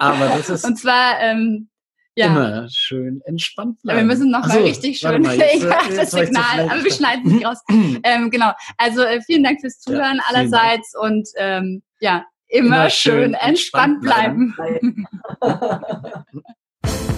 Aber 0.00 0.28
das 0.28 0.50
ist. 0.50 0.64
Und 0.64 0.78
zwar, 0.78 1.20
ähm, 1.20 1.68
ja. 2.16 2.26
immer 2.26 2.68
schön 2.70 3.20
entspannt 3.26 3.80
bleiben. 3.82 3.98
Wir 3.98 4.06
müssen 4.06 4.30
nochmal 4.30 4.58
so, 4.58 4.64
richtig 4.64 4.98
schön 4.98 5.22
mal, 5.22 5.36
jetzt, 5.36 5.62
jetzt 5.88 5.98
das 5.98 6.10
Signal, 6.12 6.68
aber 6.70 6.82
wir 6.82 6.92
schneiden 6.92 7.26
es 7.26 7.32
nicht 7.32 7.46
raus. 7.46 7.58
ähm, 8.02 8.30
genau, 8.30 8.52
also 8.78 9.02
äh, 9.02 9.20
vielen 9.20 9.44
Dank 9.44 9.60
fürs 9.60 9.80
Zuhören 9.80 10.16
ja, 10.16 10.22
allerseits 10.28 10.92
Dank. 10.92 11.04
und 11.04 11.28
ähm, 11.36 11.82
ja, 12.00 12.24
immer, 12.48 12.76
immer 12.76 12.90
schön 12.90 13.34
entspannt, 13.34 13.98
entspannt 13.98 14.00
bleiben. 14.02 14.54
bleiben. 14.56 15.06